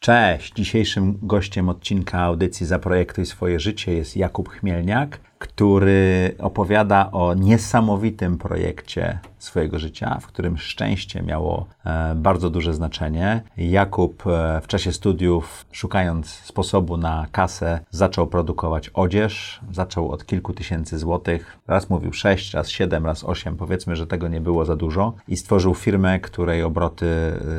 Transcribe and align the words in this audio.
Cześć! 0.00 0.52
Dzisiejszym 0.54 1.18
gościem 1.22 1.68
odcinka 1.68 2.18
audycji 2.20 2.66
Zaprojektuj 2.66 3.26
swoje 3.26 3.60
życie 3.60 3.92
jest 3.92 4.16
Jakub 4.16 4.48
Chmielniak, 4.48 5.20
który 5.40 6.34
opowiada 6.38 7.10
o 7.12 7.34
niesamowitym 7.34 8.38
projekcie 8.38 9.18
swojego 9.38 9.78
życia, 9.78 10.18
w 10.20 10.26
którym 10.26 10.58
szczęście 10.58 11.22
miało 11.22 11.66
e, 11.84 12.14
bardzo 12.14 12.50
duże 12.50 12.74
znaczenie. 12.74 13.42
Jakub 13.56 14.26
e, 14.26 14.60
w 14.60 14.66
czasie 14.66 14.92
studiów, 14.92 15.64
szukając 15.72 16.28
sposobu 16.28 16.96
na 16.96 17.26
kasę, 17.32 17.80
zaczął 17.90 18.26
produkować 18.26 18.88
odzież. 18.88 19.60
Zaczął 19.72 20.10
od 20.10 20.26
kilku 20.26 20.52
tysięcy 20.52 20.98
złotych. 20.98 21.58
Raz 21.68 21.90
mówił 21.90 22.12
6, 22.12 22.54
raz 22.54 22.68
7, 22.68 23.06
raz 23.06 23.24
8. 23.24 23.56
Powiedzmy, 23.56 23.96
że 23.96 24.06
tego 24.06 24.28
nie 24.28 24.40
było 24.40 24.64
za 24.64 24.76
dużo. 24.76 25.12
I 25.28 25.36
stworzył 25.36 25.74
firmę, 25.74 26.20
której 26.20 26.62
obroty 26.62 27.06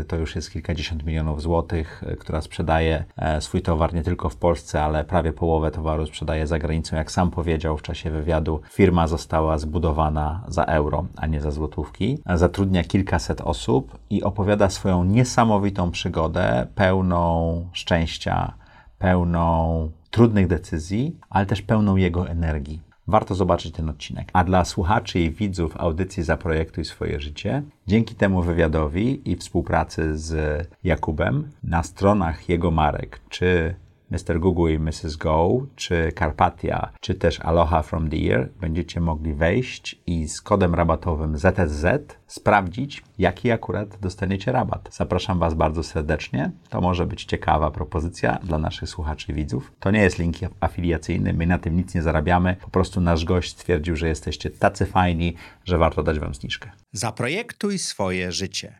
e, 0.02 0.04
to 0.04 0.16
już 0.16 0.36
jest 0.36 0.52
kilkadziesiąt 0.52 1.06
milionów 1.06 1.42
złotych, 1.42 2.04
która 2.20 2.42
sprzedaje 2.42 3.04
swój 3.40 3.62
towar 3.62 3.94
nie 3.94 4.04
tylko 4.04 4.30
w 4.30 4.36
Polsce, 4.36 4.84
ale 4.84 5.04
prawie 5.04 5.34
połowę 5.34 5.72
towaru 5.72 6.06
sprzedaje 6.06 6.48
za 6.48 6.60
granicą. 6.60 6.96
Jak 6.96 7.12
sam 7.12 7.32
powiedział 7.32 7.71
w 7.78 7.82
czasie 7.82 8.12
wywiadu, 8.12 8.62
firma 8.70 9.08
została 9.08 9.58
zbudowana 9.58 10.44
za 10.48 10.64
euro, 10.64 11.06
a 11.18 11.28
nie 11.28 11.42
za 11.42 11.52
złotówki. 11.52 12.18
Zatrudnia 12.36 12.84
kilkaset 12.84 13.42
osób 13.42 13.98
i 14.10 14.24
opowiada 14.24 14.70
swoją 14.70 15.04
niesamowitą 15.04 15.92
przygodę, 15.92 16.68
pełną 16.76 17.70
szczęścia, 17.74 18.54
pełną 19.00 19.92
trudnych 20.12 20.48
decyzji, 20.48 21.18
ale 21.30 21.46
też 21.46 21.62
pełną 21.62 21.96
jego 21.96 22.30
energii. 22.30 22.82
Warto 23.08 23.36
zobaczyć 23.36 23.76
ten 23.76 23.90
odcinek. 23.90 24.30
A 24.34 24.44
dla 24.44 24.66
słuchaczy 24.66 25.20
i 25.20 25.32
widzów 25.32 25.78
audycji 25.78 26.24
Zaprojektuj 26.24 26.86
swoje 26.86 27.20
życie, 27.20 27.64
dzięki 27.88 28.16
temu 28.16 28.42
wywiadowi 28.42 29.32
i 29.32 29.36
współpracy 29.36 30.18
z 30.18 30.68
Jakubem 30.84 31.52
na 31.64 31.84
stronach 31.84 32.50
jego 32.50 32.72
marek, 32.72 33.22
czy 33.30 33.76
Mr. 34.12 34.40
Google 34.40 34.72
i 34.74 34.80
Mrs. 34.80 35.16
Go, 35.16 35.66
czy 35.76 36.12
Carpatia, 36.20 36.92
czy 37.00 37.16
też 37.16 37.40
Aloha 37.40 37.82
from 37.82 38.10
Deer, 38.10 38.50
będziecie 38.62 39.02
mogli 39.02 39.34
wejść 39.34 40.02
i 40.08 40.28
z 40.28 40.42
kodem 40.42 40.76
rabatowym 40.76 41.38
ZSZ 41.38 41.86
sprawdzić, 42.28 43.04
jaki 43.18 43.52
akurat 43.52 43.98
dostaniecie 44.02 44.52
rabat. 44.52 44.90
Zapraszam 44.92 45.40
Was 45.40 45.54
bardzo 45.54 45.84
serdecznie. 45.84 46.52
To 46.70 46.82
może 46.82 47.06
być 47.06 47.26
ciekawa 47.26 47.72
propozycja 47.72 48.40
dla 48.44 48.58
naszych 48.58 48.90
słuchaczy 48.90 49.32
i 49.32 49.36
widzów. 49.36 49.72
To 49.80 49.92
nie 49.92 50.02
jest 50.02 50.20
link 50.20 50.36
afiliacyjny, 50.60 51.34
my 51.34 51.48
na 51.48 51.58
tym 51.58 51.76
nic 51.76 51.96
nie 51.96 52.02
zarabiamy. 52.02 52.56
Po 52.62 52.70
prostu 52.70 53.02
nasz 53.02 53.26
gość 53.26 53.52
stwierdził, 53.52 53.96
że 53.96 54.08
jesteście 54.08 54.50
tacy 54.50 54.86
fajni, 54.86 55.36
że 55.66 55.78
warto 55.78 56.04
dać 56.04 56.20
Wam 56.20 56.36
zniżkę. 56.36 56.72
Zaprojektuj 56.94 57.80
swoje 57.80 58.32
życie. 58.32 58.80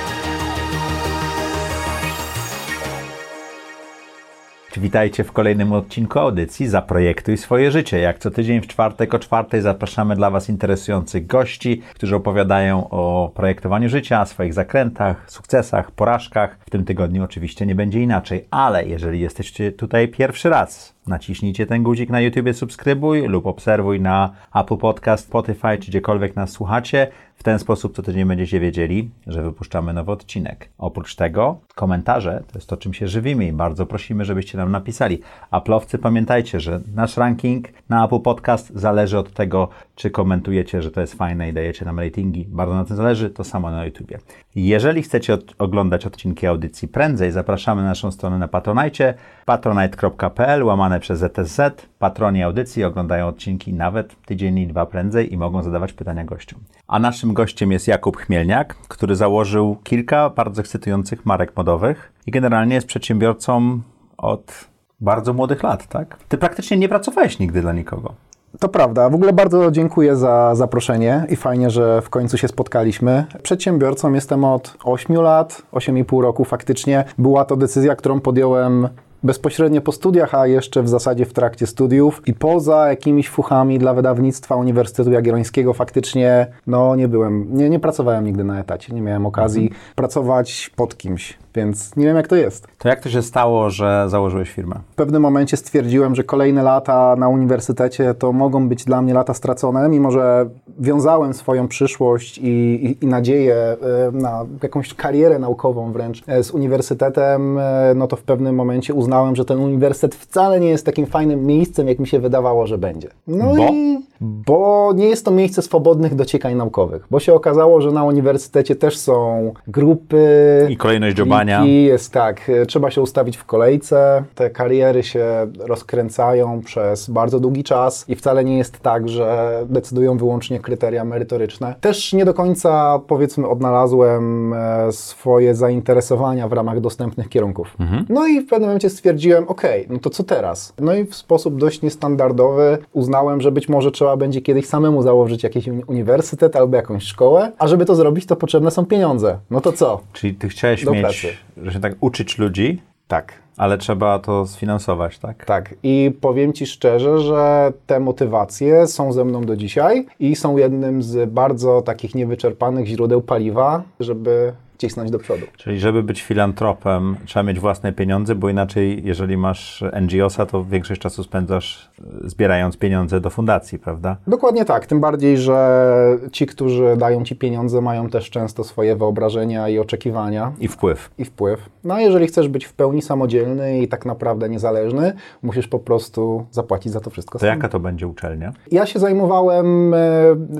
Witajcie 4.77 5.23
w 5.23 5.31
kolejnym 5.31 5.73
odcinku 5.73 6.19
audycji 6.19 6.67
Zaprojektuj 6.67 7.37
swoje 7.37 7.71
życie. 7.71 7.99
Jak 7.99 8.19
co 8.19 8.31
tydzień 8.31 8.61
w 8.61 8.67
czwartek 8.67 9.13
o 9.13 9.19
czwartej 9.19 9.61
zapraszamy 9.61 10.15
dla 10.15 10.29
Was 10.29 10.49
interesujących 10.49 11.27
gości, 11.27 11.81
którzy 11.93 12.15
opowiadają 12.15 12.89
o 12.89 13.31
projektowaniu 13.35 13.89
życia, 13.89 14.25
swoich 14.25 14.53
zakrętach, 14.53 15.31
sukcesach, 15.31 15.91
porażkach. 15.91 16.57
W 16.65 16.69
tym 16.69 16.85
tygodniu 16.85 17.23
oczywiście 17.23 17.65
nie 17.65 17.75
będzie 17.75 18.01
inaczej, 18.01 18.47
ale 18.51 18.85
jeżeli 18.85 19.19
jesteście 19.19 19.71
tutaj 19.71 20.07
pierwszy 20.07 20.49
raz, 20.49 20.95
naciśnijcie 21.07 21.65
ten 21.65 21.83
guzik 21.83 22.09
na 22.09 22.21
YouTube, 22.21 22.53
subskrybuj 22.53 23.21
lub 23.27 23.45
obserwuj 23.45 24.01
na 24.01 24.31
Apple 24.55 24.77
Podcast, 24.77 25.25
Spotify 25.25 25.77
czy 25.79 25.91
gdziekolwiek 25.91 26.35
nas 26.35 26.49
słuchacie. 26.49 27.07
W 27.35 27.43
ten 27.43 27.59
sposób 27.59 27.95
co 27.95 28.01
tydzień 28.01 28.25
będziecie 28.25 28.59
wiedzieli, 28.59 29.09
że 29.27 29.43
wypuszczamy 29.43 29.93
nowy 29.93 30.11
odcinek. 30.11 30.69
Oprócz 30.77 31.15
tego 31.15 31.59
komentarze 31.75 32.43
to 32.47 32.57
jest 32.57 32.69
to, 32.69 32.77
czym 32.77 32.93
się 32.93 33.07
żywimy 33.07 33.47
i 33.47 33.53
bardzo 33.53 33.85
prosimy, 33.85 34.25
żebyście 34.25 34.57
nam 34.57 34.71
napisali. 34.71 35.19
Aplowcy, 35.51 35.97
pamiętajcie, 35.97 36.59
że 36.59 36.81
nasz 36.95 37.17
ranking 37.17 37.67
na 37.89 38.05
Apple 38.05 38.19
Podcast 38.19 38.71
zależy 38.75 39.19
od 39.19 39.33
tego, 39.33 39.69
czy 39.95 40.09
komentujecie, 40.09 40.81
że 40.81 40.91
to 40.91 41.01
jest 41.01 41.13
fajne 41.13 41.49
i 41.49 41.53
dajecie 41.53 41.85
nam 41.85 41.99
ratingi. 41.99 42.45
Bardzo 42.49 42.75
na 42.75 42.85
tym 42.85 42.95
zależy, 42.95 43.29
to 43.29 43.43
samo 43.43 43.71
na 43.71 43.85
YouTubie. 43.85 44.19
Jeżeli 44.55 45.01
chcecie 45.01 45.33
od 45.33 45.55
oglądać 45.59 46.05
odcinki 46.05 46.47
audycji 46.47 46.87
prędzej, 46.87 47.31
zapraszamy 47.31 47.81
na 47.81 47.87
naszą 47.87 48.11
stronę 48.11 48.37
na 48.37 48.47
Patronite, 48.47 49.13
patronite.pl, 49.45 50.63
łamane 50.63 50.99
przez 50.99 51.19
ZSZ. 51.19 51.87
Patroni 51.99 52.43
audycji 52.43 52.83
oglądają 52.83 53.27
odcinki 53.27 53.73
nawet 53.73 54.15
tydzień 54.25 54.57
i 54.57 54.67
dwa 54.67 54.85
prędzej 54.85 55.33
i 55.33 55.37
mogą 55.37 55.63
zadawać 55.63 55.93
pytania 55.93 56.23
gościom. 56.23 56.59
A 56.87 56.99
naszym 56.99 57.33
gościem 57.33 57.71
jest 57.71 57.87
Jakub 57.87 58.17
Chmielniak, 58.17 58.75
który 58.87 59.15
założył 59.15 59.77
kilka 59.83 60.29
bardzo 60.29 60.61
ekscytujących 60.61 61.25
marek 61.25 61.57
modowych 61.57 62.13
i 62.27 62.31
generalnie 62.31 62.75
jest 62.75 62.87
przedsiębiorcą 62.87 63.81
od 64.17 64.67
bardzo 64.99 65.33
młodych 65.33 65.63
lat, 65.63 65.87
tak? 65.87 66.17
Ty 66.29 66.37
praktycznie 66.37 66.77
nie 66.77 66.89
pracowałeś 66.89 67.39
nigdy 67.39 67.61
dla 67.61 67.73
nikogo. 67.73 68.13
To 68.59 68.69
prawda. 68.69 69.09
W 69.09 69.15
ogóle 69.15 69.33
bardzo 69.33 69.71
dziękuję 69.71 70.15
za 70.15 70.55
zaproszenie 70.55 71.25
i 71.29 71.35
fajnie, 71.35 71.69
że 71.69 72.01
w 72.01 72.09
końcu 72.09 72.37
się 72.37 72.47
spotkaliśmy. 72.47 73.25
Przedsiębiorcą 73.43 74.13
jestem 74.13 74.43
od 74.43 74.77
8 74.83 75.15
lat, 75.15 75.61
8,5 75.73 76.21
roku 76.21 76.45
faktycznie. 76.45 77.03
Była 77.17 77.45
to 77.45 77.55
decyzja, 77.55 77.95
którą 77.95 78.19
podjąłem 78.19 78.89
bezpośrednio 79.23 79.81
po 79.81 79.91
studiach, 79.91 80.35
a 80.35 80.47
jeszcze 80.47 80.83
w 80.83 80.89
zasadzie 80.89 81.25
w 81.25 81.33
trakcie 81.33 81.67
studiów 81.67 82.21
i 82.25 82.33
poza 82.33 82.87
jakimiś 82.89 83.29
fuchami 83.29 83.79
dla 83.79 83.93
wydawnictwa 83.93 84.55
Uniwersytetu 84.55 85.11
Jagiellońskiego 85.11 85.73
faktycznie 85.73 86.47
no 86.67 86.95
nie 86.95 87.07
byłem, 87.07 87.57
nie, 87.57 87.69
nie 87.69 87.79
pracowałem 87.79 88.25
nigdy 88.25 88.43
na 88.43 88.59
etacie, 88.59 88.93
nie 88.93 89.01
miałem 89.01 89.25
okazji 89.25 89.63
mhm. 89.63 89.81
pracować 89.95 90.71
pod 90.75 90.97
kimś, 90.97 91.37
więc 91.55 91.95
nie 91.95 92.05
wiem 92.05 92.15
jak 92.15 92.27
to 92.27 92.35
jest. 92.35 92.67
To 92.77 92.89
jak 92.89 92.99
to 92.99 93.09
się 93.09 93.21
stało, 93.21 93.69
że 93.69 94.05
założyłeś 94.09 94.51
firmę? 94.51 94.75
W 94.91 94.95
pewnym 94.95 95.21
momencie 95.21 95.57
stwierdziłem, 95.57 96.15
że 96.15 96.23
kolejne 96.23 96.63
lata 96.63 97.15
na 97.15 97.29
uniwersytecie 97.29 98.13
to 98.13 98.31
mogą 98.33 98.69
być 98.69 98.85
dla 98.85 99.01
mnie 99.01 99.13
lata 99.13 99.33
stracone, 99.33 99.89
mimo 99.89 100.11
że 100.11 100.49
wiązałem 100.79 101.33
swoją 101.33 101.67
przyszłość 101.67 102.37
i, 102.37 102.47
i, 102.85 103.03
i 103.05 103.07
nadzieję 103.07 103.55
e, 103.55 103.77
na 104.11 104.45
jakąś 104.63 104.93
karierę 104.93 105.39
naukową 105.39 105.91
wręcz 105.91 106.23
e, 106.27 106.43
z 106.43 106.51
uniwersytetem, 106.51 107.57
e, 107.57 107.93
no 107.95 108.07
to 108.07 108.15
w 108.15 108.23
pewnym 108.23 108.55
momencie 108.55 108.93
uznałem, 108.93 109.35
że 109.35 109.45
ten 109.45 109.59
uniwersytet 109.59 110.15
wcale 110.15 110.59
nie 110.59 110.69
jest 110.69 110.85
takim 110.85 111.05
fajnym 111.05 111.45
miejscem, 111.45 111.87
jak 111.87 111.99
mi 111.99 112.07
się 112.07 112.19
wydawało, 112.19 112.67
że 112.67 112.77
będzie. 112.77 113.09
No 113.27 113.55
Bo? 113.55 113.67
i 113.73 113.91
bo 114.21 114.91
nie 114.95 115.05
jest 115.05 115.25
to 115.25 115.31
miejsce 115.31 115.61
swobodnych 115.61 116.15
dociekań 116.15 116.55
naukowych, 116.55 117.07
bo 117.11 117.19
się 117.19 117.33
okazało, 117.33 117.81
że 117.81 117.91
na 117.91 118.03
uniwersytecie 118.03 118.75
też 118.75 118.97
są 118.97 119.53
grupy. 119.67 120.67
I 120.69 120.77
kolejność 120.77 121.15
dziobania. 121.45 121.65
Jest 121.65 122.13
tak, 122.13 122.51
trzeba 122.67 122.91
się 122.91 123.01
ustawić 123.01 123.37
w 123.37 123.45
kolejce, 123.45 124.23
te 124.35 124.49
kariery 124.49 125.03
się 125.03 125.47
rozkręcają 125.59 126.61
przez 126.61 127.09
bardzo 127.09 127.39
długi 127.39 127.63
czas 127.63 128.05
i 128.09 128.15
wcale 128.15 128.43
nie 128.43 128.57
jest 128.57 128.79
tak, 128.79 129.09
że 129.09 129.59
decydują 129.69 130.17
wyłącznie 130.17 130.59
kryteria 130.59 131.05
merytoryczne. 131.05 131.75
Też 131.81 132.13
nie 132.13 132.25
do 132.25 132.33
końca, 132.33 132.99
powiedzmy, 133.07 133.47
odnalazłem 133.47 134.53
e, 134.53 134.91
swoje 134.91 135.55
zainteresowania 135.55 136.47
w 136.47 136.53
ramach 136.53 136.79
dostępnych 136.79 137.29
kierunków. 137.29 137.75
Mhm. 137.79 138.05
No 138.09 138.27
i 138.27 138.41
w 138.41 138.49
pewnym 138.49 138.69
momencie 138.69 138.89
stwierdziłem, 138.89 139.47
ok, 139.47 139.61
no 139.89 139.99
to 139.99 140.09
co 140.09 140.23
teraz? 140.23 140.73
No 140.79 140.95
i 140.95 141.05
w 141.05 141.15
sposób 141.15 141.59
dość 141.59 141.81
niestandardowy 141.81 142.77
uznałem, 142.93 143.41
że 143.41 143.51
być 143.51 143.69
może 143.69 143.91
trzeba 143.91 144.17
będzie 144.17 144.41
kiedyś 144.41 144.65
samemu 144.65 145.01
założyć 145.01 145.43
jakiś 145.43 145.67
uniwersytet 145.87 146.55
albo 146.55 146.75
jakąś 146.75 147.03
szkołę, 147.03 147.51
a 147.57 147.67
żeby 147.67 147.85
to 147.85 147.95
zrobić, 147.95 148.25
to 148.25 148.35
potrzebne 148.35 148.71
są 148.71 148.85
pieniądze. 148.85 149.37
No 149.49 149.61
to 149.61 149.71
co? 149.71 150.01
Czyli 150.13 150.35
ty 150.35 150.49
chciałeś 150.49 150.85
Do 150.85 150.91
mieć, 150.91 151.01
pracy. 151.01 151.27
Że 151.57 151.71
się 151.71 151.79
tak 151.79 151.93
uczyć 151.99 152.37
ludzi, 152.37 152.81
tak. 153.07 153.33
Ale 153.57 153.77
trzeba 153.77 154.19
to 154.19 154.47
sfinansować, 154.47 155.19
tak? 155.19 155.45
Tak. 155.45 155.75
I 155.83 156.11
powiem 156.21 156.53
Ci 156.53 156.65
szczerze, 156.65 157.19
że 157.19 157.73
te 157.87 157.99
motywacje 157.99 158.87
są 158.87 159.13
ze 159.13 159.25
mną 159.25 159.41
do 159.41 159.55
dzisiaj 159.55 160.05
i 160.19 160.35
są 160.35 160.57
jednym 160.57 161.03
z 161.03 161.31
bardzo 161.31 161.81
takich 161.81 162.15
niewyczerpanych 162.15 162.87
źródeł 162.87 163.21
paliwa, 163.21 163.83
żeby 163.99 164.53
cisnąć 164.81 165.11
do 165.11 165.19
przodu. 165.19 165.45
Czyli 165.57 165.79
żeby 165.79 166.03
być 166.03 166.21
filantropem, 166.21 167.15
trzeba 167.25 167.43
mieć 167.43 167.59
własne 167.59 167.93
pieniądze, 167.93 168.35
bo 168.35 168.49
inaczej, 168.49 169.01
jeżeli 169.05 169.37
masz 169.37 169.83
NGO-sa, 170.01 170.45
to 170.45 170.63
większość 170.63 171.01
czasu 171.01 171.23
spędzasz 171.23 171.89
e, 172.25 172.29
zbierając 172.29 172.77
pieniądze 172.77 173.21
do 173.21 173.29
fundacji, 173.29 173.79
prawda? 173.79 174.17
Dokładnie 174.27 174.65
tak, 174.65 174.85
tym 174.85 174.99
bardziej, 174.99 175.37
że 175.37 175.91
ci, 176.31 176.45
którzy 176.45 176.95
dają 176.97 177.23
ci 177.23 177.35
pieniądze, 177.35 177.81
mają 177.81 178.09
też 178.09 178.29
często 178.29 178.63
swoje 178.63 178.95
wyobrażenia 178.95 179.69
i 179.69 179.79
oczekiwania. 179.79 180.51
I 180.59 180.67
wpływ. 180.67 181.09
I 181.17 181.25
wpływ. 181.25 181.69
No 181.83 181.93
a 181.93 182.01
jeżeli 182.01 182.27
chcesz 182.27 182.47
być 182.47 182.65
w 182.65 182.73
pełni 182.73 183.01
samodzielny 183.01 183.79
i 183.81 183.87
tak 183.87 184.05
naprawdę 184.05 184.49
niezależny, 184.49 185.13
musisz 185.43 185.67
po 185.67 185.79
prostu 185.79 186.45
zapłacić 186.51 186.93
za 186.93 186.99
to 186.99 187.09
wszystko 187.09 187.39
To 187.39 187.45
sam. 187.45 187.49
jaka 187.49 187.69
to 187.69 187.79
będzie 187.79 188.07
uczelnia? 188.07 188.53
Ja 188.71 188.85
się 188.85 188.99
zajmowałem, 188.99 189.93
e, 189.93 189.97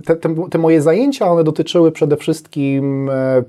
te, 0.05 0.15
te, 0.15 0.35
te 0.51 0.57
moje 0.57 0.81
zajęcia, 0.81 1.27
one 1.27 1.43
dotyczyły 1.43 1.91
przede 1.91 2.17
wszystkim 2.17 3.09
e, 3.09 3.41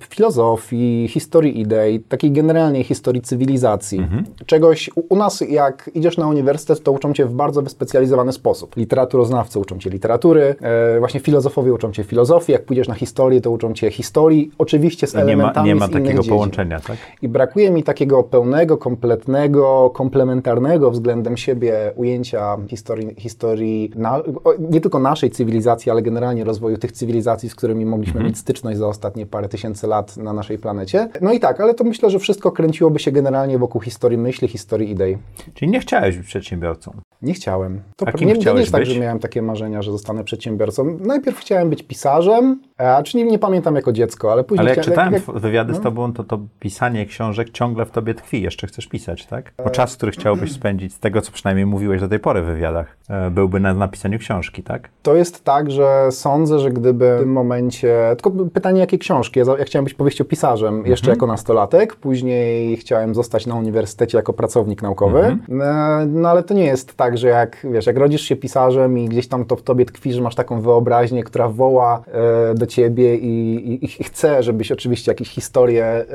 filozofii, 0.62 1.08
historii 1.08 1.60
idei, 1.60 2.00
takiej 2.00 2.32
generalnej 2.32 2.84
historii 2.84 3.22
cywilizacji. 3.22 4.06
Czegoś 4.46 4.90
u, 4.96 5.02
u 5.08 5.16
nas, 5.16 5.40
jak 5.48 5.90
idziesz 5.94 6.16
na 6.16 6.28
uniwersytet, 6.28 6.82
to 6.82 6.92
uczą 6.92 7.12
cię 7.12 7.26
w 7.26 7.34
bardzo 7.34 7.62
wyspecjalizowany 7.62 8.32
sposób. 8.32 8.76
Literaturoznawcy 8.76 9.58
uczą 9.58 9.78
cię 9.78 9.90
literatury, 9.90 10.54
e, 10.60 10.98
właśnie 10.98 11.20
filozofowie 11.20 11.72
uczą 11.72 11.92
cię 11.92 12.04
filozofii, 12.04 12.52
jak 12.52 12.64
pójdziesz 12.64 12.88
na 12.88 12.94
historię, 12.94 13.40
to 13.40 13.50
uczą 13.50 13.74
cię 13.74 13.90
historii, 13.90 14.50
oczywiście 14.58 15.06
z 15.06 15.14
Nie 15.14 15.20
ma, 15.20 15.24
elementami 15.24 15.68
nie 15.68 15.74
ma 15.74 15.86
z 15.86 15.90
innych 15.90 16.02
takiego 16.02 16.24
połączenia, 16.24 16.80
tak? 16.80 16.96
I 17.22 17.28
brakuje 17.28 17.70
mi 17.70 17.82
takiego 17.82 18.22
pełnego, 18.22 18.76
kompletnego, 18.76 19.90
komplementarnego 19.94 20.90
względem 20.90 21.36
siebie 21.36 21.92
ujęcia 21.96 22.56
historii, 22.68 23.14
historii 23.18 23.90
na, 23.96 24.22
nie 24.58 24.80
tylko 24.80 24.98
naszej 24.98 25.30
cywilizacji, 25.30 25.90
ale 25.90 26.02
generalnie 26.02 26.44
rozwoju 26.44 26.78
tych 26.78 26.92
cywilizacji, 26.92 27.48
z 27.48 27.54
którymi 27.54 27.86
mogliśmy 27.86 28.24
mieć 28.24 28.38
styczność 28.38 28.78
za 28.78 28.88
ostatnie 28.88 29.26
parę 29.26 29.48
tysięcy 29.48 29.86
lat 29.86 30.16
na 30.16 30.32
naszej 30.32 30.51
planecie. 30.58 31.08
No 31.20 31.32
i 31.32 31.40
tak, 31.40 31.60
ale 31.60 31.74
to 31.74 31.84
myślę, 31.84 32.10
że 32.10 32.18
wszystko 32.18 32.52
kręciłoby 32.52 32.98
się 32.98 33.12
generalnie 33.12 33.58
wokół 33.58 33.80
historii 33.80 34.18
myśli, 34.18 34.48
historii 34.48 34.90
idei. 34.90 35.18
Czyli 35.54 35.70
nie 35.70 35.80
chciałeś 35.80 36.18
być 36.18 36.26
przedsiębiorcą. 36.26 36.92
Nie 37.22 37.34
chciałem. 37.34 37.82
To 37.96 38.08
A 38.08 38.12
kim 38.12 38.28
nie, 38.28 38.34
to 38.34 38.36
nie 38.36 38.42
chciałeś 38.42 38.60
jest 38.60 38.72
tak, 38.72 38.80
być? 38.80 38.90
że 38.90 39.00
miałem 39.00 39.18
takie 39.18 39.42
marzenia, 39.42 39.82
że 39.82 39.92
zostanę 39.92 40.24
przedsiębiorcą. 40.24 40.98
Najpierw 41.00 41.38
chciałem 41.38 41.70
być 41.70 41.82
pisarzem, 41.82 42.60
a 42.82 43.02
czy 43.02 43.16
nie, 43.16 43.24
nie 43.24 43.38
pamiętam 43.38 43.76
jako 43.76 43.92
dziecko, 43.92 44.32
ale 44.32 44.44
później 44.44 44.66
Ale 44.66 44.76
jak 44.76 44.84
czytałem 44.84 45.14
tw- 45.14 45.40
wywiady 45.40 45.74
z 45.74 45.80
tobą, 45.80 46.12
to 46.12 46.24
to 46.24 46.38
pisanie 46.60 47.06
książek 47.06 47.50
ciągle 47.50 47.84
w 47.86 47.90
tobie 47.90 48.14
tkwi. 48.14 48.42
Jeszcze 48.42 48.66
chcesz 48.66 48.86
pisać, 48.86 49.26
tak? 49.26 49.52
Bo 49.64 49.70
czas, 49.70 49.96
który 49.96 50.12
chciałbyś 50.12 50.52
spędzić, 50.60 50.94
z 50.94 50.98
tego 50.98 51.20
co 51.20 51.32
przynajmniej 51.32 51.66
mówiłeś 51.66 52.00
do 52.00 52.08
tej 52.08 52.18
pory 52.18 52.42
w 52.42 52.46
wywiadach, 52.46 52.96
e, 53.08 53.30
byłby 53.30 53.60
na 53.60 53.74
napisaniu 53.74 54.18
książki, 54.18 54.62
tak? 54.62 54.88
To 55.02 55.14
jest 55.14 55.44
tak, 55.44 55.70
że 55.70 56.08
sądzę, 56.10 56.58
że 56.58 56.70
gdyby 56.70 57.16
w 57.16 57.20
tym 57.20 57.32
momencie. 57.32 58.16
Tylko 58.22 58.30
pytanie, 58.52 58.80
jakie 58.80 58.98
książki? 58.98 59.40
Ja, 59.40 59.44
ja 59.58 59.64
chciałem 59.64 59.84
być 59.84 59.94
powieściopisarzem 59.94 60.86
jeszcze 60.86 61.10
jako 61.10 61.26
nastolatek, 61.26 61.96
później 61.96 62.76
chciałem 62.76 63.14
zostać 63.14 63.46
na 63.46 63.54
uniwersytecie 63.54 64.18
jako 64.18 64.32
pracownik 64.32 64.82
naukowy. 64.82 65.20
E, 65.20 66.06
No 66.06 66.28
ale 66.28 66.42
to 66.42 66.54
nie 66.54 66.64
jest 66.64 66.96
tak, 66.96 67.18
że 67.18 67.28
jak 67.28 67.66
wiesz, 67.72 67.86
jak 67.86 67.96
rodzisz 67.96 68.22
się 68.22 68.36
pisarzem 68.36 68.98
i 68.98 69.08
gdzieś 69.08 69.28
tam 69.28 69.44
to 69.44 69.56
w 69.56 69.62
tobie 69.62 69.84
tkwi, 69.84 70.12
że 70.12 70.22
masz 70.22 70.34
taką 70.34 70.60
wyobraźnię, 70.60 71.24
która 71.24 71.48
woła 71.48 72.02
e, 72.50 72.54
do 72.54 72.66
ciebie 72.72 73.16
i, 73.16 73.56
i, 73.72 73.84
i 73.84 74.04
chce, 74.04 74.42
żebyś 74.42 74.72
oczywiście 74.72 75.10
jakieś 75.10 75.28
historie 75.28 75.84
e, 75.84 76.04
e, 76.04 76.06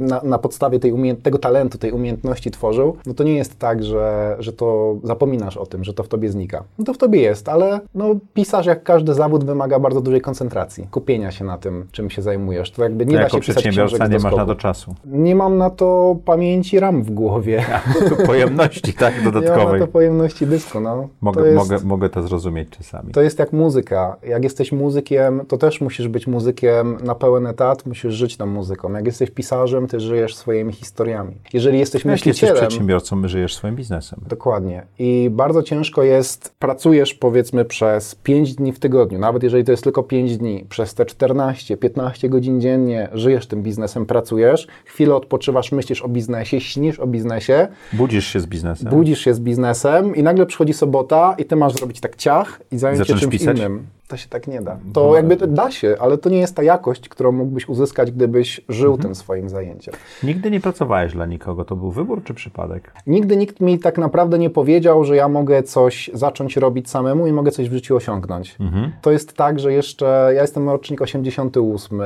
na, 0.00 0.20
na 0.24 0.38
podstawie 0.38 0.78
tej 0.78 0.94
tego 1.22 1.38
talentu, 1.38 1.78
tej 1.78 1.92
umiejętności 1.92 2.50
tworzył, 2.50 2.96
no 3.06 3.14
to 3.14 3.24
nie 3.24 3.34
jest 3.36 3.58
tak, 3.58 3.84
że, 3.84 4.36
że 4.38 4.52
to 4.52 4.96
zapominasz 5.02 5.56
o 5.56 5.66
tym, 5.66 5.84
że 5.84 5.94
to 5.94 6.02
w 6.02 6.08
tobie 6.08 6.28
znika. 6.28 6.64
No 6.78 6.84
to 6.84 6.94
w 6.94 6.98
tobie 6.98 7.20
jest, 7.20 7.48
ale 7.48 7.80
no, 7.94 8.16
pisarz 8.34 8.66
jak 8.66 8.82
każdy 8.82 9.14
zawód 9.14 9.44
wymaga 9.44 9.78
bardzo 9.78 10.00
dużej 10.00 10.20
koncentracji, 10.20 10.88
kupienia 10.90 11.30
się 11.30 11.44
na 11.44 11.58
tym, 11.58 11.86
czym 11.92 12.10
się 12.10 12.22
zajmujesz. 12.22 12.70
To 12.70 12.82
jakby 12.82 13.06
nie 13.06 13.12
To 13.12 13.16
da 13.16 13.22
jako 13.22 13.36
się 13.36 13.40
pisać 13.40 13.54
przedsiębiorca 13.54 14.06
nie 14.06 14.18
masz 14.18 14.36
na 14.36 14.46
to 14.46 14.54
czasu. 14.54 14.94
Nie 15.04 15.34
mam 15.34 15.58
na 15.58 15.70
to 15.70 16.16
pamięci 16.24 16.80
ram 16.80 17.02
w 17.02 17.10
głowie. 17.10 17.64
Pojemności, 18.26 18.92
tak, 18.92 19.14
Nie 19.18 19.24
mam 19.24 19.34
na 19.34 19.40
dodatkowej. 19.40 19.80
to 19.80 19.86
pojemności 19.86 20.46
dysku, 20.46 20.80
no. 20.80 20.96
to 20.96 21.08
Mogę, 21.20 21.46
jest... 21.46 21.56
mogę, 21.56 21.84
mogę 21.84 22.08
to 22.10 22.22
zrozumieć 22.22 22.68
czasami. 22.70 23.12
To 23.12 23.22
jest 23.22 23.38
jak 23.38 23.52
muzyka. 23.52 24.16
Jak 24.26 24.44
jesteś 24.44 24.72
muzykiem, 24.72 25.42
to 25.48 25.58
też 25.58 25.80
musisz 25.80 25.93
być 26.08 26.26
muzykiem 26.26 26.98
na 27.04 27.14
pełen 27.14 27.46
etat, 27.46 27.86
musisz 27.86 28.14
żyć 28.14 28.36
tą 28.36 28.46
muzyką. 28.46 28.92
Jak 28.92 29.06
jesteś 29.06 29.30
pisarzem, 29.30 29.86
ty 29.86 30.00
żyjesz 30.00 30.36
swoimi 30.36 30.72
historiami. 30.72 31.34
Jeżeli 31.52 31.78
jesteś 31.78 32.04
jesteś 32.04 32.04
myślicielem, 32.04 32.56
przedsiębiorcą, 32.56 33.28
żyjesz 33.28 33.54
swoim 33.54 33.76
biznesem. 33.76 34.20
Dokładnie. 34.28 34.82
I 34.98 35.28
bardzo 35.32 35.62
ciężko 35.62 36.02
jest, 36.02 36.54
pracujesz 36.58 37.14
powiedzmy 37.14 37.64
przez 37.64 38.14
5 38.14 38.54
dni 38.54 38.72
w 38.72 38.78
tygodniu, 38.78 39.18
nawet 39.18 39.42
jeżeli 39.42 39.64
to 39.64 39.70
jest 39.70 39.84
tylko 39.84 40.02
5 40.02 40.36
dni, 40.38 40.64
przez 40.68 40.94
te 40.94 41.06
14, 41.06 41.76
15 41.76 42.28
godzin 42.28 42.60
dziennie 42.60 43.08
żyjesz 43.12 43.46
tym 43.46 43.62
biznesem, 43.62 44.06
pracujesz, 44.06 44.66
chwilę 44.84 45.14
odpoczywasz, 45.14 45.72
myślisz 45.72 46.02
o 46.02 46.08
biznesie, 46.08 46.60
śnisz 46.60 47.00
o 47.00 47.06
biznesie, 47.06 47.68
Budzisz 47.92 48.26
się 48.26 48.40
z 48.40 48.46
biznesem. 48.46 48.90
budzisz 48.90 49.20
się 49.20 49.34
z 49.34 49.40
biznesem 49.40 50.16
i 50.16 50.22
nagle 50.22 50.46
przychodzi 50.46 50.72
sobota 50.72 51.34
i 51.38 51.44
ty 51.44 51.56
masz 51.56 51.72
zrobić 51.72 52.00
tak 52.00 52.16
ciach 52.16 52.60
i 52.72 52.78
zająć 52.78 53.08
się 53.08 53.14
czymś 53.14 53.32
pisać? 53.32 53.58
innym. 53.58 53.86
To 54.08 54.16
się 54.16 54.28
tak 54.28 54.46
nie 54.46 54.60
da. 54.60 54.78
To 54.92 55.16
jakby 55.16 55.36
to 55.36 55.46
da 55.46 55.70
się, 55.70 55.96
ale 56.00 56.18
to 56.18 56.28
nie 56.28 56.38
jest 56.38 56.56
ta 56.56 56.62
jakość, 56.62 57.08
którą 57.08 57.32
mógłbyś 57.32 57.68
uzyskać, 57.68 58.10
gdybyś 58.10 58.60
żył 58.68 58.90
Mhm. 58.92 59.02
tym 59.02 59.14
swoim 59.14 59.48
zajęciem. 59.48 59.94
Nigdy 60.22 60.50
nie 60.50 60.60
pracowałeś 60.60 61.12
dla 61.12 61.26
nikogo. 61.26 61.64
To 61.64 61.76
był 61.76 61.90
wybór 61.90 62.24
czy 62.24 62.34
przypadek? 62.34 62.92
Nigdy 63.06 63.36
nikt 63.36 63.60
mi 63.60 63.78
tak 63.78 63.98
naprawdę 63.98 64.38
nie 64.38 64.50
powiedział, 64.50 65.04
że 65.04 65.16
ja 65.16 65.28
mogę 65.28 65.62
coś 65.62 66.10
zacząć 66.14 66.56
robić 66.56 66.90
samemu 66.90 67.26
i 67.26 67.32
mogę 67.32 67.50
coś 67.50 67.68
w 67.68 67.72
życiu 67.72 67.96
osiągnąć. 67.96 68.56
To 69.02 69.10
jest 69.10 69.36
tak, 69.36 69.58
że 69.60 69.72
jeszcze 69.72 70.30
ja 70.34 70.42
jestem 70.42 70.68
rocznik 70.68 71.00
88, 71.02 72.00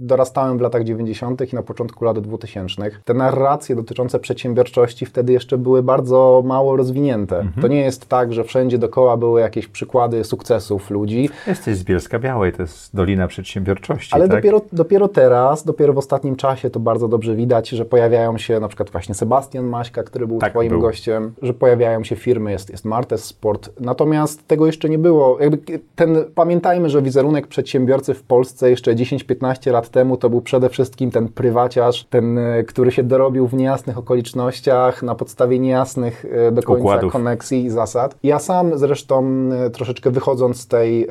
dorastałem 0.00 0.58
w 0.58 0.60
latach 0.60 0.84
90. 0.84 1.52
i 1.52 1.56
na 1.56 1.62
początku 1.62 2.04
lat 2.04 2.18
2000. 2.18 2.90
Te 3.04 3.14
narracje 3.14 3.76
dotyczące 3.76 4.18
przedsiębiorczości 4.18 5.06
wtedy 5.06 5.32
jeszcze 5.32 5.58
były 5.58 5.82
bardzo 5.82 6.42
mało 6.46 6.76
rozwinięte. 6.76 7.48
To 7.60 7.68
nie 7.68 7.80
jest 7.80 8.06
tak, 8.08 8.32
że 8.32 8.44
wszędzie 8.44 8.78
dookoła 8.78 9.16
były 9.16 9.40
jakieś 9.40 9.66
przykłady 9.68 10.24
sukcesów 10.24 10.90
ludzi. 10.90 11.28
Jesteś 11.46 11.76
z 11.76 11.84
Bielska 11.84 12.18
Białej, 12.18 12.52
to 12.52 12.62
jest 12.62 12.96
Dolina 12.96 13.26
Przedsiębiorczości, 13.28 14.14
Ale 14.14 14.28
tak? 14.28 14.36
dopiero, 14.36 14.60
dopiero 14.72 15.08
teraz, 15.08 15.64
dopiero 15.64 15.92
w 15.92 15.98
ostatnim 15.98 16.36
czasie 16.36 16.70
to 16.70 16.80
bardzo 16.80 17.08
dobrze 17.08 17.34
widać, 17.36 17.68
że 17.68 17.84
pojawiają 17.84 18.38
się 18.38 18.60
na 18.60 18.68
przykład 18.68 18.90
właśnie 18.90 19.14
Sebastian 19.14 19.64
Maśka, 19.66 20.02
który 20.02 20.26
był 20.26 20.38
Tak, 20.38 20.52
Twoim 20.52 20.68
był. 20.68 20.80
gościem, 20.80 21.32
że 21.42 21.54
pojawiają 21.54 22.04
się 22.04 22.16
firmy, 22.16 22.50
jest, 22.52 22.70
jest 22.70 22.84
Martes 22.84 23.24
Sport. 23.24 23.70
Natomiast 23.80 24.48
tego 24.48 24.66
jeszcze 24.66 24.88
nie 24.88 24.98
było. 24.98 25.40
Jakby 25.40 25.58
ten, 25.96 26.24
pamiętajmy, 26.34 26.90
że 26.90 27.02
wizerunek 27.02 27.46
przedsiębiorcy 27.46 28.14
w 28.14 28.22
Polsce 28.22 28.70
jeszcze 28.70 28.94
10-15 28.94 29.72
lat 29.72 29.88
temu 29.88 30.16
to 30.16 30.30
był 30.30 30.40
przede 30.40 30.68
wszystkim 30.68 31.10
ten 31.10 31.28
prywaciarz, 31.28 32.04
ten, 32.04 32.38
e, 32.38 32.64
który 32.64 32.90
się 32.92 33.02
dorobił 33.02 33.46
w 33.46 33.54
niejasnych 33.54 33.98
okolicznościach, 33.98 35.02
na 35.02 35.14
podstawie 35.14 35.58
niejasnych 35.58 36.24
e, 36.48 36.52
do 36.52 36.62
końca 36.62 36.82
Układów. 36.82 37.12
koneksji 37.12 37.64
i 37.64 37.70
zasad. 37.70 38.16
Ja 38.22 38.38
sam 38.38 38.78
zresztą 38.78 39.24
e, 39.66 39.70
troszeczkę 39.70 40.10
wychodząc 40.10 40.60
z 40.60 40.66
tej 40.66 41.06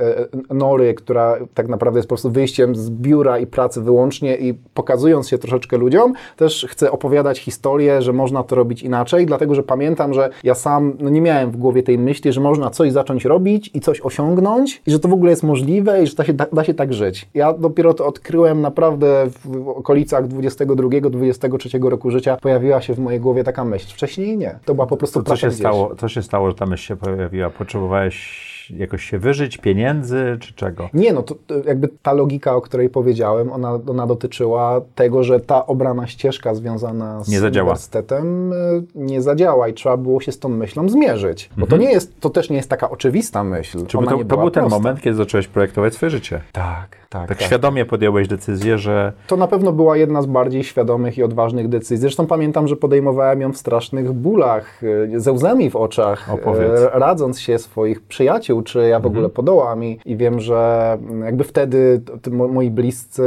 nory, 0.50 0.94
która 0.94 1.38
tak 1.54 1.68
naprawdę 1.68 2.00
jest 2.00 2.10
po 2.10 2.16
prostu 2.16 2.32
wyjściem 2.32 2.76
z 2.76 2.90
biura 2.90 3.40
i 3.40 3.48
pracy 3.48 3.82
wyłącznie 3.82 4.38
i 4.38 4.54
pokazując 4.54 5.30
się 5.30 5.38
troszeczkę 5.38 5.78
ludziom, 5.78 6.14
też 6.38 6.68
chcę 6.70 6.92
opowiadać 6.92 7.40
historię, 7.40 8.02
że 8.02 8.14
można 8.14 8.44
to 8.44 8.56
robić 8.56 8.84
inaczej, 8.84 9.26
dlatego 9.26 9.56
że 9.56 9.64
pamiętam, 9.64 10.14
że 10.14 10.30
ja 10.44 10.56
sam 10.56 10.94
no 11.00 11.10
nie 11.10 11.22
miałem 11.22 11.52
w 11.52 11.58
głowie 11.58 11.84
tej 11.84 11.98
myśli, 11.98 12.34
że 12.34 12.42
można 12.42 12.70
coś 12.70 12.92
zacząć 12.92 13.26
robić 13.26 13.72
i 13.74 13.80
coś 13.80 14.02
osiągnąć 14.02 14.82
i 14.88 14.92
że 14.92 15.00
to 15.00 15.08
w 15.08 15.14
ogóle 15.14 15.30
jest 15.30 15.44
możliwe 15.44 16.04
i 16.04 16.08
że 16.08 16.16
da 16.16 16.24
się, 16.24 16.34
da, 16.34 16.46
da 16.54 16.64
się 16.64 16.74
tak 16.74 16.94
żyć. 16.94 17.30
Ja 17.34 17.54
dopiero 17.54 17.94
to 17.94 18.06
odkryłem 18.06 18.62
naprawdę 18.62 19.28
w 19.46 19.70
okolicach 19.70 20.28
22-23 20.28 21.90
roku 21.90 22.12
życia 22.12 22.38
pojawiła 22.42 22.82
się 22.82 22.94
w 22.94 23.00
mojej 23.00 23.20
głowie 23.20 23.44
taka 23.44 23.66
myśl. 23.66 23.94
Wcześniej 23.94 24.38
nie. 24.38 24.60
To 24.66 24.76
była 24.76 24.88
po 24.88 24.98
prostu 24.98 25.24
To 25.24 25.30
co 25.30 25.36
się, 25.36 25.52
stało, 25.52 25.96
co 25.96 26.08
się 26.08 26.22
stało, 26.22 26.50
że 26.50 26.56
ta 26.56 26.66
myśl 26.66 26.84
się 26.84 26.96
pojawiła? 26.96 27.50
Potrzebowałeś 27.50 28.59
jakoś 28.72 29.04
się 29.04 29.20
wyżyć, 29.20 29.58
pieniędzy 29.58 30.38
czy 30.40 30.54
czego? 30.54 30.90
Nie, 30.94 31.14
no 31.14 31.24
to, 31.24 31.36
to 31.48 31.56
jakby 31.66 31.90
ta 32.02 32.14
logika, 32.14 32.56
o 32.56 32.62
której 32.62 32.90
powiedziałem, 32.90 33.52
ona, 33.52 33.80
ona 33.88 34.08
dotyczyła 34.08 34.82
tego, 34.96 35.24
że 35.24 35.40
ta 35.40 35.66
obrana 35.66 36.08
ścieżka 36.08 36.56
związana 36.56 37.24
z 37.24 37.28
Nie 37.30 37.42
uniwersytetem 37.42 38.54
y, 38.54 38.84
nie 38.96 39.22
zadziała 39.22 39.68
i 39.68 39.74
trzeba 39.74 39.98
było 39.98 40.22
się 40.22 40.32
z 40.32 40.40
tą 40.40 40.50
myślą 40.50 40.90
zmierzyć. 40.90 41.50
Bo 41.58 41.68
to 41.68 41.78
nie 41.78 41.92
jest, 41.92 42.20
to 42.20 42.30
też 42.30 42.50
nie 42.50 42.58
jest 42.58 42.70
taka 42.70 42.90
oczywista 42.90 43.44
myśl. 43.44 43.86
Czy 43.86 43.98
to, 43.98 44.16
nie 44.16 44.26
to 44.26 44.38
był 44.38 44.52
ten 44.52 44.64
prosta. 44.64 44.80
moment, 44.80 45.02
kiedy 45.02 45.18
zacząłeś 45.18 45.48
projektować 45.48 45.94
swoje 45.94 46.10
życie? 46.10 46.42
Tak, 46.52 46.98
tak, 47.10 47.28
Tak, 47.28 47.38
tak. 47.38 47.48
świadomie 47.48 47.86
podjąłeś 47.86 48.28
decyzję, 48.28 48.78
że 48.78 49.14
To 49.28 49.38
na 49.38 49.48
pewno 49.48 49.72
była 49.72 49.98
jedna 49.98 50.22
z 50.22 50.26
bardziej 50.26 50.64
świadomych 50.64 51.18
i 51.18 51.24
odważnych 51.24 51.70
decyzji. 51.70 51.98
Zresztą 51.98 52.28
pamiętam, 52.28 52.68
że 52.68 52.76
podejmowałem 52.76 53.42
ją 53.42 53.54
w 53.54 53.58
strasznych 53.58 54.12
bólach, 54.14 54.84
y, 54.84 55.20
ze 55.20 55.32
łzami 55.32 55.70
w 55.70 55.76
oczach, 55.76 56.34
Opowiedz. 56.34 56.80
y, 56.80 56.90
radząc 56.94 57.40
się 57.40 57.60
swoich 57.60 58.02
przyjaciół, 58.02 58.62
czy 58.62 58.88
ja 58.88 59.00
w 59.00 59.06
ogóle 59.06 59.30
podołam. 59.30 59.84
I, 59.84 60.00
I 60.06 60.18
wiem, 60.18 60.40
że 60.40 60.92
mm, 61.02 61.22
jakby 61.22 61.44
wtedy 61.44 62.02
moi 62.32 62.72
bliscy, 62.72 63.24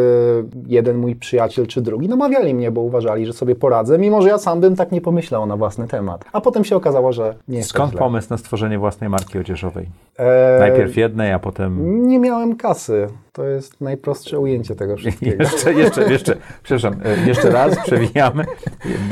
jeden 0.66 0.96
mój 0.96 1.16
przyjaciel 1.16 1.66
czy 1.66 1.80
drugi, 1.80 2.08
namawiali 2.08 2.54
mnie, 2.54 2.70
bo 2.70 2.80
uważali, 2.80 3.26
że 3.26 3.32
sobie 3.32 3.54
poradzę, 3.54 3.98
mimo 3.98 4.22
że 4.22 4.28
ja 4.28 4.38
sam 4.38 4.60
bym 4.60 4.76
tak 4.76 4.92
nie 4.92 5.00
pomyślał 5.00 5.46
na 5.46 5.56
własny 5.56 5.88
temat. 5.88 6.24
A 6.32 6.40
potem 6.40 6.64
się 6.64 6.76
okazało, 6.76 7.12
że 7.12 7.34
nie 7.48 7.58
jest 7.58 7.70
skąd 7.70 7.92
tak 7.92 7.98
pomysł 7.98 8.26
na 8.30 8.36
stworzenie 8.38 8.78
własnej 8.78 9.10
marki 9.10 9.38
odzieżowej? 9.38 9.88
E, 10.18 10.56
Najpierw 10.60 10.96
jednej, 10.96 11.32
a 11.32 11.38
potem... 11.38 12.06
Nie 12.08 12.18
miałem 12.18 12.56
kasy. 12.56 13.06
To 13.32 13.44
jest 13.44 13.80
najprostsze 13.80 14.38
ujęcie 14.38 14.74
tego 14.74 14.96
wszystkiego. 14.96 15.42
Jeszcze, 15.44 15.72
jeszcze, 15.72 16.12
jeszcze, 16.12 16.36
przepraszam, 16.62 17.00
e, 17.04 17.28
jeszcze 17.28 17.50
raz 17.50 17.76
przewijamy. 17.86 18.44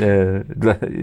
E, 0.01 0.43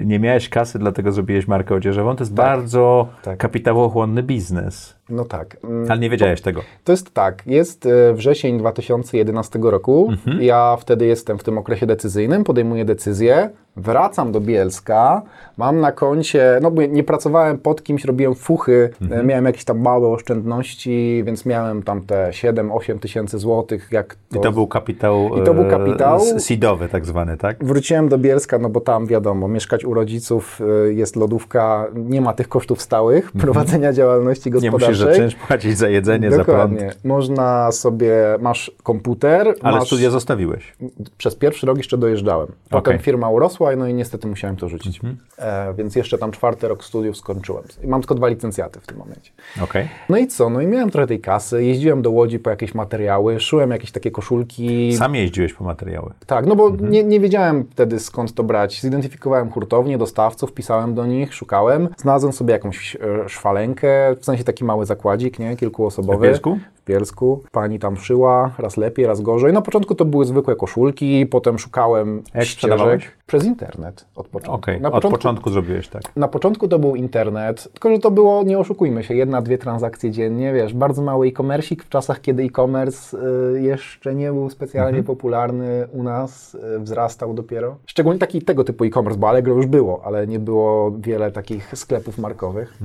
Nie 0.05 0.19
miałeś 0.19 0.49
kasy, 0.49 0.79
dlatego 0.79 1.13
zrobiłeś 1.13 1.49
markę 1.49 1.75
odzieżową. 1.75 2.17
To 2.17 2.25
jest 2.25 2.35
bardzo 2.35 3.09
tak. 3.23 3.39
kapitałochłonny 3.39 4.23
biznes. 4.23 4.98
No 5.11 5.25
tak. 5.25 5.57
Ale 5.88 5.99
nie 5.99 6.11
wiedziałeś 6.11 6.41
tego. 6.41 6.61
To 6.85 6.93
jest 6.93 7.15
tak, 7.15 7.43
jest 7.47 7.87
e, 7.87 8.12
wrzesień 8.15 8.59
2011 8.59 9.59
roku, 9.62 10.09
Mhm. 10.11 10.43
ja 10.43 10.77
wtedy 10.81 11.07
jestem 11.07 11.38
w 11.38 11.45
tym 11.45 11.59
okresie 11.59 11.87
decyzyjnym, 11.87 12.45
podejmuję 12.45 12.85
decyzję, 12.85 13.50
wracam 13.77 14.33
do 14.33 14.41
Bielska, 14.41 15.23
mam 15.57 15.81
na 15.81 15.93
koncie, 15.93 16.59
no 16.62 16.71
bo 16.71 16.83
nie 16.83 17.05
pracowałem 17.05 17.59
pod 17.59 17.83
kimś, 17.83 18.05
robiłem 18.05 18.35
fuchy, 18.35 18.91
Mhm. 19.03 19.21
e, 19.21 19.25
miałem 19.25 19.45
jakieś 19.45 19.65
tam 19.65 19.79
małe 19.81 20.09
oszczędności, 20.09 21.23
więc 21.27 21.47
miałem 21.47 21.83
tam 21.83 22.03
te 22.03 22.29
7-8 22.33 22.99
tysięcy 22.99 23.38
złotych, 23.38 23.88
jak 23.93 24.17
I 24.37 24.41
to 24.41 24.53
był 24.53 24.67
kapitał. 24.67 25.31
I 25.38 25.43
to 25.43 25.55
był 25.55 25.65
e, 25.65 25.71
kapitał. 25.71 26.21
Seedowy, 26.38 26.88
tak 26.88 27.07
zwany, 27.07 27.37
tak? 27.37 27.65
Wróciłem 27.65 28.09
do 28.09 28.19
Bielska, 28.19 28.59
no 28.59 28.69
bo 28.69 28.81
tam 28.81 29.07
wiadomo, 29.07 29.49
mieszkać 29.49 29.85
u 29.85 29.95
rodziców, 29.95 30.61
jest 30.91 31.17
lodówka, 31.17 31.87
nie 31.95 32.21
ma 32.21 32.33
tych 32.33 32.49
kosztów 32.49 32.83
stałych 32.83 33.33
prowadzenia 33.33 33.93
działalności 33.93 34.49
Mhm. 34.49 34.62
Nie 34.62 34.71
musisz 34.71 34.98
gospodarczej. 34.99 35.31
zacząć 35.31 35.47
płacić 35.49 35.78
za 35.78 35.88
jedzenie, 35.88 36.31
za 36.31 36.45
prąd. 36.45 36.49
Dokładnie. 36.73 36.90
Można 37.05 37.73
sobie, 37.73 38.14
masz 38.40 38.71
komputer, 38.83 39.55
Ale 39.62 39.78
masz, 39.78 39.87
studia 39.87 40.11
zostawiłeś. 40.11 40.76
przez 41.19 41.35
pierwszy 41.35 41.67
rok 41.67 41.76
jeszcze 41.76 41.99
dojeżdżałem. 41.99 42.49
Potem. 42.71 42.93
Mhm. 42.93 42.99
firma 43.05 43.31
urosła, 43.31 43.76
no 43.76 43.87
i 43.87 43.95
niestety 43.95 44.26
musiałem 44.28 44.57
to 44.57 44.69
rzucić. 44.69 45.00
E, 45.38 45.75
więc 45.75 45.97
jeszcze 45.97 46.19
tam 46.19 46.31
czwarty 46.31 46.69
rok 46.69 46.85
studiów 46.85 47.17
skończyłem. 47.17 47.64
Mam 47.85 48.00
tylko 48.00 48.14
dwa 48.14 48.28
licencjaty 48.28 48.81
w 48.81 48.87
tym 48.87 48.99
momencie. 48.99 49.31
Okej. 49.62 49.88
No 50.09 50.17
i 50.17 50.26
co? 50.26 50.50
No 50.50 50.61
i 50.61 50.67
miałem 50.67 50.90
trochę 50.90 51.07
tej 51.07 51.21
kasy, 51.21 51.64
jeździłem 51.64 52.02
do 52.02 52.11
Łodzi 52.11 52.38
po 52.38 52.50
jakieś 52.50 52.75
materiały, 52.75 53.40
szyłem 53.40 53.71
jakieś 53.71 53.90
takie 53.93 54.11
koszulki. 54.11 54.97
Sam 54.97 55.14
jeździłeś 55.14 55.55
po 55.55 55.64
materiały. 55.64 56.11
Tak, 56.26 56.47
no 56.47 56.57
bo 56.57 56.67
Mhm. 56.69 56.90
nie, 56.90 57.05
nie 57.05 57.21
wiedziałem 57.21 57.64
wtedy 57.71 58.00
skąd 58.00 58.35
to 58.35 58.43
brać. 58.43 58.81
Zidentyfikowałem 58.81 59.50
hurtownię, 59.50 59.99
dostawców, 59.99 60.52
pisałem 60.52 60.95
do 60.95 61.07
nich, 61.07 61.35
szukałem. 61.35 61.88
Znalazłem 61.97 62.33
sobie 62.33 62.52
jakąś 62.52 62.97
e, 62.97 63.28
szwalenkę, 63.28 64.14
w 64.21 64.25
sensie 64.25 64.45
taki 64.45 64.64
mały 64.64 64.87
zakładzik, 64.88 65.38
nie? 65.38 65.57
Kilkuosobowy. 65.57 66.18
W 66.18 66.23
Bielsku? 66.23 66.59
W 66.75 66.85
Bielsku. 66.85 67.42
Pani 67.52 67.78
tam 67.78 67.97
szyła, 67.97 68.50
raz 68.59 68.76
lepiej, 68.76 69.07
raz 69.07 69.21
gorzej. 69.21 69.52
Na 69.52 69.62
początku 69.62 69.95
to 69.95 70.04
były 70.04 70.25
zwykłe 70.25 70.57
koszulki, 70.57 71.26
potem 71.26 71.59
szukałem 71.59 72.23
Jak 72.35 72.45
ścieżek. 72.45 73.00
Przez 73.26 73.45
internet 73.45 74.07
od 74.16 74.28
początku. 74.28 74.54
Okej, 74.54 74.80
Na 74.80 74.92
od 74.92 75.02
początku 75.02 75.50
zrobiłeś 75.50 75.88
tak. 75.88 76.02
na 76.16 76.28
początku 76.28 76.68
to 76.68 76.78
był 76.78 76.97
internet, 76.97 77.68
tylko 77.73 77.90
że 77.90 77.99
to 77.99 78.11
było, 78.11 78.42
nie 78.42 78.59
oszukujmy 78.59 79.04
się, 79.04 79.14
jedna, 79.14 79.42
dwie 79.42 79.59
transakcje 79.59 80.11
dziennie, 80.11 80.52
wiesz, 80.52 80.75
bardzo 80.75 81.02
mały 81.02 81.26
e-commerce'ik 81.26 81.83
w 81.83 81.88
czasach, 81.88 82.21
kiedy 82.21 82.42
e-commerce 82.42 83.18
y, 83.57 83.61
jeszcze 83.62 84.14
nie 84.14 84.33
był 84.33 84.50
specjalnie 84.50 85.02
popularny 85.02 85.88
u 85.92 86.02
nas, 86.02 86.54
y, 86.54 86.80
wzrastał 86.80 87.35
dopiero. 87.35 87.76
Szczególnie 87.87 88.18
taki 88.18 88.42
tego 88.42 88.64
typu 88.64 88.85
e-commerce, 88.85 89.18
bo 89.18 89.28
Allegro 89.28 89.54
już 89.54 89.66
było, 89.66 90.02
ale 90.04 90.26
nie 90.26 90.38
było 90.38 90.92
wiele 90.99 91.33
takich 91.33 91.78
sklepów 91.78 92.18
markowych. 92.18 92.78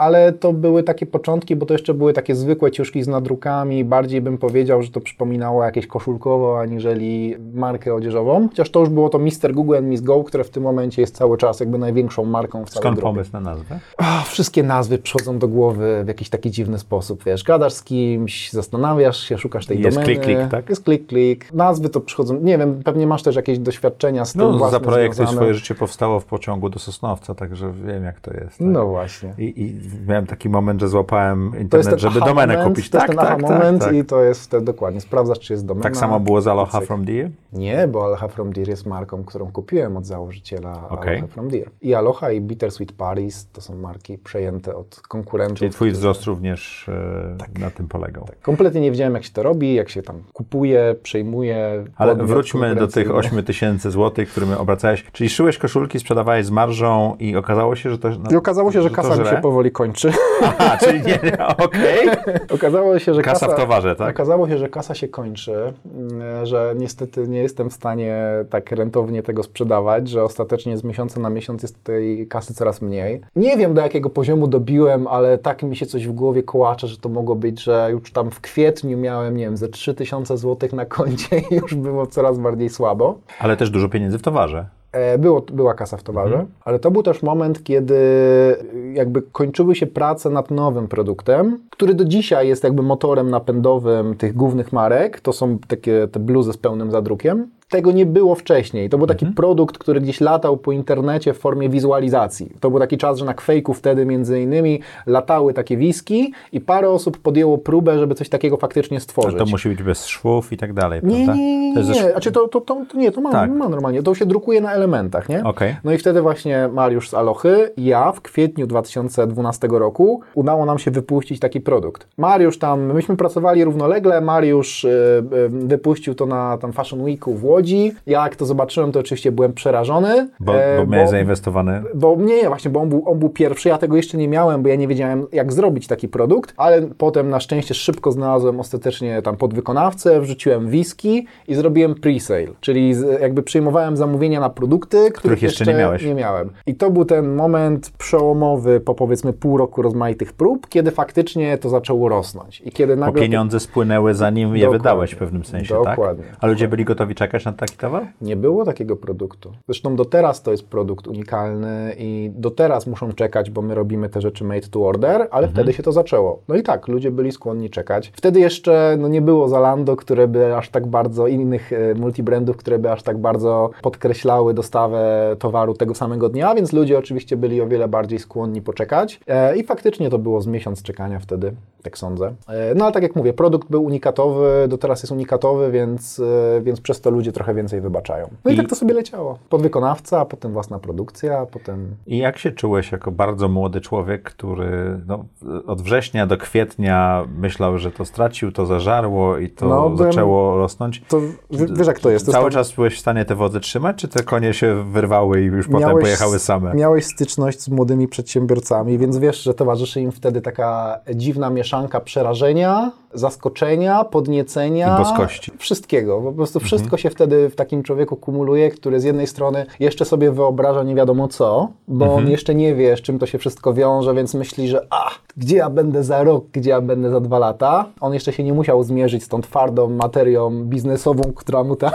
Ale 0.00 0.32
to 0.32 0.52
były 0.52 0.82
takie 0.82 1.06
początki, 1.06 1.56
bo 1.56 1.66
to 1.66 1.74
jeszcze 1.74 1.94
były 1.94 2.12
takie 2.12 2.34
zwykłe 2.34 2.70
ciuszki 2.70 3.02
z 3.02 3.08
nadrukami, 3.08 3.84
bardziej 3.84 4.20
bym 4.20 4.38
powiedział, 4.38 4.82
że 4.82 4.90
to 4.90 5.00
przypominało 5.00 5.64
jakieś 5.64 5.86
koszulkowo, 5.86 6.60
aniżeli 6.60 7.36
markę 7.54 7.94
odzieżową. 7.94 8.48
Chociaż 8.48 8.70
to 8.70 8.80
już 8.80 8.88
było 8.88 9.08
to 9.08 9.18
Mr. 9.18 9.52
Google 9.54 9.76
and 9.76 9.86
Miss 9.86 10.00
Go, 10.00 10.24
które 10.24 10.44
w 10.44 10.50
tym 10.50 10.62
momencie 10.62 11.02
jest 11.02 11.16
cały 11.16 11.38
czas 11.38 11.60
jakby 11.60 11.78
największą 11.78 12.24
marką 12.24 12.64
w 12.64 12.70
całej 12.70 12.82
Skąd 12.82 12.96
grupie. 12.96 13.12
pomysł 13.14 13.30
na 13.32 13.40
nazwę? 13.40 13.80
Ach, 13.96 14.28
wszystkie 14.28 14.62
nazwy 14.62 14.98
przychodzą 14.98 15.38
do 15.38 15.48
głowy 15.48 16.02
w 16.04 16.08
jakiś 16.08 16.28
taki 16.28 16.50
dziwny 16.50 16.78
sposób, 16.78 17.24
wiesz, 17.24 17.44
gadasz 17.44 17.72
z 17.72 17.82
kimś, 17.82 18.50
zastanawiasz 18.52 19.20
się, 19.20 19.38
szukasz 19.38 19.66
tej 19.66 19.80
Jest 19.82 19.96
domeny. 19.96 20.14
klik, 20.14 20.24
klik, 20.24 20.50
tak? 20.50 20.68
Jest 20.70 20.84
klik, 20.84 21.06
klik. 21.06 21.52
Nazwy 21.52 21.88
to 21.88 22.00
przychodzą, 22.00 22.40
nie 22.40 22.58
wiem, 22.58 22.82
pewnie 22.84 23.06
masz 23.06 23.22
też 23.22 23.36
jakieś 23.36 23.58
doświadczenia 23.58 24.24
z 24.24 24.32
tym 24.32 24.40
No, 24.42 24.58
własne 24.58 24.78
Zaprojektuj 24.78 25.16
związane. 25.16 25.36
swoje 25.36 25.54
życie 25.54 25.74
powstało 25.74 26.20
w 26.20 26.24
pociągu 26.24 26.68
do 26.68 26.78
Sosnowca, 26.78 27.34
także 27.34 27.72
wiem 27.86 28.04
jak 28.04 28.20
to 28.20 28.30
jest. 28.34 28.58
Tak? 28.58 28.66
No 28.66 28.86
właśnie. 28.86 29.34
I, 29.38 29.62
I 29.62 29.89
miałem 30.08 30.26
taki 30.26 30.48
moment, 30.48 30.80
że 30.80 30.88
złapałem 30.88 31.44
jest 31.44 31.60
internet, 31.62 32.00
żeby 32.00 32.20
domenę 32.20 32.56
moment, 32.56 32.68
kupić. 32.68 32.90
To 32.90 32.98
jest 32.98 33.06
tak, 33.06 33.16
ten 33.16 33.26
aha 33.26 33.36
tak, 33.36 33.42
moment 33.42 33.80
tak, 33.80 33.88
tak. 33.88 33.98
i 33.98 34.04
to 34.04 34.22
jest 34.22 34.44
wtedy 34.44 34.64
dokładnie, 34.64 35.00
sprawdzasz, 35.00 35.38
czy 35.38 35.52
jest 35.52 35.66
domena. 35.66 35.82
Tak 35.82 35.96
samo 35.96 36.20
było 36.20 36.42
z 36.42 36.46
Aloha 36.46 36.80
from 36.80 37.04
Deer? 37.04 37.30
Nie, 37.52 37.88
bo 37.88 38.04
Aloha 38.04 38.28
From 38.28 38.52
Deer 38.52 38.68
jest 38.68 38.86
marką, 38.86 39.24
którą 39.24 39.52
kupiłem 39.52 39.96
od 39.96 40.06
założyciela 40.06 40.88
Okej. 40.88 41.18
Aloha 41.18 41.26
From 41.26 41.48
Deer. 41.48 41.70
I 41.82 41.94
Aloha 41.94 42.30
i 42.30 42.40
Bittersweet 42.40 42.92
Paris 42.92 43.48
to 43.52 43.60
są 43.60 43.76
marki 43.76 44.18
przejęte 44.18 44.76
od 44.76 45.00
konkurentów. 45.08 45.58
Czyli 45.58 45.70
twój 45.70 45.90
wzrost 45.90 46.24
również 46.24 46.88
e, 46.88 47.60
na 47.60 47.70
tym 47.70 47.88
polegał. 47.88 48.26
Kompletnie 48.42 48.80
nie 48.80 48.90
wiedziałem, 48.90 49.14
jak 49.14 49.24
się 49.24 49.30
to 49.32 49.42
robi, 49.42 49.74
jak 49.74 49.88
się 49.88 50.02
tam 50.02 50.22
kupuje, 50.32 50.96
przejmuje. 51.02 51.84
Ale 51.96 52.14
wróćmy 52.14 52.74
do 52.74 52.88
tych 52.88 53.06
konkurencyjny. 53.06 53.38
8 53.38 53.44
tysięcy 53.44 53.90
złotych, 53.90 54.30
którymi 54.30 54.54
obracałeś. 54.54 55.04
Czyli 55.12 55.30
szyłeś 55.30 55.58
koszulki, 55.58 56.00
sprzedawałeś 56.00 56.46
z 56.46 56.50
marżą 56.50 57.16
i 57.18 57.36
okazało 57.36 57.76
się, 57.76 57.90
że 57.90 57.98
to... 57.98 58.08
I 58.30 58.36
okazało 58.36 58.72
się, 58.72 58.82
że 58.82 58.90
to 58.90 58.96
kasa 58.96 59.16
mi 59.16 59.28
się 59.28 59.36
powoli 59.36 59.70
kończy. 59.80 60.12
Aha, 60.42 60.76
czyli 60.80 61.02
nie, 61.02 61.18
nie, 61.24 61.46
okej. 61.46 62.08
okazało 62.54 62.98
się, 62.98 63.14
że 63.14 63.22
Kasa 63.22 63.46
kasa, 63.46 63.56
w 63.56 63.60
towarze, 63.60 63.96
tak? 63.96 64.10
Okazało 64.10 64.48
się, 64.48 64.58
że 64.58 64.68
kasa 64.68 64.94
się 64.94 65.08
kończy, 65.08 65.72
mm, 65.96 66.46
że 66.46 66.74
niestety 66.76 67.28
nie 67.28 67.38
jestem 67.38 67.70
w 67.70 67.72
stanie 67.72 68.16
tak 68.50 68.72
rentownie 68.72 69.22
tego 69.22 69.42
sprzedawać, 69.42 70.08
że 70.08 70.24
ostatecznie 70.24 70.76
z 70.76 70.84
miesiąca 70.84 71.20
na 71.20 71.30
miesiąc 71.30 71.62
jest 71.62 71.84
tej 71.84 72.26
kasy 72.28 72.54
coraz 72.54 72.82
mniej. 72.82 73.20
Nie 73.36 73.56
wiem 73.56 73.74
do 73.74 73.80
jakiego 73.80 74.10
poziomu 74.10 74.46
dobiłem, 74.46 75.06
ale 75.06 75.38
tak 75.38 75.62
mi 75.62 75.76
się 75.76 75.86
coś 75.86 76.06
w 76.06 76.12
głowie 76.12 76.42
kołacze, 76.42 76.86
że 76.86 76.96
to 76.96 77.08
mogło 77.08 77.34
być, 77.34 77.62
że 77.62 77.88
już 77.90 78.12
tam 78.12 78.30
w 78.30 78.40
kwietniu 78.40 78.98
miałem, 78.98 79.36
nie 79.36 79.44
wiem, 79.44 79.56
ze 79.56 79.68
3000 79.68 80.38
zł 80.38 80.68
na 80.72 80.86
koncie 80.86 81.38
i 81.50 81.54
już 81.54 81.74
było 81.74 82.06
coraz 82.06 82.38
bardziej 82.38 82.68
słabo. 82.68 83.18
Ale 83.38 83.56
też 83.56 83.70
dużo 83.70 83.88
pieniędzy 83.88 84.18
w 84.18 84.22
towarze. 84.22 84.79
E, 84.92 85.18
Było, 85.18 85.40
była 85.52 85.74
kasa 85.74 85.96
w 85.96 86.02
towarze, 86.02 86.34
Mhm. 86.34 86.50
ale 86.64 86.78
to 86.78 86.90
był 86.90 87.02
też 87.02 87.22
moment, 87.22 87.62
kiedy 87.64 87.94
y, 87.94 88.92
jakby 88.94 89.22
kończyły 89.22 89.74
się 89.74 89.86
prace 89.86 90.30
nad 90.30 90.50
nowym 90.50 90.88
produktem, 90.88 91.58
który 91.70 91.94
do 91.94 92.04
dzisiaj 92.04 92.48
jest 92.48 92.64
jakby 92.64 92.82
motorem 92.82 93.30
napędowym 93.30 94.14
tych 94.16 94.34
głównych 94.36 94.72
marek. 94.72 95.20
To 95.20 95.32
są 95.32 95.58
takie 95.68 96.08
te 96.12 96.20
bluzy 96.20 96.52
z 96.52 96.56
pełnym 96.56 96.90
zadrukiem. 96.90 97.46
Tego 97.70 97.92
nie 97.92 98.06
było 98.06 98.34
wcześniej. 98.34 98.88
To 98.88 98.98
był 98.98 99.06
taki 99.06 99.24
Mhm. 99.24 99.34
produkt, 99.34 99.78
który 99.78 100.00
gdzieś 100.00 100.20
latał 100.20 100.56
po 100.56 100.72
internecie 100.72 101.32
w 101.34 101.38
formie 101.38 101.68
wizualizacji. 101.68 102.52
To 102.60 102.70
był 102.70 102.78
taki 102.80 102.98
czas, 102.98 103.18
że 103.18 103.24
na 103.24 103.34
Quake'u 103.34 103.74
wtedy 103.74 104.06
między 104.06 104.40
innymi 104.42 104.80
latały 105.06 105.54
takie 105.54 105.76
wiski 105.76 106.32
i 106.52 106.60
parę 106.60 106.90
osób 106.90 107.18
podjęło 107.18 107.58
próbę, 107.58 107.98
żeby 107.98 108.14
coś 108.14 108.28
takiego 108.28 108.56
faktycznie 108.56 109.00
stworzyć. 109.00 109.38
to 109.38 109.46
musi 109.46 109.68
być 109.68 109.82
bez 109.82 110.06
szwów 110.06 110.52
i 110.52 110.56
tak 110.56 110.72
dalej, 110.72 111.00
Nie, 111.04 111.14
prawda? 111.24 111.34
nie, 111.34 111.58
nie, 111.68 111.74
To 111.74 111.80
nie, 111.80 111.86
ze 111.86 111.92
nie. 112.04 112.10
Znaczy 112.10 112.32
to, 112.32 112.48
to, 112.48 112.60
to, 112.60 112.76
to 112.92 112.98
nie, 112.98 113.12
to 113.12 113.20
ma, 113.20 113.32
Tak. 113.32 113.50
ma 113.50 113.68
normalnie. 113.68 114.02
To 114.02 114.14
się 114.14 114.26
drukuje 114.26 114.60
na 114.60 114.72
elementach, 114.72 115.28
nie? 115.28 115.44
Okej. 115.44 115.76
No 115.84 115.92
i 115.92 115.98
wtedy 115.98 116.22
właśnie 116.22 116.68
Mariusz 116.72 117.08
z 117.08 117.14
Alochy 117.14 117.70
ja 117.76 118.12
w 118.12 118.20
kwietniu 118.20 118.66
2012 118.66 119.68
roku 119.70 120.20
udało 120.34 120.66
nam 120.66 120.78
się 120.78 120.90
wypuścić 120.90 121.40
taki 121.40 121.60
produkt. 121.60 122.06
Mariusz 122.18 122.58
tam, 122.58 122.92
myśmy 122.94 123.16
pracowali 123.16 123.64
równolegle, 123.64 124.20
Mariusz 124.20 124.84
y, 124.84 124.88
y, 124.88 125.48
wypuścił 125.48 126.14
to 126.14 126.26
na 126.26 126.58
tam 126.58 126.72
Fashion 126.72 127.02
Weeku 127.04 127.34
w 127.34 127.44
Łodzi. 127.44 127.59
Ja 128.06 128.22
jak 128.24 128.36
to 128.36 128.46
zobaczyłem, 128.46 128.92
to 128.92 129.00
oczywiście 129.00 129.32
byłem 129.32 129.52
przerażony. 129.52 130.28
Bo, 130.40 130.62
e, 130.62 130.78
bo 130.78 130.92
miałeś 130.92 131.10
zainwestowane... 131.10 131.82
bo 131.94 132.16
nie, 132.16 132.48
właśnie, 132.48 132.70
bo 132.70 132.80
on 132.80 132.88
był, 132.88 133.02
on 133.06 133.18
był 133.18 133.28
pierwszy, 133.28 133.68
ja 133.68 133.78
tego 133.78 133.96
jeszcze 133.96 134.18
nie 134.18 134.28
miałem, 134.28 134.62
bo 134.62 134.68
ja 134.68 134.76
nie 134.76 134.88
wiedziałem, 134.88 135.26
jak 135.32 135.52
zrobić 135.52 135.86
taki 135.86 136.08
produkt, 136.08 136.54
ale 136.56 136.82
potem 136.82 137.30
na 137.30 137.40
szczęście 137.40 137.74
szybko 137.74 138.12
znalazłem 138.12 138.60
ostatecznie 138.60 139.22
tam 139.22 139.36
podwykonawcę, 139.36 140.20
wrzuciłem 140.20 140.66
whisky 140.66 141.26
i 141.48 141.54
zrobiłem 141.54 141.94
pre-sale, 141.94 142.52
czyli 142.60 142.94
jakby 143.20 143.42
przyjmowałem 143.42 143.96
zamówienia 143.96 144.40
na 144.40 144.50
produkty, 144.50 145.10
których, 145.10 145.42
jeszcze 145.42 145.64
nie 145.64 145.74
miałeś. 145.74 146.04
Nie 146.04 146.14
miałem. 146.14 146.50
I 146.66 146.74
to 146.74 146.90
był 146.90 147.04
ten 147.04 147.34
moment 147.34 147.92
przełomowy 147.98 148.80
po 148.80 148.94
powiedzmy 148.94 149.32
pół 149.32 149.56
roku 149.56 149.82
rozmaitych 149.82 150.32
prób, 150.32 150.68
kiedy 150.68 150.90
faktycznie 150.90 151.58
to 151.58 151.68
zaczęło 151.68 152.08
rosnąć. 152.08 152.60
I 152.64 152.72
kiedy 152.72 152.96
Bo 152.96 153.00
nagle... 153.00 153.22
pieniądze 153.22 153.60
spłynęły 153.60 154.14
zanim 154.14 154.56
je 154.56 154.62
Dokładnie. 154.64 154.78
wydałeś 154.78 155.12
w 155.12 155.16
pewnym 155.16 155.44
sensie, 155.44 155.74
Dokładnie. 155.74 156.24
tak? 156.24 156.36
A 156.40 156.46
ludzie 156.46 156.68
byli 156.68 156.84
gotowi 156.84 157.14
czekać 157.14 157.44
na 157.44 157.49
taki 157.56 157.76
towar? 157.76 158.06
Nie 158.20 158.36
było 158.36 158.64
takiego 158.64 158.96
produktu. 158.96 159.52
Zresztą 159.66 159.96
do 159.96 160.04
teraz 160.04 160.42
to 160.42 160.50
jest 160.50 160.66
produkt 160.66 161.06
unikalny 161.06 161.94
i 161.98 162.30
do 162.34 162.50
teraz 162.50 162.86
muszą 162.86 163.12
czekać, 163.12 163.50
bo 163.50 163.62
my 163.62 163.74
robimy 163.74 164.08
te 164.08 164.20
rzeczy 164.20 164.44
made 164.44 164.68
to 164.68 164.86
order, 164.86 165.28
ale 165.30 165.48
wtedy 165.48 165.72
się 165.72 165.82
to 165.82 165.92
zaczęło. 165.92 166.42
No 166.48 166.56
i 166.56 166.62
tak, 166.62 166.88
ludzie 166.88 167.10
byli 167.10 167.32
skłonni 167.32 167.70
czekać. 167.70 168.12
Wtedy 168.14 168.40
jeszcze 168.40 168.96
no, 168.98 169.08
nie 169.08 169.22
było 169.22 169.48
Zalando, 169.48 169.96
które 169.96 170.28
by 170.28 170.56
aż 170.56 170.68
tak 170.68 170.86
bardzo, 170.86 171.26
innych 171.26 171.72
e, 171.72 171.94
multibrandów, 171.94 172.56
które 172.56 172.78
by 172.78 172.92
aż 172.92 173.02
tak 173.02 173.18
bardzo 173.18 173.70
podkreślały 173.82 174.54
dostawę 174.54 175.36
towaru 175.38 175.74
tego 175.74 175.94
samego 175.94 176.28
dnia, 176.28 176.54
więc 176.54 176.72
ludzie 176.72 176.98
oczywiście 176.98 177.36
byli 177.36 177.60
o 177.60 177.66
wiele 177.66 177.88
bardziej 177.88 178.18
skłonni 178.18 178.62
poczekać. 178.62 179.20
E, 179.26 179.56
I 179.56 179.64
faktycznie 179.64 180.10
to 180.10 180.18
było 180.18 180.40
z 180.40 180.46
miesiąc 180.46 180.82
czekania 180.82 181.18
wtedy, 181.18 181.52
tak 181.82 181.98
sądzę. 181.98 182.34
E, 182.48 182.74
no 182.74 182.84
ale 182.84 182.94
tak 182.94 183.02
jak 183.02 183.16
mówię, 183.16 183.32
produkt 183.32 183.70
był 183.70 183.84
unikatowy, 183.84 184.68
do 184.68 184.78
teraz 184.78 185.02
jest 185.02 185.12
unikatowy, 185.12 185.70
więc, 185.70 186.20
e, 186.20 186.60
więc 186.60 186.80
przez 186.80 187.00
to 187.00 187.10
ludzie 187.10 187.32
trochę 187.40 187.54
więcej 187.54 187.80
wybaczają. 187.80 188.28
No 188.44 188.50
i, 188.50 188.54
I- 188.54 188.56
tak 188.56 188.68
to 188.68 188.74
sobie 188.76 188.94
leciało. 188.94 189.38
Podwykonawca, 189.48 190.20
a 190.20 190.24
potem 190.24 190.52
własna 190.52 190.78
produkcja, 190.78 191.38
a 191.38 191.46
potem... 191.46 191.94
I 192.06 192.18
jak 192.18 192.38
się 192.38 192.52
czułeś 192.52 192.92
jako 192.92 193.10
bardzo 193.12 193.48
młody 193.48 193.80
człowiek, 193.80 194.22
który 194.22 195.00
no, 195.06 195.24
od 195.66 195.82
września 195.82 196.26
do 196.26 196.36
kwietnia 196.36 197.24
myślał, 197.38 197.78
że 197.78 197.90
to 197.92 198.04
stracił, 198.04 198.52
to 198.52 198.66
zażarło 198.66 199.38
i 199.38 199.48
to 199.50 199.68
No, 199.68 199.96
zaczęło 199.96 200.56
rosnąć? 200.58 201.02
To 201.08 201.20
w- 201.50 201.78
wiesz 201.78 201.86
jak 201.86 202.00
to 202.00 202.10
jest? 202.10 202.26
To 202.26 202.32
Cały 202.32 202.44
jest 202.44 202.54
tak- 202.56 202.64
czas 202.66 202.74
byłeś 202.76 202.96
w 202.96 203.00
stanie 203.00 203.24
te 203.24 203.34
wodze 203.34 203.60
trzymać, 203.60 203.96
czy 203.96 204.08
te 204.08 204.22
konie 204.22 204.54
się 204.54 204.84
wyrwały 204.92 205.40
i 205.42 205.44
już 205.44 205.66
potem 205.66 205.80
Miałeś- 205.80 206.02
pojechały 206.02 206.38
same? 206.38 206.74
Miałeś 206.74 207.04
styczność 207.06 207.60
z 207.60 207.68
młodymi 207.68 208.08
przedsiębiorcami, 208.08 208.98
więc 208.98 209.18
wiesz, 209.18 209.42
że 209.42 209.54
towarzyszy 209.54 210.00
im 210.00 210.12
wtedy 210.12 210.40
taka 210.40 210.98
dziwna 211.14 211.50
mieszanka 211.50 212.00
przerażenia, 212.00 212.92
zaskoczenia, 213.14 214.04
podniecenia. 214.04 214.94
I 214.94 214.98
boskości. 214.98 215.52
Wszystkiego. 215.58 216.20
Po 216.20 216.32
prostu 216.32 216.60
wszystko 216.60 216.96
się 216.96 217.10
wtedy 217.20 217.48
w 217.48 217.54
takim 217.54 217.82
człowieku 217.82 218.16
kumuluje, 218.16 218.70
który 218.70 219.00
z 219.00 219.04
jednej 219.04 219.26
strony 219.26 219.66
jeszcze 219.80 220.04
sobie 220.04 220.32
wyobraża 220.32 220.82
nie 220.82 220.94
wiadomo 220.94 221.28
co, 221.28 221.68
bo 221.88 222.14
on 222.14 222.30
jeszcze 222.30 222.54
nie 222.54 222.74
wie, 222.74 222.96
z 222.96 223.00
czym 223.00 223.18
to 223.18 223.26
się 223.26 223.38
wszystko 223.38 223.74
wiąże, 223.74 224.14
więc 224.14 224.34
myśli, 224.34 224.68
że 224.68 224.86
a, 224.90 225.10
gdzie 225.36 225.56
ja 225.56 225.70
będę 225.70 226.04
za 226.04 226.24
rok, 226.24 226.44
gdzie 226.52 226.70
ja 226.70 226.80
będę 226.80 227.10
za 227.10 227.20
dwa 227.20 227.38
lata. 227.38 227.84
On 228.00 228.14
jeszcze 228.14 228.32
się 228.32 228.44
nie 228.44 228.52
musiał 228.52 228.82
zmierzyć 228.82 229.24
z 229.24 229.28
tą 229.28 229.40
twardą 229.40 229.90
materią 229.90 230.64
biznesową, 230.64 231.22
która 231.36 231.64
mu 231.64 231.76
tam 231.76 231.92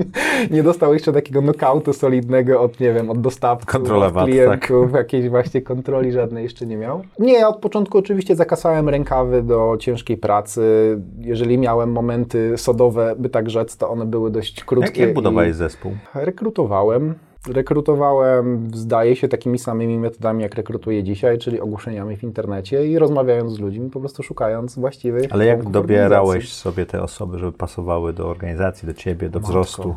nie 0.50 0.62
dostał 0.62 0.94
jeszcze 0.94 1.12
takiego 1.12 1.42
knockoutu 1.42 1.92
solidnego 1.92 2.60
od, 2.60 2.80
nie 2.80 2.92
wiem, 2.92 3.10
od 3.10 3.20
dostawców, 3.20 3.66
Kontrola 3.66 4.06
od 4.06 4.12
VAT, 4.12 4.24
klientów, 4.24 4.92
jakiejś 4.92 5.28
właśnie 5.28 5.62
kontroli 5.62 6.12
żadnej 6.12 6.44
jeszcze 6.44 6.66
nie 6.66 6.76
miał. 6.76 7.02
Nie, 7.18 7.32
ja 7.32 7.48
od 7.48 7.56
początku 7.56 7.98
oczywiście 7.98 8.36
zakasałem 8.36 8.88
rękawy 8.88 9.42
do 9.42 9.76
ciężkiej 9.80 10.16
pracy. 10.16 10.62
Jeżeli 11.18 11.58
miałem 11.58 11.92
momenty 11.92 12.58
sodowe, 12.58 13.14
by 13.18 13.28
tak 13.28 13.50
rzec, 13.50 13.76
to 13.76 13.90
one 13.90 14.06
były 14.06 14.30
dość 14.30 14.53
Jak, 14.56 14.66
krótkie. 14.66 15.00
jak 15.00 15.10
i 15.10 15.14
budowałeś 15.14 15.54
zespół? 15.54 15.92
Rekrutowałem. 16.14 17.14
Rekrutowałem, 17.48 18.70
zdaje 18.74 19.16
się, 19.16 19.28
takimi 19.28 19.58
samymi 19.58 19.98
metodami, 19.98 20.42
jak 20.42 20.54
rekrutuję 20.54 21.02
dzisiaj, 21.02 21.38
czyli 21.38 21.60
ogłoszeniami 21.60 22.16
w 22.16 22.22
internecie 22.22 22.86
i 22.86 22.98
rozmawiając 22.98 23.52
z 23.52 23.58
ludźmi, 23.58 23.90
po 23.90 24.00
prostu 24.00 24.22
szukając 24.22 24.78
właściwych 24.78 25.32
Ale 25.32 25.46
jak 25.46 25.70
dobierałeś 25.70 26.52
sobie 26.52 26.86
te 26.86 27.02
osoby, 27.02 27.38
żeby 27.38 27.52
pasowały 27.52 28.12
do 28.12 28.28
organizacji, 28.28 28.86
do 28.86 28.94
ciebie, 28.94 29.28
do 29.28 29.38
Matko. 29.38 29.48
wzrostu? 29.48 29.96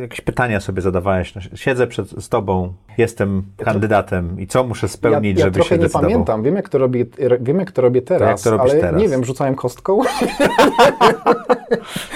Jakieś 0.00 0.20
pytania 0.20 0.60
sobie 0.60 0.82
zadawałeś. 0.82 1.34
No, 1.34 1.40
Siedzę 1.54 1.86
przed 1.86 2.10
z 2.10 2.28
tobą, 2.28 2.72
jestem 2.98 3.42
kandydatem 3.56 4.40
i 4.40 4.46
co 4.46 4.64
muszę 4.64 4.88
spełnić, 4.88 5.38
ja, 5.38 5.44
ja 5.46 5.52
żeby 5.52 5.64
się 5.64 5.74
nie 5.74 5.80
decydował? 5.82 6.10
pamiętam, 6.10 6.42
wiem 6.42 6.56
jak 6.56 6.68
to 6.68 6.78
robię, 6.78 7.04
wiem, 7.40 7.58
jak 7.58 7.72
to 7.72 7.82
robię 7.82 8.02
teraz, 8.02 8.42
to 8.42 8.50
robisz 8.50 8.72
ale 8.72 8.80
teraz? 8.80 9.02
nie 9.02 9.08
wiem, 9.08 9.24
rzucałem 9.24 9.54
kostką. 9.54 10.00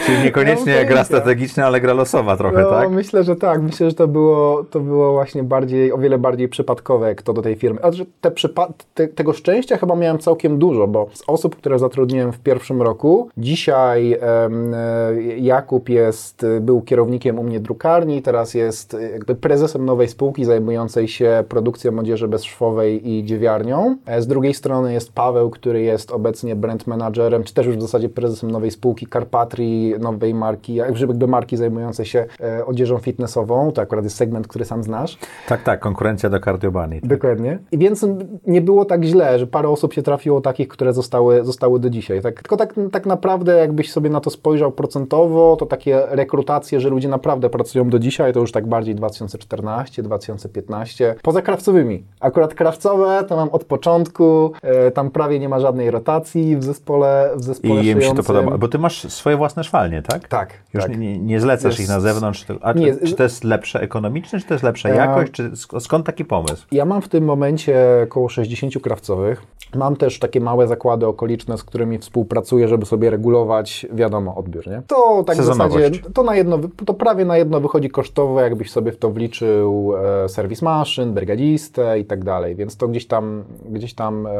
Czyli 0.06 0.22
niekoniecznie 0.24 0.72
Ja 0.72 0.84
gra 0.84 1.04
strategiczna, 1.04 1.66
ale 1.66 1.80
gra 1.80 1.92
losowa 1.94 2.36
trochę, 2.36 2.62
No, 2.62 2.70
tak? 2.70 2.90
myślę, 2.90 3.24
że 3.24 3.36
tak. 3.36 3.62
Myślę, 3.62 3.90
że 3.90 3.96
to 3.96 4.08
było, 4.08 4.64
to 4.64 4.80
było 4.80 5.12
właśnie 5.12 5.44
bardziej, 5.44 5.92
o 5.92 5.98
wiele 5.98 6.18
bardziej 6.18 6.48
przypadkowe, 6.48 7.08
jak 7.08 7.22
to 7.22 7.32
do 7.32 7.42
tej 7.42 7.56
firmy. 7.56 7.80
A 7.82 7.92
że 7.92 8.04
te 8.20 8.30
przypa- 8.30 8.72
te, 8.94 9.08
tego 9.08 9.32
szczęścia 9.32 9.76
chyba 9.76 9.96
miałem 9.96 10.18
całkiem 10.18 10.58
dużo, 10.58 10.86
bo 10.86 11.06
z 11.14 11.22
osób, 11.26 11.56
które 11.56 11.78
zatrudniłem 11.78 12.32
w 12.32 12.38
pierwszym 12.38 12.82
roku, 12.82 13.28
dzisiaj 13.36 14.12
em, 14.20 14.74
e, 14.74 15.12
Jakub 15.38 15.88
jest, 15.88 16.46
był 16.60 16.82
kierownikiem 16.82 17.38
u 17.38 17.42
mnie 17.50 17.60
drukarni, 17.60 18.22
teraz 18.22 18.54
jest 18.54 18.94
e, 18.94 19.10
jakby 19.10 19.34
prezesem 19.34 19.84
nowej 19.84 20.08
spółki 20.08 20.44
zajmującej 20.44 21.08
się 21.08 21.44
produkcją 21.48 21.98
odzieży 21.98 22.28
bezszwowej 22.28 23.10
i 23.10 23.24
dziewiarnią. 23.24 23.96
E, 24.06 24.22
Z 24.22 24.26
drugiej 24.26 24.54
strony 24.54 24.92
jest 24.92 25.12
Paweł, 25.12 25.50
który 25.50 25.82
jest 25.82 26.10
obecnie 26.10 26.56
brand 26.56 26.86
managerem, 26.86 27.44
czy 27.44 27.54
też 27.54 27.66
już 27.66 27.76
w 27.76 27.80
zasadzie 27.80 28.08
prezesem 28.08 28.50
nowej 28.50 28.70
spółki 28.70 29.06
Carpatri, 29.12 29.94
nowej 30.00 30.34
marki, 30.34 30.74
jakby 30.74 31.26
marki 31.26 31.56
zajmującej 31.56 32.06
się 32.06 32.26
e, 32.40 32.66
odzieżą 32.66 32.98
fitnessową. 32.98 33.72
To 33.72 33.82
akurat 33.82 34.04
jest 34.04 34.16
segment, 34.16 34.48
który 34.48 34.64
sam 34.64 34.82
znasz. 34.82 35.18
Tak, 35.48 35.62
tak, 35.62 35.80
konkurencja 35.80 36.30
do 36.30 36.40
Cardiobani. 36.40 37.00
Dokładnie. 37.02 37.58
I 37.72 37.78
więc 37.78 38.06
nie 38.46 38.60
było 38.60 38.84
tak 38.84 39.04
źle, 39.04 39.38
że 39.38 39.46
parę 39.46 39.68
osób 39.68 39.92
się 39.92 40.02
trafiło 40.02 40.40
takich, 40.40 40.68
które 40.68 40.92
zostały, 40.92 41.44
zostały 41.44 41.80
do 41.80 41.90
dzisiaj. 41.90 42.22
Tak, 42.22 42.42
tylko 42.42 42.56
tak, 42.56 42.74
tak 42.92 43.06
naprawdę, 43.06 43.56
jakbyś 43.58 43.92
sobie 43.92 44.10
na 44.10 44.20
to 44.20 44.30
spojrzał 44.30 44.72
procentowo, 44.72 45.56
to 45.56 45.66
takie 45.66 46.02
rekrutacje, 46.08 46.80
że 46.80 46.88
ludzie 46.88 47.08
naprawdę 47.08 47.39
pracują 47.48 47.90
do 47.90 47.98
dzisiaj, 47.98 48.32
to 48.32 48.40
już 48.40 48.52
tak 48.52 48.66
bardziej 48.66 48.94
2014, 48.94 50.02
2015. 50.02 51.14
Poza 51.22 51.42
krawcowymi. 51.42 52.04
Akurat 52.20 52.54
krawcowe 52.54 53.24
to 53.28 53.36
mam 53.36 53.48
od 53.48 53.64
początku, 53.64 54.52
e, 54.62 54.90
tam 54.90 55.10
prawie 55.10 55.38
nie 55.38 55.48
ma 55.48 55.60
żadnej 55.60 55.90
rotacji 55.90 56.56
w 56.56 56.64
zespole, 56.64 57.30
w 57.36 57.40
I 57.40 57.42
zespole 57.42 57.84
im 57.84 58.00
się 58.02 58.14
to 58.14 58.22
podoba. 58.22 58.58
Bo 58.58 58.68
ty 58.68 58.78
masz 58.78 59.12
swoje 59.12 59.36
własne 59.36 59.64
szwalnie, 59.64 60.02
tak? 60.02 60.28
Tak, 60.28 60.54
Już 60.74 60.84
tak. 60.84 60.98
nie, 60.98 61.18
nie 61.18 61.40
zlecasz 61.40 61.64
Jest- 61.64 61.80
ich 61.80 61.88
na 61.88 62.00
zewnątrz. 62.00 62.46
A 62.62 62.72
Nie, 62.72 62.94
czy, 62.96 63.06
czy 63.06 63.14
to 63.14 63.22
jest 63.22 63.44
lepsze 63.44 63.80
ekonomicznie, 63.80 64.38
czy 64.40 64.46
to 64.46 64.54
jest 64.54 64.64
lepsza 64.64 64.88
Ja- 64.88 64.94
jakość? 64.94 65.32
Czy 65.32 65.50
sk- 65.50 65.80
skąd 65.80 66.06
taki 66.06 66.24
pomysł? 66.24 66.66
Ja 66.72 66.84
mam 66.84 67.02
w 67.02 67.08
tym 67.08 67.24
momencie 67.24 67.76
około 68.04 68.28
60 68.28 68.80
krawcowych. 68.80 69.42
Mam 69.74 69.96
też 69.96 70.18
takie 70.18 70.40
małe 70.40 70.66
zakłady 70.68 71.06
okoliczne, 71.06 71.58
z 71.58 71.64
którymi 71.64 71.98
współpracuję, 71.98 72.68
żeby 72.68 72.86
sobie 72.86 73.10
regulować, 73.10 73.86
wiadomo, 73.92 74.34
odbiór, 74.36 74.66
nie? 74.66 74.82
To 74.86 75.24
tak 75.26 75.36
w 75.36 75.44
zasadzie, 75.44 75.90
to, 76.14 76.22
na 76.22 76.36
jedno, 76.36 76.58
to 76.86 76.94
prawie 76.94 77.24
na 77.30 77.36
jedno 77.36 77.60
wychodzi 77.60 77.90
kosztowo, 77.90 78.40
jakbyś 78.40 78.70
sobie 78.70 78.92
w 78.92 78.96
to 78.96 79.10
wliczył 79.10 79.92
e, 80.24 80.28
serwis 80.28 80.62
maszyn, 80.62 81.14
brygadzistę 81.14 81.98
i 81.98 82.04
tak 82.04 82.24
dalej, 82.24 82.56
więc 82.56 82.76
to 82.76 82.88
gdzieś 82.88 83.06
tam, 83.06 83.44
gdzieś 83.70 83.94
tam 83.94 84.26
e, 84.26 84.30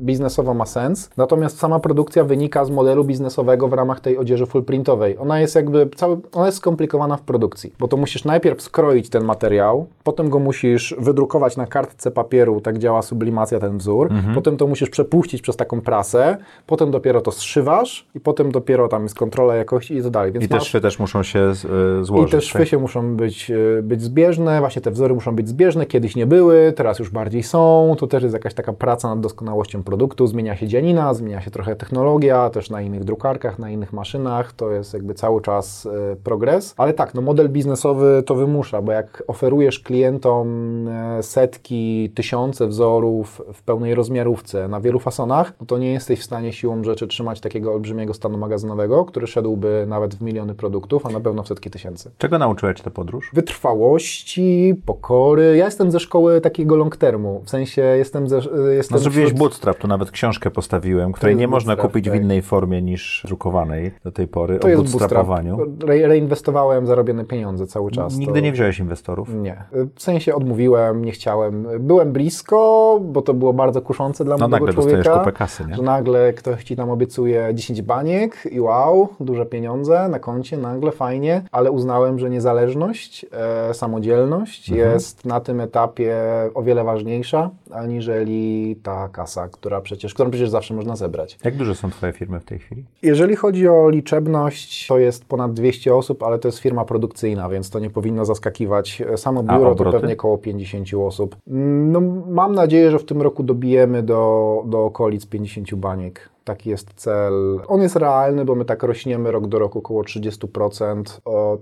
biznesowo 0.00 0.54
ma 0.54 0.66
sens. 0.66 1.10
Natomiast 1.16 1.58
sama 1.58 1.80
produkcja 1.80 2.24
wynika 2.24 2.64
z 2.64 2.70
modelu 2.70 3.04
biznesowego 3.04 3.68
w 3.68 3.72
ramach 3.72 4.00
tej 4.00 4.18
odzieży 4.18 4.46
fullprintowej. 4.46 5.18
Ona 5.18 5.40
jest 5.40 5.54
jakby, 5.54 5.88
cały, 5.96 6.16
ona 6.32 6.46
jest 6.46 6.58
skomplikowana 6.58 7.16
w 7.16 7.22
produkcji, 7.22 7.72
bo 7.78 7.88
to 7.88 7.96
musisz 7.96 8.24
najpierw 8.24 8.62
skroić 8.62 9.08
ten 9.08 9.24
materiał, 9.24 9.86
potem 10.04 10.30
go 10.30 10.38
musisz 10.38 10.94
wydrukować 10.98 11.56
na 11.56 11.66
kartce 11.66 12.10
papieru, 12.10 12.60
tak 12.60 12.78
działa 12.78 13.02
sublimacja, 13.02 13.58
ten 13.58 13.78
wzór, 13.78 14.08
potem 14.34 14.56
to 14.56 14.66
musisz 14.66 14.90
przepuścić 14.90 15.42
przez 15.42 15.56
taką 15.56 15.80
prasę, 15.80 16.36
potem 16.66 16.90
dopiero 16.90 17.20
to 17.20 17.30
zszywasz 17.32 18.06
i 18.14 18.20
potem 18.20 18.52
dopiero 18.52 18.88
tam 18.88 19.02
jest 19.02 19.14
kontrola 19.14 19.54
jakości 19.56 19.94
i 19.94 20.02
tak 20.02 20.10
dalej. 20.10 20.32
Więc 20.32 20.44
I 20.44 20.48
te 20.48 20.54
masz- 20.54 20.68
szwy 20.68 20.80
też 20.80 20.98
muszą 20.98 21.22
się 21.22 21.52
y, 22.00 22.04
złożyć. 22.04 22.25
I 22.26 22.30
te 22.30 22.40
szwy 22.40 22.58
tak? 22.58 22.68
się 22.68 22.78
muszą 22.78 23.16
być, 23.16 23.50
e, 23.50 23.82
być 23.82 24.02
zbieżne, 24.02 24.60
właśnie 24.60 24.82
te 24.82 24.90
wzory 24.90 25.14
muszą 25.14 25.36
być 25.36 25.48
zbieżne, 25.48 25.86
kiedyś 25.86 26.16
nie 26.16 26.26
były, 26.26 26.72
teraz 26.76 26.98
już 26.98 27.10
bardziej 27.10 27.42
są, 27.42 27.94
to 27.98 28.06
też 28.06 28.22
jest 28.22 28.32
jakaś 28.32 28.54
taka 28.54 28.72
praca 28.72 29.08
nad 29.08 29.20
doskonałością 29.20 29.82
produktu, 29.82 30.26
zmienia 30.26 30.56
się 30.56 30.68
dzianina, 30.68 31.14
zmienia 31.14 31.40
się 31.40 31.50
trochę 31.50 31.76
technologia, 31.76 32.50
też 32.50 32.70
na 32.70 32.82
innych 32.82 33.04
drukarkach, 33.04 33.58
na 33.58 33.70
innych 33.70 33.92
maszynach, 33.92 34.52
to 34.52 34.70
jest 34.70 34.94
jakby 34.94 35.14
cały 35.14 35.42
czas 35.42 35.86
e, 35.86 36.16
progres, 36.16 36.74
ale 36.76 36.92
tak, 36.92 37.14
no 37.14 37.22
model 37.22 37.48
biznesowy 37.48 38.22
to 38.26 38.34
wymusza, 38.34 38.82
bo 38.82 38.92
jak 38.92 39.22
oferujesz 39.26 39.80
klientom 39.80 40.88
e, 40.88 41.22
setki, 41.22 42.10
tysiące 42.14 42.66
wzorów 42.66 43.42
w 43.52 43.62
pełnej 43.62 43.94
rozmiarówce 43.94 44.68
na 44.68 44.80
wielu 44.80 44.98
fasonach, 44.98 45.52
no 45.60 45.66
to 45.66 45.78
nie 45.78 45.92
jesteś 45.92 46.20
w 46.20 46.24
stanie 46.24 46.52
siłą 46.52 46.84
rzeczy 46.84 47.06
trzymać 47.06 47.40
takiego 47.40 47.72
olbrzymiego 47.72 48.14
stanu 48.14 48.38
magazynowego, 48.38 49.04
który 49.04 49.26
szedłby 49.26 49.84
nawet 49.88 50.14
w 50.14 50.22
miliony 50.22 50.54
produktów, 50.54 51.06
a 51.06 51.08
na 51.08 51.20
pewno 51.20 51.42
w 51.42 51.48
setki 51.48 51.70
tysięcy 51.70 52.10
Czego 52.18 52.38
nauczyła 52.38 52.74
cię 52.74 52.82
ta 52.84 52.90
podróż? 52.90 53.30
wytrwałości, 53.32 54.74
pokory. 54.86 55.56
Ja 55.56 55.64
jestem 55.64 55.90
ze 55.90 56.00
szkoły 56.00 56.40
takiego 56.40 56.76
long 56.76 56.96
termu, 56.96 57.42
w 57.44 57.50
sensie 57.50 57.82
jestem 57.82 58.28
ze... 58.28 58.36
Jestem 58.76 58.96
No 58.96 58.98
zrobiłeś 58.98 59.26
wśród- 59.26 59.38
bootstrap, 59.38 59.78
tu 59.78 59.88
nawet 59.88 60.10
książkę 60.10 60.50
postawiłem, 60.50 61.12
której 61.12 61.36
nie 61.36 61.48
można 61.48 61.72
bootstrap, 61.72 61.92
kupić 61.92 62.08
w 62.08 62.12
tak. 62.12 62.20
innej 62.22 62.42
formie 62.42 62.82
niż 62.82 63.22
drukowanej 63.26 63.90
do 64.04 64.12
tej 64.12 64.28
pory, 64.28 64.58
To 64.58 64.66
o 64.66 64.70
jest 64.70 64.82
bootstrap. 64.82 65.00
bootstrapowaniu. 65.00 65.58
Re 65.88 66.06
reinwestowałem 66.08 66.86
zarobione 66.86 67.24
pieniądze 67.24 67.66
cały 67.66 67.90
czas. 67.90 68.16
Nigdy 68.16 68.34
to... 68.34 68.40
nie 68.40 68.52
wziąłeś 68.52 68.78
inwestorów? 68.78 69.34
Nie. 69.34 69.64
W 69.94 70.02
sensie 70.02 70.34
odmówiłem, 70.34 71.04
nie 71.04 71.12
chciałem. 71.12 71.66
Byłem 71.80 72.12
blisko, 72.12 72.98
bo 73.02 73.22
to 73.22 73.34
było 73.34 73.52
bardzo 73.52 73.82
kuszące 73.82 74.24
dla 74.24 74.36
No 74.36 74.48
młodego 74.48 74.66
nagle 74.66 74.74
człowieka. 74.74 74.96
dostajesz 74.98 75.18
kupę 75.18 75.32
kasy, 75.32 75.64
nie? 75.68 75.74
Że 75.74 75.82
nagle 75.82 76.32
ktoś 76.32 76.64
ci 76.64 76.76
tam 76.76 76.90
obiecuje 76.90 77.48
10 77.54 77.82
baniek 77.82 78.36
i 78.50 78.60
wow, 78.60 79.08
duże 79.20 79.46
pieniądze 79.46 80.08
na 80.08 80.18
koncie, 80.18 80.56
nagle 80.58 80.92
fajnie, 80.92 81.42
ale 81.52 81.70
uznałem, 81.70 81.95
że 82.16 82.30
niezależność, 82.30 83.26
e, 83.70 83.74
samodzielność 83.74 84.70
Mhm. 84.70 84.92
jest 84.92 85.24
na 85.24 85.40
tym 85.40 85.60
etapie 85.60 86.16
o 86.54 86.62
wiele 86.62 86.84
ważniejsza, 86.84 87.50
aniżeli 87.70 88.76
ta 88.82 89.08
kasa, 89.08 89.48
która 89.48 89.80
przecież, 89.80 90.14
którą 90.14 90.30
przecież 90.30 90.50
zawsze 90.50 90.74
można 90.74 90.96
zebrać. 90.96 91.38
Jak 91.44 91.56
duże 91.56 91.74
są 91.74 91.90
twoje 91.90 92.12
firmy 92.12 92.40
w 92.40 92.44
tej 92.44 92.58
chwili? 92.58 92.84
Jeżeli 93.02 93.36
chodzi 93.36 93.68
o 93.68 93.90
liczebność, 93.90 94.86
to 94.86 94.98
jest 94.98 95.24
ponad 95.24 95.52
200 95.54 95.94
osób, 95.94 96.22
ale 96.22 96.38
to 96.38 96.48
jest 96.48 96.58
firma 96.58 96.84
produkcyjna, 96.84 97.48
więc 97.48 97.70
to 97.70 97.78
nie 97.78 97.90
powinno 97.90 98.24
zaskakiwać. 98.24 99.02
Samo 99.16 99.42
biuro 99.42 99.74
to 99.74 99.92
pewnie 99.92 100.12
około 100.14 100.38
50 100.38 100.88
osób. 100.94 101.36
No, 101.46 102.00
mam 102.28 102.54
nadzieję, 102.54 102.90
że 102.90 102.98
w 102.98 103.04
tym 103.04 103.22
roku 103.22 103.42
dobijemy 103.42 104.02
do, 104.02 104.62
do 104.66 104.84
okolic 104.84 105.26
50 105.26 105.74
baniek. 105.74 106.28
Taki 106.44 106.70
jest 106.70 106.94
cel. 106.94 107.60
On 107.68 107.82
jest 107.82 107.96
realny, 107.96 108.44
bo 108.44 108.54
my 108.54 108.64
tak 108.64 108.82
rośniemy 108.82 109.30
rok 109.30 109.46
do 109.46 109.58
roku 109.58 109.78
około 109.78 110.02
30%. 110.02 111.02
O, 111.24 111.58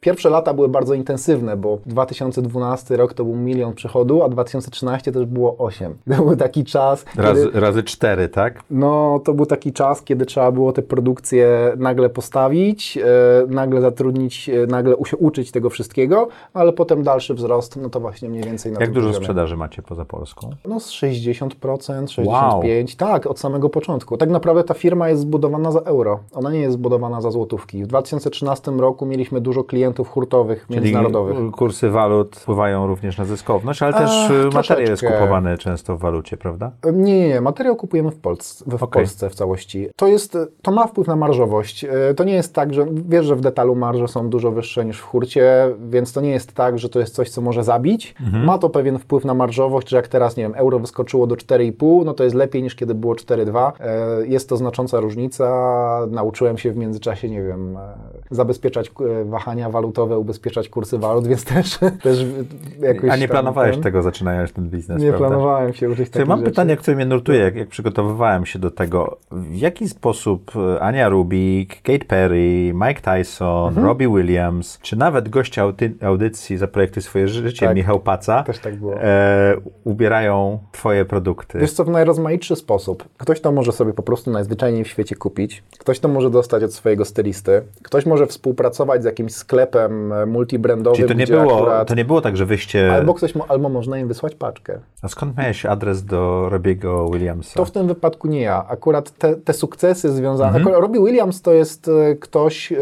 pierwsze 0.00 0.30
lata 0.30 0.54
były 0.54 0.68
bardzo 0.68 0.94
intensywne, 0.94 1.56
bo 1.56 1.78
2012 1.86 2.96
rok 2.96 3.14
to 3.14 3.24
był 3.24 3.36
milion 3.36 3.74
przychodu, 3.74 4.22
a 4.22 4.28
2013 4.28 5.12
też 5.12 5.26
było 5.26 5.56
8. 5.58 5.94
To 6.16 6.22
był 6.22 6.36
taki 6.36 6.64
czas, 6.64 7.04
Razy, 7.16 7.46
kiedy, 7.46 7.60
razy 7.60 7.82
cztery, 7.82 8.28
tak? 8.28 8.62
no, 8.70 9.20
to 9.24 9.34
był 9.34 9.46
taki 9.46 9.72
czas, 9.72 10.02
kiedy 10.02 10.26
trzeba 10.26 10.52
było 10.52 10.72
te 10.72 10.82
produkcje 10.82 11.72
nagle 11.76 12.08
postawić, 12.08 12.98
e, 12.98 13.02
nagle 13.48 13.80
zatrudnić, 13.80 14.48
e, 14.48 14.66
nagle 14.66 14.94
się 15.06 15.16
uczyć 15.16 15.50
tego 15.50 15.70
wszystkiego, 15.70 16.28
ale 16.54 16.72
potem 16.72 17.02
dalszy 17.02 17.34
wzrost, 17.34 17.76
no 17.76 17.90
to 17.90 18.00
właśnie 18.00 18.28
mniej 18.28 18.42
więcej 18.42 18.72
na 18.72 18.80
Jak 18.80 18.92
dużo 18.92 19.06
poziomie. 19.06 19.24
sprzedaży 19.24 19.56
macie 19.56 19.82
poza 19.82 20.04
Polską? 20.04 20.50
No 20.68 20.80
z 20.80 20.90
60%, 20.90 22.06
65%, 22.06 22.96
tak, 22.96 23.26
od 23.26 23.38
samego 23.38 23.68
początku. 23.68 24.16
Tak 24.16 24.30
naprawdę 24.30 24.64
ta 24.64 24.74
firma 24.74 25.08
jest 25.08 25.22
zbudowana 25.22 25.72
za 25.72 25.80
euro, 25.80 26.20
ona 26.34 26.50
nie 26.50 26.60
jest 26.60 26.72
zbudowana 26.74 27.20
za 27.20 27.30
złotówki. 27.30 27.84
W 27.84 27.86
2013 27.86 28.70
roku 28.70 29.06
mieliśmy 29.06 29.40
dużo 29.40 29.64
klientów 29.64 29.85
hurtowych, 29.94 30.70
międzynarodowych. 30.70 31.36
Czyli 31.36 31.50
kursy 31.50 31.90
walut 31.90 32.36
wpływają 32.36 32.86
również 32.86 33.18
na 33.18 33.24
zyskowność, 33.24 33.82
ale 33.82 33.92
też 33.92 34.30
y, 34.30 34.48
materiał 34.54 34.90
jest 34.90 35.02
kupowany 35.06 35.58
często 35.58 35.96
w 35.96 36.00
walucie, 36.00 36.36
prawda? 36.36 36.70
Nie, 36.84 37.18
nie, 37.20 37.28
nie. 37.28 37.40
Materiał 37.40 37.76
kupujemy 37.76 38.10
w 38.10 38.18
Polsce, 38.18 38.64
w 38.66 38.74
Okej. 38.82 38.88
Polsce 39.02 39.30
w 39.30 39.34
całości. 39.34 39.88
To, 39.96 40.06
jest, 40.06 40.38
to 40.62 40.70
ma 40.72 40.86
wpływ 40.86 41.08
na 41.08 41.16
marżowość. 41.16 41.84
E, 41.84 42.14
To 42.16 42.24
nie 42.24 42.32
jest 42.34 42.54
tak, 42.54 42.74
że 42.74 42.86
wiesz, 42.92 43.26
że 43.26 43.36
w 43.36 43.40
detalu 43.40 43.74
marże 43.74 44.08
są 44.08 44.28
dużo 44.28 44.50
wyższe 44.50 44.84
niż 44.84 44.98
w 44.98 45.02
hurcie, 45.04 45.68
więc 45.88 46.12
to 46.12 46.20
nie 46.20 46.30
jest 46.30 46.52
tak, 46.52 46.78
że 46.78 46.88
to 46.88 46.98
jest 47.00 47.14
coś, 47.14 47.30
co 47.30 47.40
może 47.40 47.64
zabić. 47.64 48.14
Ma 48.44 48.58
to 48.58 48.70
pewien 48.70 48.98
wpływ 48.98 49.24
na 49.24 49.34
marżowość, 49.34 49.88
że 49.88 49.96
jak 49.96 50.08
teraz, 50.08 50.36
nie 50.36 50.42
wiem, 50.42 50.52
euro 50.56 50.78
wyskoczyło 50.78 51.26
do 51.26 51.34
4,5, 51.34 52.04
no 52.04 52.14
to 52.14 52.24
jest 52.24 52.36
lepiej 52.36 52.62
niż 52.62 52.74
kiedy 52.74 52.94
było 52.94 53.14
4,2. 53.14 53.72
E, 53.80 54.26
Jest 54.26 54.48
to 54.48 54.56
znacząca 54.56 55.00
różnica. 55.00 55.46
Nauczyłem 56.10 56.58
się 56.58 56.72
w 56.72 56.76
międzyczasie, 56.76 57.30
nie 57.30 57.42
wiem, 57.42 57.76
e, 57.76 57.80
zabezpieczać 58.30 58.90
e, 59.20 59.24
wahania 59.24 59.70
walutowe, 59.70 60.18
ubezpieczać 60.18 60.68
kursy 60.68 60.98
walut, 60.98 61.26
więc 61.26 61.44
też, 61.44 61.78
też 62.02 62.26
jakoś 62.80 63.10
A 63.10 63.16
nie 63.16 63.28
planowałeś 63.28 63.74
ten- 63.74 63.82
tego 63.82 64.02
zaczynając 64.02 64.52
ten 64.52 64.68
biznes, 64.68 65.02
Nie 65.02 65.08
prawda? 65.08 65.28
planowałem 65.28 65.72
się 65.74 65.90
użyć 65.90 66.08
To 66.08 66.12
takich 66.12 66.28
mam 66.28 66.38
rzeczy. 66.38 66.50
pytanie, 66.50 66.76
które 66.76 66.96
mnie 66.96 67.06
nurtuje, 67.06 67.38
jak, 67.38 67.56
jak 67.56 67.68
przygotowywałem 67.68 68.46
się 68.46 68.58
do 68.58 68.70
tego. 68.70 69.16
W 69.30 69.54
jaki 69.56 69.88
sposób 69.88 70.52
e, 70.56 70.80
Ania 70.80 71.08
Rubik, 71.08 71.82
Kate 71.82 72.04
Perry, 72.04 72.72
Mike 72.74 73.00
Tyson, 73.00 73.68
Mhm. 73.68 73.86
Robbie 73.86 74.08
Williams, 74.08 74.78
czy 74.82 74.96
nawet 74.96 75.28
audy- 75.28 76.04
audycji 76.06 76.56
Zaprojektuj 76.56 77.02
swoje 77.02 77.28
życie, 77.28 77.66
Tak. 77.66 77.76
Michał 77.76 78.00
Paca, 78.00 78.42
Też 78.42 78.58
tak 78.58 78.76
było. 78.76 78.94
e, 79.02 79.56
ubierają 79.84 80.58
twoje 80.72 81.04
produkty? 81.04 81.58
Wiesz 81.58 81.72
co, 81.72 81.84
w 81.84 81.88
najrozmaitszy 81.90 82.56
sposób. 82.56 83.04
Ktoś 83.18 83.40
to 83.40 83.52
może 83.52 83.72
sobie 83.72 83.92
po 83.92 84.02
prostu 84.02 84.30
najzwyczajniej 84.30 84.84
w 84.84 84.88
świecie 84.88 85.16
kupić, 85.16 85.62
ktoś 85.78 86.00
to 86.00 86.08
może 86.08 86.30
dostać 86.30 86.62
od 86.62 86.74
swojego 86.74 87.04
stylisty, 87.04 87.62
ktoś 87.82 88.06
może 88.06 88.15
współpracować 88.26 89.02
z 89.02 89.04
jakimś 89.04 89.34
sklepem 89.34 90.12
e, 90.12 90.26
multibrandowym, 90.26 90.96
Czyli 90.96 91.08
to 91.08 91.14
nie, 91.14 91.26
było, 91.26 91.56
akurat... 91.56 91.88
to 91.88 91.94
nie 91.94 92.04
było 92.04 92.20
tak, 92.20 92.36
że 92.36 92.46
wyście... 92.46 92.92
Albo, 92.92 93.14
ktoś, 93.14 93.32
albo 93.48 93.68
można 93.68 93.98
im 93.98 94.08
wysłać 94.08 94.34
paczkę. 94.34 94.78
A 95.02 95.08
skąd 95.08 95.38
miałeś 95.38 95.66
adres 95.66 96.04
do 96.04 96.48
Robiego 96.48 97.10
Williamsa? 97.10 97.54
To 97.54 97.64
w 97.64 97.70
tym 97.70 97.86
wypadku 97.86 98.28
nie 98.28 98.40
ja. 98.40 98.64
Akurat 98.68 99.10
te, 99.10 99.36
te 99.36 99.52
sukcesy 99.52 100.12
związane. 100.12 100.58
Mhm. 100.58 100.76
Robbie 100.76 101.00
Williams 101.00 101.42
to 101.42 101.52
jest 101.52 101.88
e, 101.88 102.14
ktoś, 102.14 102.72
e, 102.72 102.76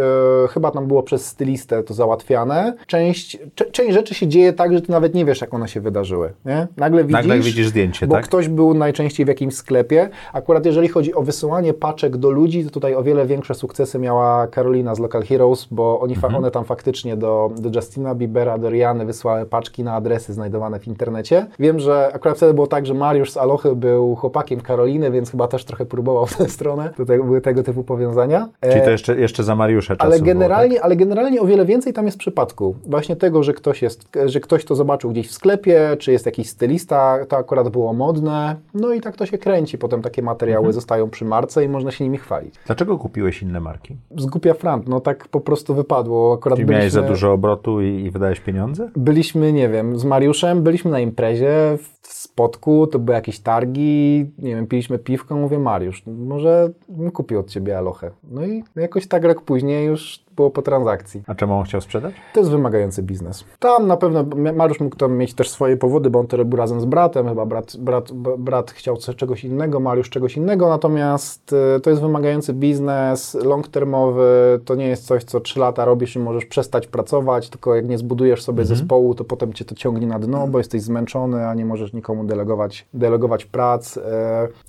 chyba 0.51 0.71
tam 0.71 0.87
było 0.87 1.03
przez 1.03 1.27
stylistę 1.27 1.83
to 1.83 1.95
załatwiane. 1.95 2.75
Część, 2.87 3.39
cze- 3.55 3.71
część 3.71 3.95
rzeczy 3.95 4.15
się 4.15 4.29
dzieje 4.29 4.53
tak, 4.53 4.73
że 4.73 4.83
ty 4.83 4.93
nawet 4.93 5.15
nie 5.15 5.25
wiesz, 5.25 5.41
jak 5.41 5.55
one 5.55 5.69
się 5.69 5.81
wydarzyły. 5.81 6.33
Nie? 6.45 6.67
Nagle 6.77 7.03
widzisz. 7.05 7.13
Nagle 7.13 7.39
widzisz 7.39 7.69
zdjęcie, 7.69 8.07
bo 8.07 8.15
tak? 8.15 8.25
ktoś 8.25 8.49
był 8.49 8.75
najczęściej 8.75 9.27
w 9.27 9.29
jakimś 9.29 9.55
sklepie. 9.55 10.09
Akurat 10.33 10.67
jeżeli 10.67 10.89
chodzi 10.89 11.15
o 11.15 11.23
wysyłanie 11.23 11.75
paczek 11.75 12.17
do 12.17 12.31
ludzi, 12.31 12.65
to 12.65 12.71
tutaj 12.71 12.95
o 12.95 13.03
wiele 13.03 13.27
większe 13.27 13.55
sukcesy 13.55 13.99
miała 13.99 14.47
Karolina 14.47 14.95
z 14.95 14.99
Local 14.99 15.24
Heroes, 15.25 15.67
bo 15.71 16.01
oni 16.01 16.15
Mhm. 16.15 16.35
one 16.35 16.51
tam 16.51 16.65
faktycznie 16.65 17.17
do, 17.17 17.51
do 17.57 17.71
Justina 17.79 18.15
Biebera, 18.15 18.59
do 18.59 18.71
Riany 18.71 19.05
wysłały 19.07 19.47
paczki 19.47 19.85
na 19.85 19.93
adresy 19.95 20.33
znajdowane 20.35 20.81
w 20.81 20.87
internecie. 20.89 21.47
Wiem, 21.59 21.81
że 21.81 22.11
akurat 22.15 22.37
wtedy 22.37 22.55
było 22.55 22.67
tak, 22.67 22.87
że 22.87 22.95
Mariusz 22.95 23.31
z 23.33 23.37
Alochy 23.37 23.77
był 23.77 24.15
chłopakiem 24.17 24.61
Karoliny, 24.61 25.11
więc 25.11 25.31
chyba 25.31 25.49
też 25.49 25.65
trochę 25.65 25.87
próbował 25.87 26.27
w 26.27 26.37
tę 26.37 26.49
stronę. 26.49 26.91
Tutaj 26.97 27.19
były 27.19 27.41
tego 27.41 27.63
typu 27.63 27.85
powiązania. 27.85 28.49
Czyli 28.61 28.75
E, 28.75 28.85
to 28.85 28.91
jeszcze, 28.91 29.17
jeszcze 29.21 29.45
za 29.45 29.55
Mariusza 29.57 29.95
ale 29.99 30.21
generalnie, 30.21 30.69
było, 30.69 30.77
tak? 30.81 30.85
ale 30.85 30.97
generalnie 30.97 31.41
o 31.41 31.47
wiele 31.47 31.65
więcej 31.65 31.93
tam 31.93 32.07
jest 32.07 32.19
przypadku. 32.19 32.75
Właśnie 32.87 33.17
tego, 33.17 33.43
że 33.43 33.53
ktoś, 33.53 33.83
jest, 33.83 34.09
że 34.27 34.41
ktoś 34.41 34.65
to 34.65 34.75
zobaczył 34.75 35.11
gdzieś 35.11 35.29
w 35.29 35.33
sklepie, 35.33 35.97
czy 35.99 36.13
jest 36.13 36.27
jakiś 36.27 36.49
stylista, 36.51 37.19
to 37.29 37.37
akurat 37.37 37.69
było 37.69 37.93
modne. 37.93 38.57
No 38.75 38.93
i 38.93 39.01
tak 39.01 39.17
to 39.17 39.27
się 39.27 39.39
kręci. 39.39 39.79
Potem 39.79 40.03
takie 40.03 40.23
materiały 40.23 40.59
Mhm. 40.65 40.73
zostają 40.73 41.11
przy 41.11 41.25
marce 41.25 41.65
i 41.65 41.69
można 41.69 41.91
się 41.91 42.05
nimi 42.05 42.19
chwalić. 42.19 42.55
Dlaczego 42.67 42.99
kupiłeś 42.99 43.43
inne 43.43 43.61
marki? 43.61 43.97
Zgupia 44.17 44.55
frant, 44.55 44.89
no 44.89 45.01
tak 45.01 45.14
po 45.31 45.41
prostu 45.41 45.75
wypadło. 45.75 46.35
Akurat 46.35 46.57
Czyli 46.57 46.67
byliśmy, 46.67 46.81
miałeś 46.81 46.93
za 46.93 47.03
dużo 47.03 47.33
obrotu 47.33 47.81
i, 47.81 48.05
i 48.05 48.11
wydałeś 48.11 48.41
pieniądze? 48.41 48.91
byliśmy, 48.97 49.53
nie 49.53 49.69
wiem, 49.69 49.99
z 49.99 50.05
Mariuszem, 50.05 50.63
byliśmy 50.63 50.91
na 50.91 51.01
imprezie 51.01 51.79
w 52.03 52.13
spotku, 52.13 52.87
to 52.87 52.99
były 52.99 53.15
jakieś 53.15 53.41
targi, 53.41 54.27
nie 54.39 54.55
wiem, 54.55 54.67
piliśmy 54.67 54.99
piwko, 54.99 55.37
mówię, 55.37 55.59
Mariusz, 55.59 56.03
może 56.07 56.71
bym 56.89 57.11
kupił 57.11 57.39
od 57.39 57.51
Ciebie 57.51 57.79
alochę. 57.79 58.11
No 58.31 58.47
i 58.47 58.65
jakoś 58.77 59.07
tak 59.07 59.25
rok 59.25 59.43
później 59.43 59.87
już 59.87 60.24
było 60.37 60.51
po 60.51 60.63
transakcji. 60.63 61.23
A 61.27 61.35
czemu 61.35 61.55
on 61.59 61.65
chciał 61.65 61.81
sprzedać? 61.81 62.15
To 62.35 62.41
jest 62.41 62.51
wymagający 62.53 63.03
biznes. 63.03 63.45
Tam 63.59 63.87
na 63.87 63.97
pewno 63.97 64.25
Mariusz 64.55 64.81
mógł 64.81 64.97
tam 64.97 65.17
mieć 65.17 65.35
też 65.35 65.51
swoje 65.51 65.77
powody, 65.77 66.11
bo 66.11 66.19
on 66.19 66.27
to 66.27 66.37
robił 66.37 66.57
razem 66.57 66.81
z 66.81 66.85
bratem, 66.85 67.29
chyba 67.29 67.47
brat, 67.47 67.77
brat, 67.77 68.13
brat 68.39 68.71
chciał 68.71 68.97
coś, 68.97 69.17
czegoś 69.17 69.45
innego, 69.45 69.81
Mariusz 69.81 70.11
czegoś 70.11 70.37
innego, 70.37 70.69
natomiast 70.69 71.53
y, 71.77 71.81
to 71.81 71.91
jest 71.91 72.03
wymagający 72.03 72.53
biznes, 72.53 73.35
long 73.45 73.69
termowy, 73.69 74.61
to 74.65 74.75
nie 74.75 74.87
jest 74.89 75.07
coś, 75.07 75.25
co 75.25 75.41
3 75.41 75.61
lata 75.61 75.85
robisz 75.85 76.17
i 76.17 76.19
możesz 76.19 76.45
przestać 76.47 76.87
pracować, 76.87 77.51
tylko 77.51 77.75
jak 77.75 77.89
nie 77.89 77.99
zbudujesz 77.99 78.43
sobie 78.43 78.65
zespołu, 78.65 79.15
to 79.15 79.25
potem 79.25 79.53
cię 79.53 79.65
to 79.65 79.75
ciągnie 79.75 80.07
na 80.07 80.19
dno, 80.19 80.49
bo 80.49 80.59
jesteś 80.59 80.83
zmęczony, 80.83 81.47
a 81.49 81.55
nie 81.55 81.65
możesz 81.65 81.93
nikomu 81.93 82.25
delegować, 82.25 82.87
delegować 82.95 83.45
prac. 83.45 83.97
y, 83.97 84.01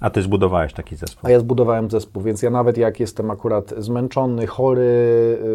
A 0.01 0.09
ty 0.09 0.21
zbudowałeś 0.21 0.73
taki 0.73 0.95
zespół. 0.95 1.27
a 1.27 1.31
ja 1.31 1.39
zbudowałem 1.39 1.89
zespół, 1.91 2.21
więc 2.23 2.41
ja 2.41 2.49
nawet 2.49 2.77
jak 2.77 2.99
jestem 2.99 3.31
akurat 3.31 3.73
zmęczony, 3.77 4.47
chory, 4.47 4.81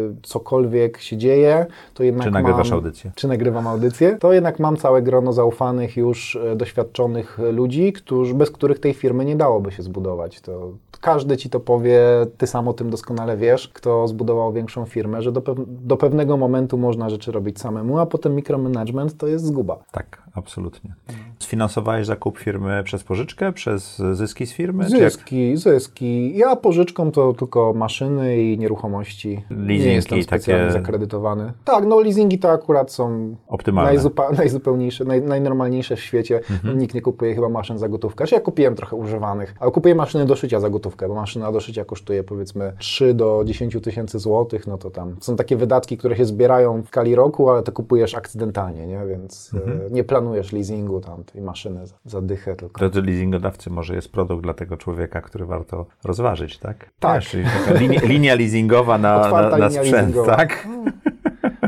cokolwiek 0.23 0.97
się 0.97 1.17
dzieje, 1.17 1.65
to 1.93 2.03
jednak 2.03 2.27
Czy 2.27 2.31
nagrywasz 2.31 2.69
mam, 2.69 2.79
audycję? 2.79 3.11
Czy 3.15 3.27
nagrywam 3.27 3.67
audycję, 3.67 4.17
to 4.19 4.33
jednak 4.33 4.59
mam 4.59 4.77
całe 4.77 5.01
grono 5.01 5.33
zaufanych 5.33 5.97
już 5.97 6.35
e, 6.35 6.55
doświadczonych 6.55 7.39
ludzi, 7.51 7.93
którzy, 7.93 8.33
bez 8.33 8.51
których 8.51 8.79
tej 8.79 8.93
firmy 8.93 9.25
nie 9.25 9.35
dałoby 9.35 9.71
się 9.71 9.83
zbudować. 9.83 10.41
To 10.41 10.71
każdy 11.01 11.37
ci 11.37 11.49
to 11.49 11.59
powie, 11.59 12.01
ty 12.37 12.47
sam 12.47 12.67
o 12.67 12.73
tym 12.73 12.89
doskonale 12.89 13.37
wiesz, 13.37 13.67
kto 13.67 14.07
zbudował 14.07 14.53
większą 14.53 14.85
firmę, 14.85 15.21
że 15.21 15.31
do, 15.31 15.41
do 15.67 15.97
pewnego 15.97 16.37
momentu 16.37 16.77
można 16.77 17.09
rzeczy 17.09 17.31
robić 17.31 17.59
samemu, 17.59 17.99
a 17.99 18.05
potem 18.05 18.35
mikromanagement 18.35 19.17
to 19.17 19.27
jest 19.27 19.45
zguba. 19.45 19.79
Tak, 19.91 20.21
absolutnie. 20.33 20.93
Sfinansowałeś 21.39 22.05
zakup 22.05 22.37
firmy 22.37 22.81
przez 22.83 23.03
pożyczkę, 23.03 23.53
przez 23.53 24.01
zyski 24.13 24.45
z 24.47 24.53
firmy? 24.53 24.89
Zyski, 24.89 25.57
zyski. 25.57 26.37
Ja 26.37 26.55
pożyczką 26.55 27.11
to 27.11 27.33
tylko 27.33 27.73
maszyny 27.73 28.43
i 28.43 28.57
nieruchomości. 28.57 29.43
Leasingi 29.49 29.85
nie 29.85 29.93
jestem 29.93 30.23
specjalnie 30.23 30.67
takie- 30.67 30.79
zakredytowany. 30.79 31.51
Tak, 31.65 31.85
no 31.87 31.99
leasingi 31.99 32.39
to 32.39 32.51
akurat 32.51 32.91
są 32.91 33.35
Optymalne. 33.47 33.91
najzupa- 33.99 34.33
najzupełniejsze, 34.37 35.05
naj, 35.05 35.21
najnormalniejsze 35.21 35.95
w 35.95 35.99
świecie. 35.99 36.39
Mhm. 36.51 36.77
Nikt 36.79 36.95
nie 36.95 37.01
kupuje 37.01 37.35
chyba 37.35 37.49
maszyn 37.49 37.77
za 37.77 37.89
gotówkę. 37.89 38.17
Znaczy 38.23 38.35
ja 38.35 38.41
kupiłem 38.41 38.75
trochę 38.75 38.95
używanych, 38.95 39.55
ale 39.59 39.71
kupuję 39.71 39.95
maszyny 39.95 40.25
do 40.25 40.35
szycia 40.35 40.59
za 40.59 40.69
gotówkę, 40.69 41.07
bo 41.07 41.15
maszyna 41.15 41.51
do 41.51 41.59
szycia 41.59 41.85
kosztuje 41.85 42.23
powiedzmy 42.23 42.73
3 42.79 43.13
do 43.13 43.43
10 43.45 43.77
tysięcy 43.83 44.19
złotych, 44.19 44.67
no 44.67 44.77
to 44.77 44.91
tam 44.91 45.15
są 45.21 45.35
takie 45.35 45.57
wydatki, 45.57 45.97
które 45.97 46.15
się 46.17 46.25
zbierają 46.25 46.81
w 46.81 46.87
skali 46.87 47.15
roku, 47.15 47.49
ale 47.49 47.63
to 47.63 47.71
kupujesz 47.71 48.15
akcydentalnie, 48.15 48.87
nie? 48.87 49.05
Więc 49.07 49.51
Mhm. 49.53 49.81
e, 49.87 49.89
nie 49.91 50.03
planujesz 50.03 50.20
leasingu 50.53 50.99
tam 51.01 51.23
tej 51.23 51.41
maszyny 51.41 51.87
za, 51.87 51.95
za 52.05 52.21
dychę 52.21 52.55
tylko. 52.55 52.79
Drodzy 52.79 53.01
leasingodawcy, 53.01 53.69
może 53.69 53.95
jest 53.95 54.11
produkt 54.11 54.43
dla 54.43 54.53
tego 54.53 54.77
człowieka, 54.77 55.21
który 55.21 55.45
warto 55.45 55.85
rozważyć, 56.03 56.57
tak? 56.57 56.89
Tak. 56.99 57.15
Wiesz, 57.21 57.29
czyli 57.29 57.43
taka 57.43 57.79
linia, 57.79 58.01
linia 58.13 58.35
leasingowa 58.35 58.97
na, 58.97 59.21
Otwarta 59.21 59.49
na, 59.49 59.57
na 59.57 59.67
linia 59.67 59.81
sprzęt, 59.83 59.93
leasingowa. 60.15 60.35
tak? 60.35 60.67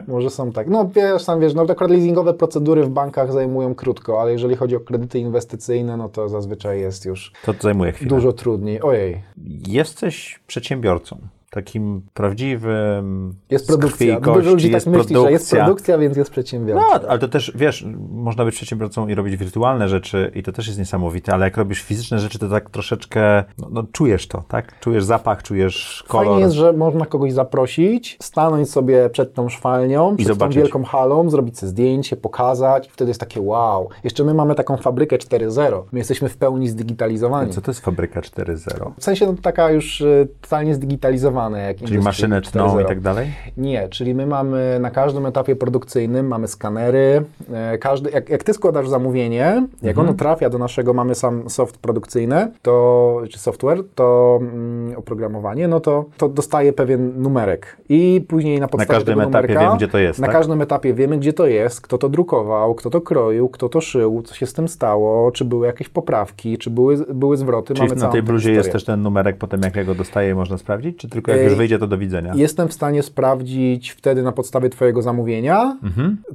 Może 0.08 0.30
są 0.30 0.52
tak. 0.52 0.68
No 0.70 0.89
wiesz, 0.96 1.22
sam 1.24 1.39
wiesz, 1.39 1.54
no 1.54 1.62
akurat 1.62 1.92
leasingowe 1.92 2.34
procedury 2.34 2.84
w 2.84 2.89
bankach 2.89 3.32
zajmują 3.34 3.76
krótko, 3.76 4.22
ale 4.22 4.32
jeżeli 4.32 4.56
chodzi 4.56 4.76
o 4.76 4.80
kredyty 4.80 5.20
inwestycyjne, 5.20 5.98
no 5.98 6.10
to 6.10 6.30
zazwyczaj 6.30 6.80
jest 6.80 7.06
już 7.06 7.32
To 7.46 7.54
zajmuje 7.60 7.92
chwilę. 7.92 8.10
dużo 8.10 8.34
trudniej. 8.34 8.82
Ojej, 8.82 9.22
Jesteś 9.68 10.39
przedsiębiorcą. 10.48 11.18
Takim 11.54 12.02
prawdziwym. 12.13 13.36
jest 13.50 13.68
produkcja. 13.68 14.20
Dużo 14.20 14.50
ludzi 14.50 14.72
tak 14.72 14.86
myśli, 14.86 15.16
że 15.16 15.32
jest 15.32 15.50
produkcja. 15.50 15.66
produkcja, 15.66 15.98
więc 15.98 16.18
jest 16.18 16.32
przedsiębiorca. 16.32 17.00
No, 17.02 17.10
ale 17.10 17.20
to 17.20 17.28
też, 17.28 17.52
wiesz, 17.56 17.86
można 18.10 18.46
być 18.46 18.56
przedsiębiorcą 18.56 19.08
i 19.08 19.16
robić 19.16 19.38
wirtualne 19.38 19.89
rzeczy 19.89 20.32
i 20.36 20.44
to 20.44 20.52
też 20.52 20.68
jest 20.68 20.80
niesamowite, 20.80 21.34
ale 21.34 21.46
jak 21.46 21.58
robisz 21.58 21.82
fizyczne 21.82 22.20
rzeczy, 22.20 22.39
to 22.39 22.50
tak 22.50 22.70
troszeczkę, 22.70 23.44
no, 23.58 23.68
no 23.72 23.84
czujesz 23.92 24.28
to, 24.28 24.44
tak? 24.48 24.80
Czujesz 24.80 25.04
zapach, 25.04 25.44
czujesz 25.44 26.04
kolor. 26.08 26.28
Fajnie 26.28 26.44
jest, 26.44 26.56
że 26.56 26.74
można 26.74 27.06
kogoś 27.06 27.34
zaprosić, 27.34 28.18
stanąć 28.22 28.70
sobie 28.70 29.10
przed 29.10 29.34
tą 29.34 29.50
szwalnią, 29.50 30.16
przed 30.16 30.28
zobaczyć. 30.28 30.56
tą 30.56 30.62
wielką 30.62 30.84
halą, 30.84 31.30
zrobić 31.30 31.60
sobie 31.60 31.70
zdjęcie, 31.70 32.16
pokazać. 32.18 32.89
Wtedy 32.92 33.10
jest 33.10 33.20
takie 33.20 33.42
wow. 33.42 33.89
Jeszcze 34.04 34.24
my 34.24 34.34
mamy 34.34 34.56
taką 34.56 34.78
fabrykę 34.78 35.18
4.0. 35.18 35.84
My 35.92 36.00
jesteśmy 36.00 36.30
w 36.30 36.38
pełni 36.38 36.70
zdigitalizowani. 36.70 37.54
Co 37.54 37.62
to 37.62 37.72
jest 37.72 37.82
fabryka 37.82 38.22
4.0? 38.22 38.92
W 38.98 39.04
sensie 39.04 39.26
no, 39.26 39.34
taka 39.42 39.72
już 39.72 40.02
y, 40.02 40.28
totalnie 40.42 40.76
zdigitalizowana. 40.76 41.42
Jak 41.51 41.77
Czyli 41.77 41.99
maszynę 41.99 42.41
tną 42.41 42.67
4.0. 42.67 42.82
i 42.82 42.86
tak 42.86 42.99
dalej? 42.99 43.27
Nie, 43.58 43.89
czyli 43.89 44.15
my 44.15 44.25
mamy 44.25 44.77
na 44.82 44.91
każdym 44.91 45.25
etapie 45.25 45.56
produkcyjnym 45.56 46.27
mamy 46.27 46.47
skanery. 46.47 47.23
e, 47.53 47.77
Każdy, 47.77 48.12
jak, 48.12 48.29
jak 48.29 48.43
ty 48.43 48.53
składasz 48.53 48.89
zamówienie, 48.89 49.67
jak 49.82 49.97
ono 49.97 50.13
trafia 50.13 50.49
do 50.49 50.58
naszego, 50.58 50.93
mamy 50.93 51.15
sam 51.15 51.49
soft 51.49 51.77
produkcyjny, 51.77 52.51
to, 52.62 53.21
czy 53.29 53.39
software, 53.39 53.84
to 53.95 54.39
mm, 54.41 54.97
oprogramowanie, 54.97 55.67
no 55.67 55.79
to, 55.79 56.06
to 56.17 56.29
dostaje 56.29 56.73
pewien 56.73 57.21
numerek. 57.21 57.77
I 57.89 58.25
później 58.27 58.60
na 58.60 58.67
podstawie 58.67 58.93
każdym 58.99 59.15
tego 59.17 59.29
etapie 59.29 59.47
numerka, 59.47 59.69
wiem, 59.69 59.77
gdzie 59.77 59.88
to 59.88 59.97
jest, 59.97 60.19
Na 60.19 60.27
tak? 60.27 60.36
każdym 60.36 60.62
etapie 60.62 60.93
wiemy, 60.93 61.17
gdzie 61.17 61.34
to 61.34 61.47
jest, 61.47 61.82
kto 61.82 61.97
to 61.97 62.10
drukował, 62.10 62.75
kto 62.75 62.89
to 62.89 63.01
kroił, 63.01 63.49
kto 63.49 63.69
to 63.69 63.82
szył, 63.82 64.21
co 64.21 64.36
się 64.36 64.45
z 64.45 64.53
tym 64.53 64.67
stało, 64.67 65.32
czy 65.32 65.45
były 65.45 65.67
jakieś 65.67 65.89
poprawki, 65.89 66.58
czy 66.58 66.69
były, 66.69 66.97
były 67.13 67.38
zwroty. 67.38 67.73
Czyli 67.73 67.89
mamy 67.89 68.01
na 68.01 68.08
tej 68.08 68.23
bluzie 68.23 68.51
jest 68.51 68.71
też 68.71 68.84
ten 68.84 69.01
numerek 69.01 69.38
potem, 69.38 69.62
jak 69.62 69.75
ja 69.75 69.84
go 69.84 69.95
dostaję, 69.95 70.36
można 70.36 70.58
sprawdzić? 70.58 70.97
Czy 70.97 71.10
tylko 71.10 71.32
jak 71.38 71.43
już 71.43 71.56
wyjdzie, 71.56 71.80
to 71.80 71.88
do 71.88 71.98
widzenia? 71.98 72.34
Jestem 72.36 72.67
w 72.67 72.74
stanie 72.74 73.04
sprawdzić 73.04 73.89
wtedy 73.89 74.24
na 74.24 74.32
podstawie 74.32 74.69
Twojego 74.69 75.02
zamówienia. 75.02 75.78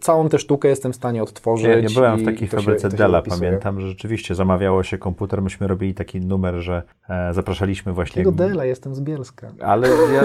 Całą 0.01 0.29
tę 0.29 0.39
sztukę 0.39 0.69
jestem 0.69 0.93
w 0.93 0.97
stanie 0.97 1.23
odtworzyć. 1.23 1.67
Ja, 1.67 1.79
ja 1.79 1.89
byłem 1.95 2.19
w 2.19 2.25
takiej 2.25 2.49
fabryce 2.49 2.91
się 2.91 2.97
Della, 2.97 3.19
opisuje. 3.19 3.41
pamiętam, 3.41 3.81
że 3.81 3.89
rzeczywiście 3.89 4.35
zamawiało 4.35 4.83
się 4.83 4.99
komputer, 4.99 5.43
myśmy 5.43 5.67
robili 5.67 5.95
taki 5.95 6.21
numer, 6.21 6.55
że 6.55 6.83
e, 7.09 7.35
zapraszaliśmy 7.35 7.93
właśnie... 7.93 8.21
Tego 8.23 8.33
Della, 8.33 8.65
jestem 8.65 8.95
z 8.95 9.01
Bielska. 9.01 9.49
Ale 9.61 9.89
ja, 9.89 10.23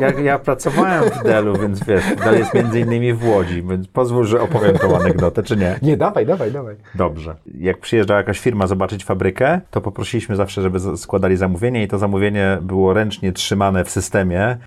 ja, 0.00 0.20
ja 0.20 0.38
pracowałem 0.38 1.04
w 1.10 1.22
Dellu, 1.24 1.58
więc 1.58 1.84
wiesz, 1.84 2.04
Dell 2.24 2.38
jest 2.38 2.54
między 2.54 2.80
innymi 2.80 3.12
w 3.12 3.28
Łodzi, 3.28 3.62
więc 3.62 3.88
pozwól, 3.88 4.26
że 4.26 4.40
opowiem 4.40 4.78
tą 4.78 4.96
anegdotę, 4.96 5.42
czy 5.42 5.56
nie? 5.56 5.78
Nie, 5.82 5.96
dawaj, 5.96 6.26
dawaj, 6.26 6.52
dawaj. 6.52 6.76
Dobrze. 6.94 7.36
Jak 7.58 7.78
przyjeżdżała 7.78 8.18
jakaś 8.18 8.38
firma 8.38 8.66
zobaczyć 8.66 9.04
fabrykę, 9.04 9.60
to 9.70 9.80
poprosiliśmy 9.80 10.36
zawsze, 10.36 10.62
żeby 10.62 10.96
składali 10.96 11.36
zamówienie 11.36 11.82
i 11.82 11.88
to 11.88 11.98
zamówienie 11.98 12.58
było 12.62 12.92
ręcznie 12.92 13.32
trzymane 13.32 13.84
w 13.84 13.90
systemie 13.90 14.11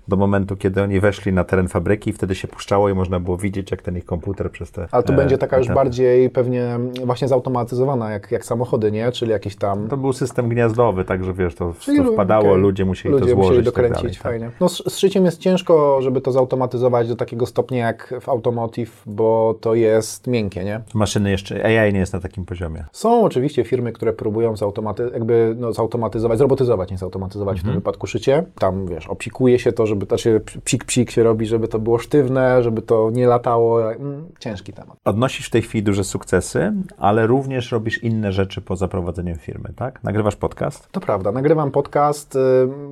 do 0.08 0.16
momentu, 0.16 0.56
kiedy 0.56 0.82
oni 0.82 1.00
weszli 1.00 1.32
na 1.32 1.44
teren 1.44 1.68
fabryki 1.68 2.10
i 2.10 2.12
wtedy 2.12 2.34
się 2.34 2.48
puszczało 2.48 2.88
i 2.88 2.94
można 2.94 3.20
było 3.20 3.36
widzieć, 3.36 3.70
jak 3.70 3.82
ten 3.82 3.96
ich 3.96 4.04
komputer 4.04 4.50
przez 4.50 4.70
te... 4.70 4.88
Ale 4.90 5.02
to 5.02 5.12
e, 5.12 5.16
będzie 5.16 5.38
taka 5.38 5.58
już 5.58 5.66
etapy. 5.66 5.74
bardziej 5.74 6.30
pewnie 6.30 6.78
właśnie 7.04 7.28
zautomatyzowana, 7.28 8.10
jak, 8.10 8.32
jak 8.32 8.44
samochody, 8.44 8.92
nie? 8.92 9.12
Czyli 9.12 9.30
jakieś 9.30 9.56
tam... 9.56 9.88
To 9.88 9.96
był 9.96 10.12
system 10.12 10.48
gniazdowy, 10.48 11.04
także 11.04 11.34
wiesz, 11.34 11.54
to, 11.54 11.74
Czyli, 11.80 11.98
to 11.98 12.12
wpadało, 12.12 12.48
okej. 12.50 12.60
ludzie 12.62 12.84
musieli 12.84 13.12
Ludzie 13.12 13.24
to 13.24 13.30
złożyć. 13.30 13.48
musieli 13.48 13.62
i 13.62 13.64
tak 13.64 13.74
dokręcić, 13.74 14.02
dalej, 14.02 14.14
tak. 14.14 14.22
fajnie. 14.22 14.50
No 14.60 14.68
z, 14.68 14.92
z 14.92 14.98
szyciem 14.98 15.24
jest 15.24 15.40
ciężko, 15.40 16.02
żeby 16.02 16.20
to 16.20 16.32
zautomatyzować 16.32 17.08
do 17.08 17.16
takiego 17.16 17.46
stopnia 17.46 17.86
jak 17.86 18.14
w 18.20 18.28
automotive, 18.28 19.02
bo 19.06 19.54
to 19.60 19.74
jest 19.74 20.26
miękkie, 20.26 20.64
nie? 20.64 20.80
Maszyny 20.94 21.30
jeszcze, 21.30 21.64
AI 21.64 21.92
nie 21.92 21.98
jest 21.98 22.12
na 22.12 22.20
takim 22.20 22.44
poziomie. 22.44 22.84
Są 22.92 23.24
oczywiście 23.24 23.64
firmy, 23.64 23.92
które 23.92 24.12
próbują 24.12 24.56
zautomaty, 24.56 25.10
jakby, 25.12 25.54
no, 25.58 25.72
zautomatyzować, 25.72 26.38
zrobotyzować, 26.38 26.90
nie 26.90 26.98
zautomatyzować 26.98 27.60
w 27.60 27.64
tym 27.64 27.74
wypadku 27.74 28.06
szycie. 28.06 28.44
Tam, 28.58 28.86
wiesz, 28.86 29.06
obsikuje 29.26 29.58
się 29.58 29.72
to, 29.72 29.86
żeby, 29.86 30.06
znaczy 30.06 30.40
psik-psik 30.64 31.10
się 31.10 31.22
robi, 31.22 31.46
żeby 31.46 31.68
to 31.68 31.78
było 31.78 31.98
sztywne, 31.98 32.62
żeby 32.62 32.82
to 32.82 33.10
nie 33.12 33.26
latało. 33.26 33.92
Mm, 33.92 34.26
ciężki 34.38 34.72
temat. 34.72 34.96
Odnosisz 35.04 35.46
w 35.46 35.50
tej 35.50 35.62
chwili 35.62 35.82
duże 35.82 36.04
sukcesy, 36.04 36.72
ale 36.98 37.26
również 37.26 37.72
robisz 37.72 38.02
inne 38.02 38.32
rzeczy 38.32 38.60
poza 38.60 38.88
prowadzeniem 38.88 39.36
firmy, 39.38 39.68
tak? 39.76 40.04
Nagrywasz 40.04 40.36
podcast? 40.36 40.88
To 40.92 41.00
prawda, 41.00 41.32
nagrywam 41.32 41.70
podcast, 41.70 42.36
y, 42.36 42.38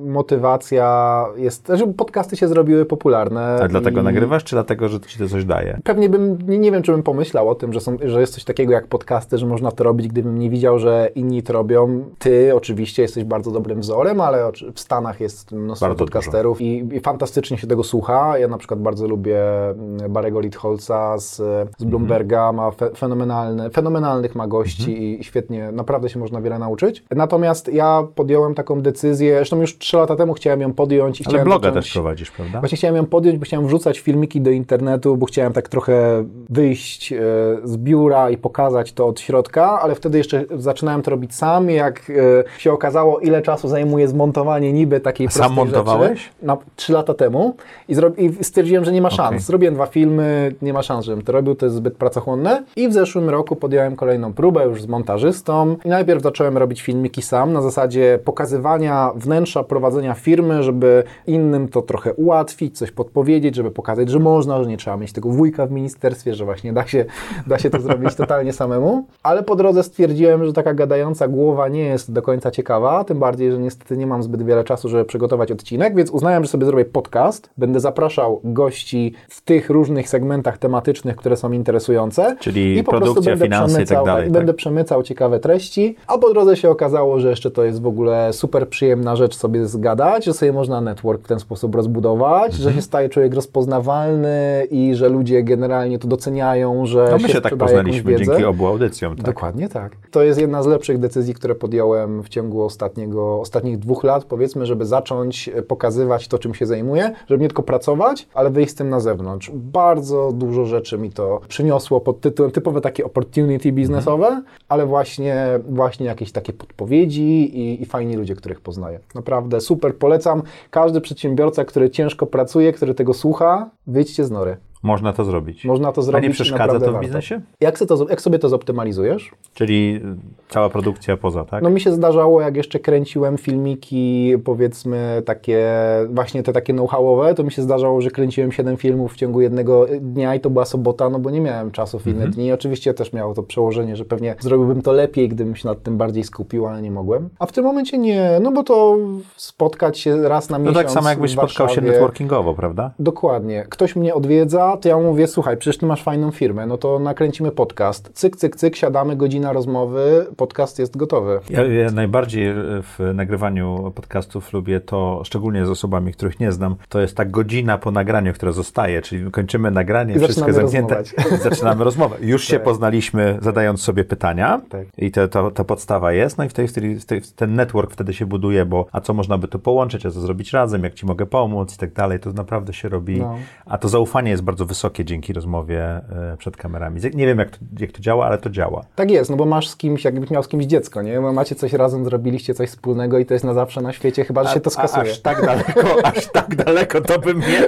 motywacja 0.05 1.25
jest, 1.37 1.65
znaczy 1.65 1.87
podcasty 1.87 2.37
się 2.37 2.47
zrobiły 2.47 2.85
popularne. 2.85 3.59
A 3.63 3.67
dlatego 3.67 4.01
i 4.01 4.03
nagrywasz, 4.03 4.43
czy 4.43 4.55
dlatego, 4.55 4.89
że 4.89 4.99
ci 4.99 5.19
to 5.19 5.27
coś 5.27 5.45
daje? 5.45 5.79
Pewnie 5.83 6.09
bym, 6.09 6.37
nie, 6.47 6.57
nie 6.57 6.71
wiem, 6.71 6.83
czy 6.83 6.91
bym 6.91 7.03
pomyślał 7.03 7.49
o 7.49 7.55
tym, 7.55 7.73
że, 7.73 7.81
są, 7.81 7.97
że 8.05 8.19
jest 8.19 8.33
coś 8.33 8.43
takiego 8.43 8.73
jak 8.73 8.87
podcasty, 8.87 9.37
że 9.37 9.45
można 9.45 9.71
to 9.71 9.83
robić, 9.83 10.07
gdybym 10.07 10.39
nie 10.39 10.49
widział, 10.49 10.79
że 10.79 11.09
inni 11.15 11.43
to 11.43 11.53
robią. 11.53 12.05
Ty 12.19 12.55
oczywiście 12.55 13.01
jesteś 13.01 13.23
bardzo 13.23 13.51
dobrym 13.51 13.81
wzorem, 13.81 14.21
ale 14.21 14.51
w 14.73 14.79
Stanach 14.79 15.19
jest 15.19 15.51
mnóstwo 15.51 15.85
Bardzo 15.85 16.05
podcasterów 16.25 16.61
i, 16.61 16.87
i 16.93 16.99
fantastycznie 16.99 17.57
się 17.57 17.67
tego 17.67 17.83
słucha. 17.83 18.37
Ja 18.37 18.47
na 18.47 18.57
przykład 18.57 18.79
bardzo 18.79 19.07
lubię 19.07 19.69
mm, 19.69 20.13
Barego 20.13 20.39
Litholca 20.39 21.17
z, 21.17 21.35
z 21.77 21.83
Bloomberga, 21.83 22.51
ma 22.51 22.71
fe, 22.71 22.89
fenomenalne, 22.97 23.69
fenomenalnych 23.69 24.35
ma 24.35 24.47
gości 24.47 25.03
i, 25.03 25.21
i 25.21 25.23
świetnie, 25.23 25.71
naprawdę 25.71 26.09
się 26.09 26.19
można 26.19 26.41
wiele 26.41 26.59
nauczyć. 26.59 27.03
Natomiast 27.15 27.73
ja 27.73 28.07
podjąłem 28.15 28.55
taką 28.55 28.81
decyzję, 28.81 29.35
zresztą 29.35 29.61
już 29.61 29.77
trzy 29.77 29.97
lata 29.97 30.15
temu 30.15 30.33
chciałem 30.33 30.61
ją 30.61 30.73
podjąć 30.73 31.21
i 31.21 31.25
Ale 31.27 31.43
bloga 31.43 31.69
zacząć, 31.69 31.85
też 31.85 31.93
prowadzisz, 31.93 32.31
prawda? 32.31 32.59
Właśnie 32.59 32.77
chciałem 32.77 32.95
ją 32.95 33.05
podjąć, 33.05 33.37
bo 33.37 33.45
chciałem 33.45 33.67
wrzucać 33.67 33.99
filmiki 33.99 34.41
do 34.41 34.51
internetu, 34.51 35.17
bo 35.17 35.25
chciałem 35.25 35.53
tak 35.53 35.69
trochę 35.69 36.25
wyjść 36.49 37.13
e, 37.13 37.17
z 37.63 37.77
biura 37.77 38.29
i 38.29 38.37
pokazać 38.37 38.93
to 38.93 39.07
od 39.07 39.19
środka, 39.19 39.79
ale 39.81 39.95
wtedy 39.95 40.17
jeszcze 40.17 40.45
zaczynałem 40.57 41.01
to 41.01 41.11
robić 41.11 41.35
sam. 41.35 41.69
Jak 41.69 42.09
e, 42.09 42.59
się 42.59 42.73
okazało, 42.73 43.19
ile 43.19 43.41
czasu 43.41 43.67
zajmuje 43.67 44.07
zmontowanie 44.07 44.73
niby 44.73 44.99
takiej 44.99 45.27
sam 45.29 45.39
prostej 45.39 45.55
montowałeś? 45.55 46.14
Rzeczy. 46.15 46.29
Na 46.41 46.57
trzy 46.75 46.93
lata 46.93 47.13
temu 47.13 47.55
i, 47.89 47.95
i 48.17 48.43
stwierdziłem, 48.43 48.85
że 48.85 48.91
nie 48.91 49.01
ma 49.01 49.09
szans. 49.09 49.29
Okej. 49.29 49.39
Zrobiłem 49.39 49.73
dwa 49.73 49.85
filmy, 49.85 50.55
nie 50.61 50.73
ma 50.73 50.83
szans, 50.83 51.05
żebym 51.05 51.23
to 51.23 51.31
robił, 51.31 51.55
to 51.55 51.65
jest 51.65 51.75
zbyt 51.75 51.97
pracochłonne. 51.97 52.63
I 52.75 52.87
w 52.87 52.93
zeszłym 52.93 53.29
roku 53.29 53.55
podjąłem 53.55 53.95
kolejną 53.95 54.33
próbę 54.33 54.65
już 54.65 54.81
z 54.81 54.87
montażystą 54.87 55.75
i 55.85 55.89
najpierw 55.89 56.23
zacząłem 56.23 56.57
robić 56.57 56.81
filmiki 56.81 57.21
sam 57.21 57.53
na 57.53 57.61
zasadzie 57.61 58.19
pokazywania 58.25 59.11
wnętrza 59.15 59.63
prowadzenia 59.63 60.13
firmy, 60.13 60.63
żeby 60.63 61.03
innym 61.27 61.67
to 61.67 61.81
trochę 61.81 62.13
ułatwić, 62.13 62.77
coś 62.77 62.91
podpowiedzieć, 62.91 63.55
żeby 63.55 63.71
pokazać, 63.71 64.09
że 64.09 64.19
można, 64.19 64.63
że 64.63 64.69
nie 64.69 64.77
trzeba 64.77 64.97
mieć 64.97 65.13
tego 65.13 65.29
wujka 65.29 65.65
w 65.65 65.71
ministerstwie, 65.71 66.33
że 66.33 66.45
właśnie 66.45 66.73
da 66.73 66.87
się, 66.87 67.05
da 67.47 67.59
się 67.59 67.69
to 67.69 67.81
zrobić 67.81 68.15
totalnie 68.15 68.53
samemu. 68.53 69.07
Ale 69.23 69.43
po 69.43 69.55
drodze 69.55 69.83
stwierdziłem, 69.83 70.45
że 70.45 70.53
taka 70.53 70.73
gadająca 70.73 71.27
głowa 71.27 71.67
nie 71.67 71.83
jest 71.83 72.13
do 72.13 72.21
końca 72.21 72.51
ciekawa, 72.51 73.03
tym 73.03 73.19
bardziej, 73.19 73.51
że 73.51 73.57
niestety 73.57 73.97
nie 73.97 74.07
mam 74.07 74.23
zbyt 74.23 74.43
wiele 74.43 74.63
czasu, 74.63 74.89
żeby 74.89 75.05
przygotować 75.05 75.51
odcinek, 75.51 75.95
więc 76.05 76.13
uznałem, 76.15 76.43
że 76.43 76.49
sobie 76.49 76.65
zrobię 76.65 76.85
podcast. 76.85 77.49
Będę 77.57 77.79
zapraszał 77.79 78.41
gości 78.43 79.13
w 79.29 79.41
tych 79.41 79.69
różnych 79.69 80.09
segmentach 80.09 80.57
tematycznych, 80.57 81.15
które 81.15 81.37
są 81.37 81.51
interesujące. 81.51 82.35
Czyli 82.39 82.77
I 82.77 82.83
po 82.83 82.91
prostu 82.91 83.05
produkcja, 83.05 83.31
będę 83.31 83.45
finanse 83.45 83.71
i 83.81 83.85
tak 83.85 83.85
przemycał- 83.85 84.05
dalej, 84.05 84.23
I 84.23 84.27
tak? 84.27 84.33
będę 84.33 84.53
przemycał 84.53 85.03
ciekawe 85.03 85.39
treści, 85.39 85.95
a 86.07 86.17
po 86.17 86.33
drodze 86.33 86.57
się 86.57 86.69
okazało, 86.69 87.19
że 87.19 87.29
jeszcze 87.29 87.51
to 87.51 87.63
jest 87.63 87.81
w 87.81 87.87
ogóle 87.87 88.33
super 88.33 88.69
przyjemna 88.69 89.15
rzecz 89.15 89.35
sobie 89.35 89.67
zgadać, 89.67 90.25
że 90.25 90.33
sobie 90.33 90.53
można 90.53 90.81
network 90.81 91.23
w 91.23 91.27
ten 91.27 91.39
sposób 91.39 91.75
rozbudować, 91.75 92.53
że 92.53 92.57
Mhm. 92.57 92.75
się 92.75 92.81
staje 92.81 93.09
człowiek 93.09 93.33
rozpoznawalny 93.33 94.67
i 94.71 94.95
że 94.95 95.09
ludzie 95.09 95.43
generalnie 95.43 95.99
to 95.99 96.07
doceniają, 96.07 96.85
że 96.85 97.07
No 97.11 97.17
my 97.17 97.27
się 97.29 97.41
tak 97.41 97.53
sprzedaje 97.53 97.77
jakąś 97.77 97.95
poznaliśmy 98.01 98.25
dzięki 98.25 98.45
obu 98.45 98.67
audycjom, 98.67 99.15
tak? 99.15 99.25
Dokładnie 99.25 99.69
tak. 99.69 99.91
To 100.11 100.23
jest 100.23 100.39
jedna 100.39 100.63
z 100.63 100.67
lepszych 100.67 100.97
decyzji, 100.99 101.33
które 101.33 101.55
podjąłem 101.55 102.23
w 102.23 102.29
ciągu 102.29 102.63
ostatniego, 102.63 103.39
ostatnich 103.41 103.79
dwóch 103.79 104.03
lat, 104.03 104.25
powiedzmy, 104.25 104.65
żeby 104.65 104.85
zacząć 104.85 105.49
e, 105.49 105.61
pokazywać 105.95 106.27
to, 106.27 106.39
czym 106.39 106.53
się 106.53 106.65
zajmuję, 106.65 107.11
żeby 107.27 107.41
nie 107.41 107.47
tylko 107.47 107.63
pracować, 107.63 108.27
ale 108.33 108.49
wyjść 108.49 108.71
z 108.71 108.75
tym 108.75 108.89
na 108.89 108.99
zewnątrz. 108.99 109.51
Bardzo 109.53 110.31
dużo 110.33 110.65
rzeczy 110.65 110.97
mi 110.97 111.11
to 111.11 111.41
przyniosło 111.47 112.01
pod 112.01 112.21
tytułem 112.21 112.51
typowe 112.51 112.81
takie 112.81 113.05
opportunity 113.05 113.71
biznesowe, 113.71 114.43
ale 114.69 114.85
właśnie, 114.85 115.59
właśnie 115.69 116.05
jakieś 116.05 116.31
takie 116.31 116.53
podpowiedzi 116.53 117.59
i, 117.59 117.81
i 117.81 117.85
fajni 117.85 118.15
ludzie, 118.15 118.35
których 118.35 118.61
poznaję. 118.61 118.99
Naprawdę 119.15 119.61
super, 119.61 119.95
polecam. 119.95 120.41
Każdy 120.71 121.01
przedsiębiorca, 121.01 121.65
który 121.65 121.89
ciężko 121.89 122.25
pracuje, 122.25 122.73
który 122.73 122.93
tego 122.93 123.13
słucha, 123.13 123.69
wyjdźcie 123.87 124.25
z 124.25 124.31
nory. 124.31 124.57
Można 124.85 125.13
to 125.13 125.25
zrobić. 125.25 125.65
Można 125.65 125.91
to 125.91 126.01
A 126.01 126.03
zrobić 126.03 126.23
nie 126.23 126.29
i 126.29 126.33
przeszkadza 126.33 126.79
to 126.79 126.93
w 126.93 126.99
biznesie? 126.99 127.41
Jak, 127.59 127.79
to, 127.79 128.09
jak 128.09 128.21
sobie 128.21 128.39
to 128.39 128.49
zoptymalizujesz? 128.49 129.31
Czyli 129.53 130.01
y, 130.05 130.49
cała 130.49 130.69
produkcja 130.69 131.17
poza, 131.17 131.45
tak? 131.45 131.63
No 131.63 131.69
mi 131.69 131.81
się 131.81 131.91
zdarzało, 131.91 132.41
jak 132.41 132.57
jeszcze 132.57 132.79
kręciłem 132.79 133.37
filmiki, 133.37 134.33
powiedzmy 134.43 135.21
takie, 135.25 135.67
właśnie 136.09 136.43
te 136.43 136.53
takie 136.53 136.73
know-howowe, 136.73 137.33
to 137.33 137.43
mi 137.43 137.51
się 137.51 137.61
zdarzało, 137.61 138.01
że 138.01 138.11
kręciłem 138.11 138.51
7 138.51 138.77
filmów 138.77 139.13
w 139.13 139.15
ciągu 139.15 139.41
jednego 139.41 139.85
dnia 140.01 140.35
i 140.35 140.39
to 140.39 140.49
była 140.49 140.65
sobota, 140.65 141.09
no 141.09 141.19
bo 141.19 141.29
nie 141.29 141.41
miałem 141.41 141.71
czasu 141.71 141.99
w 141.99 142.07
inne 142.07 142.27
dni. 142.27 142.51
Oczywiście 142.51 142.93
też 142.93 143.13
miało 143.13 143.33
to 143.33 143.43
przełożenie, 143.43 143.95
że 143.95 144.05
pewnie 144.05 144.35
zrobiłbym 144.39 144.81
to 144.81 144.91
lepiej, 144.91 145.29
gdybym 145.29 145.55
się 145.55 145.67
nad 145.67 145.83
tym 145.83 145.97
bardziej 145.97 146.23
skupił, 146.23 146.67
ale 146.67 146.81
nie 146.81 146.91
mogłem. 146.91 147.29
A 147.39 147.45
w 147.45 147.51
tym 147.51 147.63
momencie 147.63 147.97
nie, 147.97 148.39
no 148.41 148.51
bo 148.51 148.63
to 148.63 148.97
spotkać 149.35 149.99
się 149.99 150.29
raz 150.29 150.49
na 150.49 150.57
no 150.57 150.65
miesiąc 150.65 150.77
tak 150.77 150.91
samo 150.91 151.09
jakbyś 151.09 151.31
spotkał 151.31 151.69
się 151.69 151.81
networkingowo, 151.81 152.53
prawda? 152.53 152.91
Dokładnie. 152.99 153.65
Ktoś 153.69 153.95
mnie 153.95 154.15
odwiedza, 154.15 154.74
to 154.77 154.89
ja 154.89 154.97
mówię, 154.97 155.27
słuchaj, 155.27 155.57
przecież 155.57 155.77
ty 155.77 155.85
masz 155.85 156.03
fajną 156.03 156.31
firmę, 156.31 156.65
no 156.65 156.77
to 156.77 156.99
nakręcimy 156.99 157.51
podcast. 157.51 158.09
Cyk, 158.13 158.35
cyk, 158.37 158.55
cyk, 158.55 158.75
siadamy, 158.75 159.15
godzina 159.15 159.53
rozmowy, 159.53 160.25
podcast 160.37 160.79
jest 160.79 160.97
gotowy. 160.97 161.39
Ja, 161.49 161.63
ja 161.63 161.91
najbardziej 161.91 162.53
w 162.81 163.11
nagrywaniu 163.13 163.91
podcastów 163.95 164.53
lubię 164.53 164.79
to, 164.79 165.21
szczególnie 165.25 165.65
z 165.65 165.69
osobami, 165.69 166.13
których 166.13 166.39
nie 166.39 166.51
znam, 166.51 166.75
to 166.89 167.01
jest 167.01 167.17
ta 167.17 167.25
godzina 167.25 167.77
po 167.77 167.91
nagraniu, 167.91 168.33
która 168.33 168.51
zostaje, 168.51 169.01
czyli 169.01 169.31
kończymy 169.31 169.71
nagranie, 169.71 170.15
I 170.15 170.19
wszystko 170.19 170.53
zamknięte, 170.53 170.95
rozmawiać. 170.95 171.41
zaczynamy 171.49 171.83
rozmowę. 171.83 172.15
Już 172.21 172.43
się 172.45 172.53
Tak. 172.57 172.63
poznaliśmy 172.63 173.37
zadając 173.41 173.81
sobie 173.81 174.03
pytania 174.03 174.61
Tak. 174.69 174.87
i 174.97 175.11
to, 175.11 175.27
to, 175.27 175.51
to 175.51 175.65
podstawa 175.65 176.11
jest, 176.11 176.37
no 176.37 176.43
i 176.43 176.49
w 176.49 176.53
tej 176.53 176.67
chwili 176.67 176.95
w 176.99 177.05
tej- 177.05 177.21
ten 177.35 177.55
network 177.55 177.91
wtedy 177.91 178.13
się 178.13 178.25
buduje, 178.25 178.65
bo 178.65 178.85
a 178.91 179.01
co 179.01 179.13
można 179.13 179.37
by 179.37 179.47
tu 179.47 179.59
połączyć, 179.59 180.05
a 180.05 180.11
co 180.11 180.19
zrobić 180.21 180.53
razem, 180.53 180.83
jak 180.83 180.93
ci 180.93 181.05
mogę 181.05 181.25
pomóc 181.25 181.75
i 181.75 181.77
tak 181.77 181.93
dalej, 181.93 182.19
to 182.19 182.33
naprawdę 182.33 182.73
się 182.73 182.89
robi, 182.89 183.19
No. 183.19 183.35
a 183.65 183.77
to 183.77 183.89
zaufanie 183.89 184.31
jest 184.31 184.43
bardzo 184.43 184.64
bardzo 184.65 184.75
wysokie 184.75 185.05
dzięki 185.05 185.33
rozmowie 185.33 185.81
e, 185.83 186.37
przed 186.37 186.57
kamerami. 186.57 187.01
Nie 187.13 187.25
wiem, 187.25 187.39
jak 187.39 187.49
to, 187.49 187.57
jak 187.79 187.91
to 187.91 188.01
działa, 188.01 188.25
ale 188.25 188.37
to 188.37 188.49
działa. 188.49 188.85
Tak 188.95 189.11
jest, 189.11 189.29
no 189.29 189.37
bo 189.37 189.45
masz 189.45 189.69
z 189.69 189.75
kimś, 189.75 190.05
jakbyś 190.05 190.29
miał 190.29 190.43
z 190.43 190.47
kimś 190.47 190.65
dziecko, 190.65 191.01
nie? 191.01 191.19
Macie 191.19 191.55
coś 191.55 191.73
razem, 191.73 192.05
zrobiliście 192.05 192.53
coś 192.53 192.69
wspólnego 192.69 193.19
i 193.19 193.25
to 193.25 193.33
jest 193.33 193.45
na 193.45 193.53
zawsze 193.53 193.81
na 193.81 193.93
świecie, 193.93 194.25
chyba, 194.25 194.43
że 194.43 194.53
się 194.53 194.59
to 194.59 194.69
skasuje. 194.69 195.09
A, 195.09 195.11
aż 195.11 195.19
tak 195.19 195.45
daleko, 195.45 195.81
aż 196.15 196.31
tak 196.31 196.55
daleko 196.55 197.01
to 197.01 197.19
bym 197.19 197.39
nie 197.39 197.65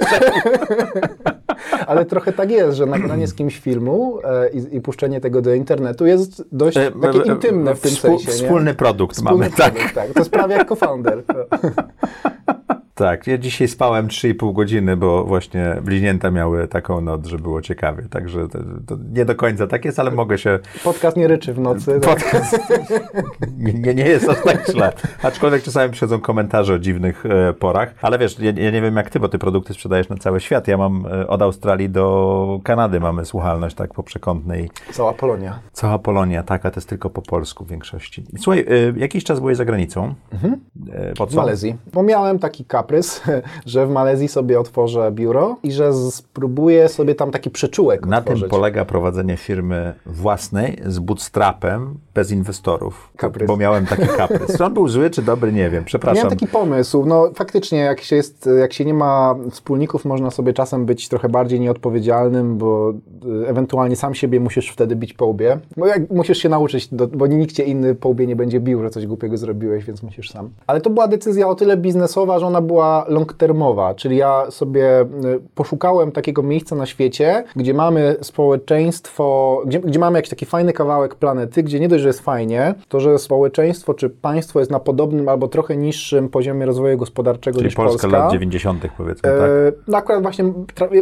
Ale 1.86 2.04
trochę 2.04 2.32
tak 2.32 2.50
jest, 2.50 2.76
że 2.76 2.86
nagranie 2.86 3.26
z 3.26 3.34
kimś 3.34 3.58
filmu 3.58 4.18
e, 4.24 4.48
i, 4.48 4.76
i, 4.76 4.80
puszczenie 4.80 5.20
tego 5.20 5.42
do 5.42 5.54
internetu 5.54 6.06
jest 6.06 6.44
dość 6.52 6.76
e, 6.76 6.92
takie 7.02 7.18
intymne 7.18 7.74
w 7.74 7.80
tym 7.80 7.90
Współ, 7.90 8.18
sensie. 8.18 8.32
Wspólny 8.32 8.70
nie? 8.70 8.74
produkt 8.74 9.16
wspólny 9.16 9.38
mamy, 9.38 9.50
produkt, 9.50 9.84
tak. 9.84 9.92
tak. 9.92 10.12
To 10.12 10.20
jest 10.20 10.30
prawie 10.30 10.54
jak 10.54 10.68
co-founder. 10.68 11.22
Tak, 12.98 13.26
ja 13.26 13.38
dzisiaj 13.38 13.68
spałem 13.68 14.08
3,5 14.08 14.52
godziny, 14.52 14.96
bo 14.96 15.24
właśnie 15.24 15.76
bliźnięta 15.82 16.30
miały 16.30 16.68
taką 16.68 17.00
noc, 17.00 17.26
że 17.26 17.38
było 17.38 17.62
ciekawie. 17.62 18.02
Także 18.10 18.48
to, 18.48 18.58
to 18.86 18.96
nie 19.12 19.24
do 19.24 19.34
końca 19.34 19.66
tak 19.66 19.84
jest, 19.84 19.98
ale 19.98 20.10
mogę 20.10 20.38
się. 20.38 20.58
Podcast 20.84 21.16
nie 21.16 21.28
ryczy 21.28 21.54
w 21.54 21.60
nocy. 21.60 22.00
Tak? 22.00 22.14
Podcast 22.14 22.58
nie, 23.58 23.94
nie 23.94 24.04
jest 24.04 24.28
aż 24.28 24.42
tak 24.44 24.66
źle. 24.70 24.92
Aczkolwiek 25.22 25.62
czasami 25.62 25.92
przychodzą 25.92 26.20
komentarze 26.20 26.74
o 26.74 26.78
dziwnych 26.78 27.26
e, 27.26 27.52
porach. 27.52 27.94
Ale 28.02 28.18
wiesz, 28.18 28.38
ja, 28.38 28.52
ja, 28.56 28.70
nie 28.70 28.82
wiem 28.82 28.96
jak 28.96 29.10
ty, 29.10 29.20
bo 29.20 29.28
ty 29.28 29.38
produkty 29.38 29.74
sprzedajesz 29.74 30.08
na 30.08 30.16
cały 30.16 30.40
świat. 30.40 30.68
Ja 30.68 30.76
mam 30.76 31.06
e, 31.06 31.28
od 31.28 31.42
Australii 31.42 31.90
do 31.90 32.60
Kanady 32.64 33.00
mamy 33.00 33.24
słuchalność 33.24 33.76
tak 33.76 33.94
po 33.94 34.02
przekątnej. 34.02 34.70
Cała 34.92 35.12
Polonia. 35.12 35.58
Cała 35.72 35.98
Polonia, 35.98 36.42
tak, 36.42 36.66
a 36.66 36.70
to 36.70 36.80
jest 36.80 36.88
tylko 36.88 37.10
po 37.10 37.22
polsku 37.22 37.64
w 37.64 37.68
większości. 37.68 38.24
Słuchaj, 38.38 38.60
e, 38.60 38.98
jakiś 38.98 39.24
czas 39.24 39.40
byłeś 39.40 39.56
za 39.56 39.64
granicą. 39.64 40.14
Mhm. 40.32 40.60
Po 41.18 41.26
co? 41.26 41.32
W 41.32 41.34
Malezji. 41.34 41.76
Bo 41.92 42.02
miałem 42.02 42.38
taki 42.38 42.64
kap 42.64 42.87
kaprys, 42.88 43.20
że 43.66 43.86
w 43.86 43.90
Malezji 43.90 44.28
sobie 44.28 44.60
otworzę 44.60 45.12
biuro 45.12 45.56
i 45.62 45.72
że 45.72 45.92
spróbuję 46.10 46.88
sobie 46.88 47.14
tam 47.14 47.30
taki 47.30 47.50
przyczółek 47.50 48.06
Na 48.06 48.18
otworzyć. 48.18 48.40
tym 48.40 48.50
polega 48.50 48.84
prowadzenie 48.84 49.36
firmy 49.36 49.94
własnej 50.06 50.82
z 50.86 50.98
bootstrapem, 50.98 51.94
bez 52.14 52.30
inwestorów. 52.30 53.10
Kaprys. 53.16 53.48
Bo 53.48 53.56
miałem 53.56 53.86
taki 53.86 54.06
kaprys. 54.16 54.56
Czy 54.56 54.64
on 54.64 54.74
był 54.74 54.88
zły 54.88 55.10
czy 55.10 55.22
dobry, 55.22 55.52
nie 55.52 55.70
wiem, 55.70 55.84
przepraszam. 55.84 56.16
Miałem 56.16 56.30
taki 56.30 56.46
pomysł. 56.46 57.06
No 57.06 57.30
faktycznie, 57.34 57.78
jak 57.78 58.00
się, 58.00 58.16
jest, 58.16 58.48
jak 58.60 58.72
się 58.72 58.84
nie 58.84 58.94
ma 58.94 59.34
wspólników, 59.50 60.04
można 60.04 60.30
sobie 60.30 60.52
czasem 60.52 60.86
być 60.86 61.08
trochę 61.08 61.28
bardziej 61.28 61.60
nieodpowiedzialnym, 61.60 62.58
bo 62.58 62.90
y, 63.44 63.48
ewentualnie 63.48 63.96
sam 63.96 64.14
siebie 64.14 64.40
musisz 64.40 64.70
wtedy 64.70 64.96
bić 64.96 65.12
po 65.12 65.26
łbie. 65.26 65.58
Bo 65.76 65.86
jak 65.86 66.10
musisz 66.10 66.38
się 66.38 66.48
nauczyć, 66.48 66.94
do, 66.94 67.06
bo 67.06 67.26
nikt 67.26 67.54
cię 67.54 67.64
inny 67.64 67.94
po 67.94 68.08
łbie 68.08 68.26
nie 68.26 68.36
będzie 68.36 68.60
bił, 68.60 68.82
że 68.82 68.90
coś 68.90 69.06
głupiego 69.06 69.36
zrobiłeś, 69.36 69.84
więc 69.84 70.02
musisz 70.02 70.30
sam. 70.30 70.50
Ale 70.66 70.80
to 70.80 70.90
była 70.90 71.08
decyzja 71.08 71.48
o 71.48 71.54
tyle 71.54 71.76
biznesowa, 71.76 72.38
że 72.38 72.46
ona 72.46 72.60
była 72.60 72.77
była 72.78 73.04
long-termowa, 73.08 73.94
czyli 73.94 74.16
ja 74.16 74.50
sobie 74.50 75.00
y, 75.00 75.06
poszukałem 75.54 76.12
takiego 76.12 76.42
miejsca 76.42 76.76
na 76.76 76.86
świecie, 76.86 77.44
gdzie 77.56 77.74
mamy 77.74 78.16
społeczeństwo, 78.20 79.62
gdzie, 79.66 79.80
gdzie 79.80 79.98
mamy 79.98 80.18
jakiś 80.18 80.30
taki 80.30 80.46
fajny 80.46 80.72
kawałek 80.72 81.14
planety, 81.14 81.62
gdzie 81.62 81.80
nie 81.80 81.88
dość, 81.88 82.02
że 82.02 82.08
jest 82.08 82.20
fajnie, 82.20 82.74
to 82.88 83.00
że 83.00 83.18
społeczeństwo 83.18 83.94
czy 83.94 84.10
państwo 84.10 84.58
jest 84.58 84.70
na 84.70 84.80
podobnym 84.80 85.28
albo 85.28 85.48
trochę 85.48 85.76
niższym 85.76 86.28
poziomie 86.28 86.66
rozwoju 86.66 86.98
gospodarczego 86.98 87.58
czyli 87.58 87.66
niż 87.66 87.74
Polska. 87.74 88.02
Polska 88.02 88.18
lat 88.18 88.32
90. 88.32 88.84
powiedzmy, 88.96 89.22
tak? 89.22 89.40
E, 89.40 89.72
no 89.88 89.98
akurat 89.98 90.22
właśnie 90.22 90.44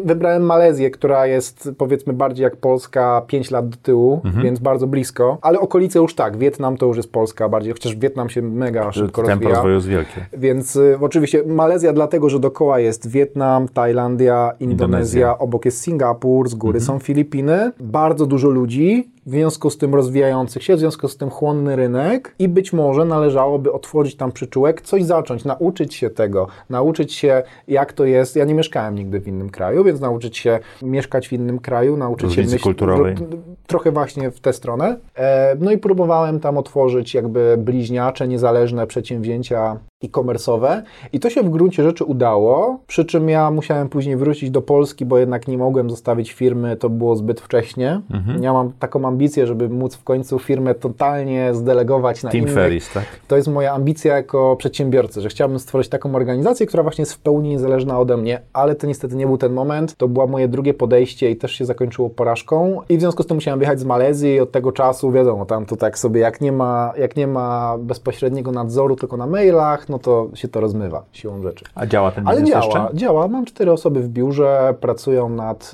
wybrałem 0.05 0.43
Malezję, 0.43 0.91
która 0.91 1.27
jest 1.27 1.71
powiedzmy 1.79 2.13
bardziej 2.13 2.45
jak 2.45 2.57
Polska 2.57 3.23
5 3.27 3.51
lat 3.51 3.69
do 3.69 3.77
tyłu, 3.77 4.21
mhm. 4.25 4.45
więc 4.45 4.59
bardzo 4.59 4.87
blisko, 4.87 5.39
ale 5.43 5.61
okolice 5.61 5.99
już 5.99 6.15
tak, 6.15 6.37
Wietnam 6.37 6.77
to 6.77 6.87
już 6.87 6.97
jest 6.97 7.13
Polska 7.13 7.49
bardziej, 7.49 7.73
chociaż 7.73 7.97
Wietnam 7.97 8.31
się 8.31 8.43
mega 8.43 8.93
szybko 8.93 9.23
Tempo 9.23 9.33
rozwija. 9.33 9.51
rozwoju 9.51 9.75
jest 9.75 9.87
wielkie. 9.87 10.27
Więc 10.33 10.77
y, 10.77 10.99
oczywiście 11.01 11.43
Malezja 11.47 11.66
dlatego, 11.93 12.31
że 12.31 12.41
dookoła 12.41 12.79
jest 12.81 13.09
Wietnam, 13.09 13.69
Tajlandia, 13.69 14.53
Indonezja, 14.61 14.87
Indonezja. 14.87 15.39
obok 15.39 15.65
jest 15.65 15.81
Singapur, 15.81 16.49
z 16.49 16.55
góry 16.55 16.79
mhm. 16.79 16.87
są 16.87 17.05
Filipiny. 17.05 17.73
Bardzo 17.81 18.27
dużo 18.27 18.49
ludzi, 18.49 19.11
w 19.27 19.31
związku 19.31 19.71
z 19.71 19.79
tym 19.79 19.95
rozwijających 19.95 20.63
się, 20.63 20.77
w 20.77 20.79
związku 20.79 21.09
z 21.09 21.17
tym 21.17 21.31
chłonny 21.31 21.77
rynek 21.77 22.35
i 22.39 22.49
być 22.49 22.73
może 22.73 23.05
należałoby 23.05 23.73
otworzyć 23.73 24.17
tam 24.17 24.33
przyczółek, 24.33 24.81
coś 24.81 25.05
zacząć, 25.05 25.45
nauczyć 25.45 25.95
się 25.95 26.11
tego, 26.11 26.47
nauczyć 26.71 27.13
się 27.13 27.43
jak 27.69 27.93
to 27.93 28.05
jest. 28.05 28.37
Ja 28.37 28.45
nie 28.45 28.55
mieszkałem 28.55 28.95
nigdy 28.95 29.21
w 29.21 29.29
innym 29.29 29.51
kraju, 29.51 29.85
więc 29.85 30.01
nauczyć 30.01 30.39
się 30.39 30.59
mieszkać 30.83 31.29
w 31.29 31.33
innym 31.33 31.59
kraju, 31.59 31.97
nauczyć 31.97 32.33
się 32.33 32.43
myśleć 32.43 32.63
kulturowej. 32.63 33.15
trochę 33.67 33.93
właśnie 33.93 34.31
w 34.31 34.41
tę 34.41 34.53
stronę. 34.53 34.97
E, 35.17 35.57
no 35.61 35.71
i 35.71 35.79
próbowałem 35.79 36.41
tam 36.41 36.59
otworzyć 36.59 37.15
jakby 37.15 37.57
bliźniacze, 37.59 38.29
niezależne 38.29 38.87
przedsięwzięcia 38.87 39.79
e-commerce'owe 40.05 40.83
i 41.13 41.21
to 41.21 41.31
się 41.31 41.43
w 41.43 41.51
gruncie 41.51 41.83
rzeczy 41.83 42.05
udało, 42.05 42.81
przy 42.87 43.05
czym 43.05 43.29
ja 43.29 43.51
musiałem 43.51 43.89
później 43.89 44.17
wrócić 44.17 44.51
do 44.51 44.63
Polski, 44.63 45.05
bo 45.05 45.19
jednak 45.19 45.49
nie 45.49 45.59
mogłem 45.59 45.91
zostawić 45.91 46.33
firmy, 46.33 46.77
to 46.77 46.91
było 46.91 47.17
zbyt 47.17 47.41
wcześnie. 47.41 48.01
Mhm. 48.11 48.43
Ja 48.43 48.53
mam 48.53 48.73
taką 48.73 49.07
ambicję, 49.17 49.47
żeby 49.47 49.69
móc 49.69 49.95
w 49.95 50.05
końcu 50.05 50.39
firmę 50.39 50.75
totalnie 50.75 51.55
zdelegować 51.55 52.23
na 52.23 52.31
Team 52.31 52.43
innych. 52.43 52.55
Ferris, 52.55 52.93
tak? 52.93 53.05
To 53.29 53.37
jest 53.37 53.49
moja 53.49 53.73
ambicja 53.73 54.17
jako 54.17 54.57
przedsiębiorcy, 54.57 55.21
że 55.21 55.29
chciałbym 55.29 55.59
stworzyć 55.59 55.89
taką 55.89 56.15
organizację, 56.15 56.67
która 56.67 56.83
właśnie 56.83 57.03
jest 57.03 57.13
w 57.13 57.19
pełni 57.19 57.49
niezależna 57.49 57.99
ode 57.99 58.17
mnie, 58.17 58.41
ale 58.53 58.75
to 58.75 58.87
niestety 58.87 59.17
nie 59.17 59.27
był 59.27 59.39
ten 59.39 59.53
moment. 59.53 59.97
To 59.97 60.09
było 60.09 60.27
moje 60.27 60.49
drugie 60.49 60.75
podejście 60.75 61.31
i 61.31 61.37
też 61.37 61.53
się 61.53 61.65
zakończyło 61.65 62.11
porażką 62.11 62.81
i 62.89 62.97
w 62.97 63.01
związku 63.01 63.23
z 63.23 63.27
tym 63.27 63.37
musiałem 63.37 63.59
wyjechać 63.59 63.81
z 63.81 63.85
Malezji 63.85 64.35
i 64.35 64.41
od 64.41 64.53
tego 64.53 64.73
czasu, 64.73 65.13
wiadomo, 65.13 65.47
tam 65.47 65.67
to 65.67 65.77
tak 65.77 65.99
sobie, 65.99 66.21
jak 66.21 66.41
nie 66.41 66.53
ma, 66.53 66.93
jak 66.99 67.17
nie 67.17 67.27
ma 67.27 67.79
bezpośredniego 67.79 68.53
nadzoru 68.53 68.97
tylko 68.97 69.17
na 69.17 69.27
mailach, 69.27 69.89
no 69.89 69.99
to 69.99 70.29
się 70.35 70.49
to 70.49 70.61
rozmywa 70.61 71.05
siłą 71.13 71.43
rzeczy. 71.43 71.65
A 71.75 71.87
działa 71.87 72.11
ten 72.11 72.29
Ale 72.29 72.45
działa, 72.45 72.65
jeszcze? 72.65 72.89
działa. 72.95 73.29
Mam 73.29 73.45
cztery 73.45 73.73
osoby 73.73 74.01
w 74.01 74.09
biurze, 74.09 74.75
pracują 74.81 75.29
nad, 75.29 75.73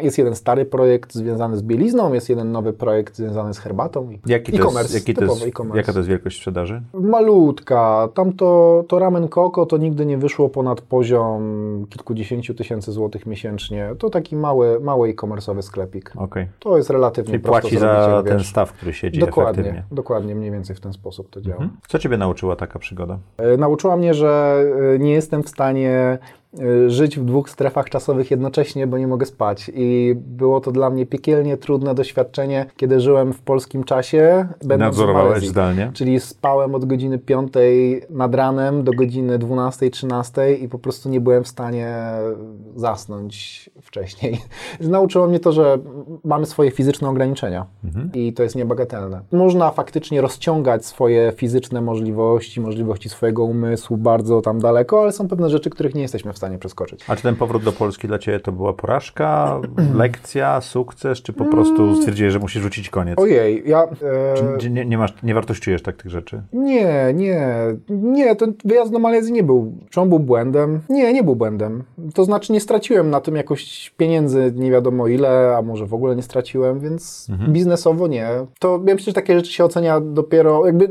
y, 0.00 0.04
jest 0.04 0.18
jeden 0.18 0.34
stary 0.34 0.64
projekt 0.64 1.14
związany 1.14 1.56
z 1.56 1.62
bielizną, 1.62 2.12
jest 2.12 2.28
jeden 2.28 2.52
nowy 2.52 2.65
projekt 2.72 3.16
związany 3.16 3.54
z 3.54 3.58
herbatą. 3.58 4.08
Jaki 4.26 4.52
jest, 4.56 4.94
jaki 4.94 5.14
to 5.14 5.24
jest, 5.24 5.46
e 5.46 5.76
jaka 5.76 5.92
to 5.92 5.98
jest 5.98 6.08
wielkość 6.08 6.36
sprzedaży? 6.36 6.82
Malutka. 6.94 8.08
Tam 8.14 8.32
to, 8.32 8.84
to 8.88 8.98
ramen 8.98 9.28
koko 9.28 9.66
to 9.66 9.76
nigdy 9.76 10.06
nie 10.06 10.18
wyszło 10.18 10.48
ponad 10.48 10.80
poziom 10.80 11.86
kilkudziesięciu 11.90 12.54
tysięcy 12.54 12.92
złotych 12.92 13.26
miesięcznie. 13.26 13.90
To 13.98 14.10
taki 14.10 14.36
mały, 14.36 14.80
mały 14.80 15.08
e-commerce'owy 15.08 15.62
sklepik. 15.62 16.12
Okay. 16.16 16.48
To 16.58 16.76
jest 16.76 16.90
relatywnie 16.90 17.32
Czyli 17.32 17.44
płaci 17.44 17.78
za 17.78 18.22
ten 18.26 18.40
staw, 18.40 18.72
który 18.72 18.92
siedzi 18.92 19.20
dokładnie, 19.20 19.50
efektywnie. 19.50 19.84
Dokładnie, 19.92 20.34
mniej 20.34 20.50
więcej 20.50 20.76
w 20.76 20.80
ten 20.80 20.92
sposób 20.92 21.30
to 21.30 21.40
działa. 21.40 21.62
Mhm. 21.62 21.80
Co 21.88 21.98
Ciebie 21.98 22.16
nauczyła 22.16 22.56
taka 22.56 22.78
przygoda? 22.78 23.18
E, 23.36 23.56
nauczyła 23.56 23.96
mnie, 23.96 24.14
że 24.14 24.62
e, 24.94 24.98
nie 24.98 25.12
jestem 25.12 25.42
w 25.42 25.48
stanie 25.48 26.18
żyć 26.86 27.18
w 27.18 27.24
dwóch 27.24 27.50
strefach 27.50 27.90
czasowych 27.90 28.30
jednocześnie, 28.30 28.86
bo 28.86 28.98
nie 28.98 29.06
mogę 29.06 29.26
spać. 29.26 29.70
I 29.74 30.14
było 30.16 30.60
to 30.60 30.72
dla 30.72 30.90
mnie 30.90 31.06
piekielnie 31.06 31.56
trudne 31.56 31.94
doświadczenie, 31.94 32.66
kiedy 32.76 33.00
żyłem 33.00 33.32
w 33.32 33.40
polskim 33.40 33.84
czasie. 33.84 34.48
Nadzorowałeś 34.78 35.48
zdalnie? 35.48 35.90
Czyli 35.94 36.20
spałem 36.20 36.74
od 36.74 36.84
godziny 36.84 37.18
5 37.18 37.52
nad 38.10 38.34
ranem 38.34 38.84
do 38.84 38.92
godziny 38.92 39.38
12-13 39.38 40.62
i 40.62 40.68
po 40.68 40.78
prostu 40.78 41.08
nie 41.08 41.20
byłem 41.20 41.44
w 41.44 41.48
stanie 41.48 41.96
zasnąć 42.76 43.70
wcześniej. 43.82 44.40
Nauczyło 44.80 45.26
mnie 45.26 45.40
to, 45.40 45.52
że 45.52 45.78
mamy 46.24 46.46
swoje 46.46 46.70
fizyczne 46.70 47.08
ograniczenia 47.08 47.66
mhm. 47.84 48.10
i 48.14 48.32
to 48.32 48.42
jest 48.42 48.56
niebagatelne. 48.56 49.20
Można 49.32 49.70
faktycznie 49.70 50.20
rozciągać 50.20 50.86
swoje 50.86 51.32
fizyczne 51.36 51.80
możliwości, 51.80 52.60
możliwości 52.60 53.08
swojego 53.08 53.44
umysłu 53.44 53.96
bardzo 53.96 54.42
tam 54.42 54.60
daleko, 54.60 55.02
ale 55.02 55.12
są 55.12 55.28
pewne 55.28 55.50
rzeczy, 55.50 55.70
których 55.70 55.94
nie 55.94 56.02
jesteśmy 56.02 56.32
w 56.32 56.36
stanie 56.36 56.45
stanie 56.46 56.58
przeskoczyć. 56.58 57.04
A 57.08 57.16
czy 57.16 57.22
ten 57.22 57.36
powrót 57.36 57.64
do 57.64 57.72
Polski 57.72 58.08
dla 58.08 58.18
Ciebie 58.18 58.40
to 58.40 58.52
była 58.52 58.72
porażka, 58.72 59.60
lekcja, 59.94 60.60
sukces, 60.60 61.22
czy 61.22 61.32
po 61.32 61.44
prostu 61.44 61.82
mm. 61.82 61.96
stwierdziłeś, 61.96 62.32
że 62.32 62.38
musisz 62.38 62.62
rzucić 62.62 62.90
koniec? 62.90 63.18
Ojej, 63.18 63.62
ja... 63.66 63.82
E... 63.82 64.58
Czy 64.58 64.70
nie, 64.70 64.84
nie, 64.84 64.98
masz, 64.98 65.14
nie 65.22 65.34
wartościujesz 65.34 65.82
tak 65.82 65.96
tych 65.96 66.10
rzeczy? 66.10 66.42
Nie, 66.52 67.14
nie, 67.14 67.56
nie, 67.88 68.36
ten 68.36 68.54
wyjazd 68.64 68.92
do 68.92 68.98
Malezji 68.98 69.32
nie 69.32 69.42
był, 69.42 69.72
czy 69.90 70.00
on 70.00 70.08
był 70.08 70.18
błędem? 70.18 70.80
Nie, 70.88 71.12
nie 71.12 71.24
był 71.24 71.36
błędem. 71.36 71.82
To 72.14 72.24
znaczy 72.24 72.52
nie 72.52 72.60
straciłem 72.60 73.10
na 73.10 73.20
tym 73.20 73.36
jakoś 73.36 73.90
pieniędzy, 73.96 74.52
nie 74.56 74.70
wiadomo 74.70 75.08
ile, 75.08 75.56
a 75.56 75.62
może 75.62 75.86
w 75.86 75.94
ogóle 75.94 76.16
nie 76.16 76.22
straciłem, 76.22 76.80
więc 76.80 77.26
mhm. 77.30 77.52
biznesowo 77.52 78.06
nie. 78.06 78.28
To 78.58 78.80
ja 78.86 78.94
myślę, 78.94 79.10
że 79.10 79.12
takie 79.12 79.36
rzeczy 79.36 79.52
się 79.52 79.64
ocenia 79.64 80.00
dopiero 80.00 80.66
jakby... 80.66 80.88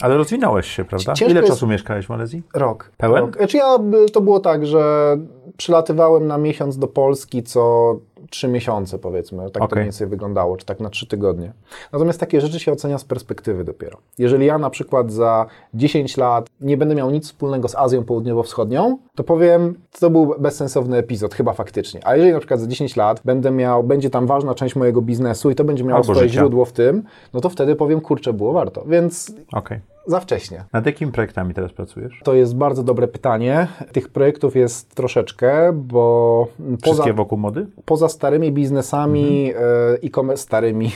Ale 0.00 0.16
rozwinąłeś 0.16 0.66
się, 0.66 0.84
prawda? 0.84 1.14
Ciężko 1.14 1.30
ile 1.30 1.40
jest... 1.40 1.52
czasu 1.52 1.66
mieszkałeś 1.66 2.06
w 2.06 2.08
Malezji? 2.08 2.42
Rok. 2.54 2.90
Pełen? 2.96 3.24
Rok. 3.24 3.36
Znaczy 3.36 3.56
ja, 3.56 3.78
to 4.12 4.20
było 4.20 4.40
tak, 4.40 4.59
że 4.66 5.16
przylatywałem 5.56 6.26
na 6.26 6.38
miesiąc 6.38 6.78
do 6.78 6.88
Polski 6.88 7.42
co 7.42 7.94
trzy 8.30 8.48
miesiące, 8.48 8.98
powiedzmy. 8.98 9.50
Tak 9.50 9.56
okay. 9.56 9.68
to 9.68 9.76
mniej 9.76 9.84
więcej 9.84 10.06
wyglądało, 10.06 10.56
czy 10.56 10.66
tak 10.66 10.80
na 10.80 10.90
trzy 10.90 11.06
tygodnie. 11.06 11.52
Natomiast 11.92 12.20
takie 12.20 12.40
rzeczy 12.40 12.60
się 12.60 12.72
ocenia 12.72 12.98
z 12.98 13.04
perspektywy 13.04 13.64
dopiero. 13.64 13.98
Jeżeli 14.18 14.46
ja 14.46 14.58
na 14.58 14.70
przykład 14.70 15.12
za 15.12 15.46
10 15.74 16.16
lat 16.16 16.50
nie 16.60 16.76
będę 16.76 16.94
miał 16.94 17.10
nic 17.10 17.24
wspólnego 17.24 17.68
z 17.68 17.74
Azją 17.74 18.02
Południowo-Wschodnią, 18.02 18.96
to 19.20 19.24
powiem, 19.24 19.74
to 20.00 20.10
był 20.10 20.34
bezsensowny 20.38 20.96
epizod, 20.96 21.34
chyba 21.34 21.52
faktycznie. 21.52 22.00
A 22.06 22.16
jeżeli 22.16 22.32
na 22.32 22.38
przykład 22.38 22.60
za 22.60 22.66
10 22.66 22.96
lat 22.96 23.20
będę 23.24 23.50
miał, 23.50 23.84
będzie 23.84 24.10
tam 24.10 24.26
ważna 24.26 24.54
część 24.54 24.76
mojego 24.76 25.02
biznesu 25.02 25.50
i 25.50 25.54
to 25.54 25.64
będzie 25.64 25.84
miało 25.84 25.96
Albo 25.96 26.14
swoje 26.14 26.28
życia. 26.28 26.40
źródło 26.40 26.64
w 26.64 26.72
tym, 26.72 27.02
no 27.34 27.40
to 27.40 27.48
wtedy 27.48 27.76
powiem, 27.76 28.00
kurczę, 28.00 28.32
było 28.32 28.52
warto. 28.52 28.84
Więc 28.86 29.32
Okej. 29.52 29.80
za 30.06 30.20
wcześnie. 30.20 30.64
Nad 30.72 30.86
jakimi 30.86 31.12
projektami 31.12 31.54
teraz 31.54 31.72
pracujesz? 31.72 32.20
To 32.24 32.34
jest 32.34 32.56
bardzo 32.56 32.82
dobre 32.82 33.08
pytanie. 33.08 33.68
Tych 33.92 34.08
projektów 34.08 34.56
jest 34.56 34.94
troszeczkę, 34.94 35.72
bo 35.72 36.46
poza, 36.82 36.92
Wszystkie 36.92 37.12
wokół 37.12 37.38
mody? 37.38 37.66
poza 37.84 38.08
starymi 38.08 38.52
biznesami 38.52 39.52
e, 39.56 39.58
e-commerce, 40.06 40.42
starymi 40.42 40.90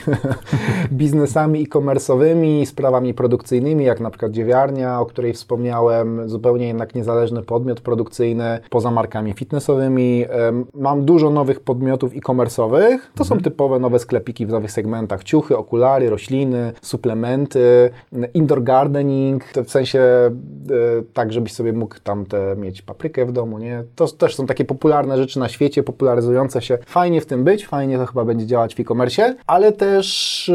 biznesami 0.91 1.61
e-commerce'owymi, 1.63 2.65
sprawami 2.65 3.13
produkcyjnymi, 3.13 3.85
jak 3.85 3.99
na 3.99 4.09
przykład 4.09 4.31
dziewiarnia, 4.31 4.99
o 5.01 5.05
której 5.05 5.33
wspomniałem, 5.33 6.29
zupełnie 6.29 6.67
jednak 6.67 6.95
niezależny 6.95 7.41
podmiot 7.41 7.81
produkcyjny, 7.81 8.14
poza 8.69 8.91
markami 8.91 9.33
fitnessowymi. 9.33 10.25
Mam 10.73 11.05
dużo 11.05 11.29
nowych 11.29 11.59
podmiotów 11.59 12.13
e-commerce'owych. 12.13 12.97
To 13.15 13.25
są 13.25 13.37
typowe 13.37 13.79
nowe 13.79 13.99
sklepiki 13.99 14.45
w 14.45 14.49
nowych 14.49 14.71
segmentach. 14.71 15.23
Ciuchy, 15.23 15.57
okulary, 15.57 16.09
rośliny, 16.09 16.73
suplementy, 16.81 17.89
indoor 18.33 18.63
gardening, 18.63 19.43
w 19.65 19.71
sensie 19.71 19.99
e, 19.99 20.31
tak, 21.13 21.33
żebyś 21.33 21.53
sobie 21.53 21.73
mógł 21.73 21.95
tam 22.03 22.25
te, 22.25 22.55
mieć 22.57 22.81
paprykę 22.81 23.25
w 23.25 23.31
domu, 23.31 23.59
nie? 23.59 23.83
To 23.95 24.07
też 24.07 24.35
są 24.35 24.45
takie 24.45 24.65
popularne 24.65 25.17
rzeczy 25.17 25.39
na 25.39 25.49
świecie, 25.49 25.83
popularyzujące 25.83 26.61
się. 26.61 26.77
Fajnie 26.85 27.21
w 27.21 27.25
tym 27.25 27.43
być, 27.43 27.67
fajnie 27.67 27.97
to 27.97 28.05
chyba 28.05 28.25
będzie 28.25 28.45
działać 28.45 28.75
w 28.75 28.79
e-commerce, 28.79 29.35
ale 29.47 29.71
też... 29.71 30.51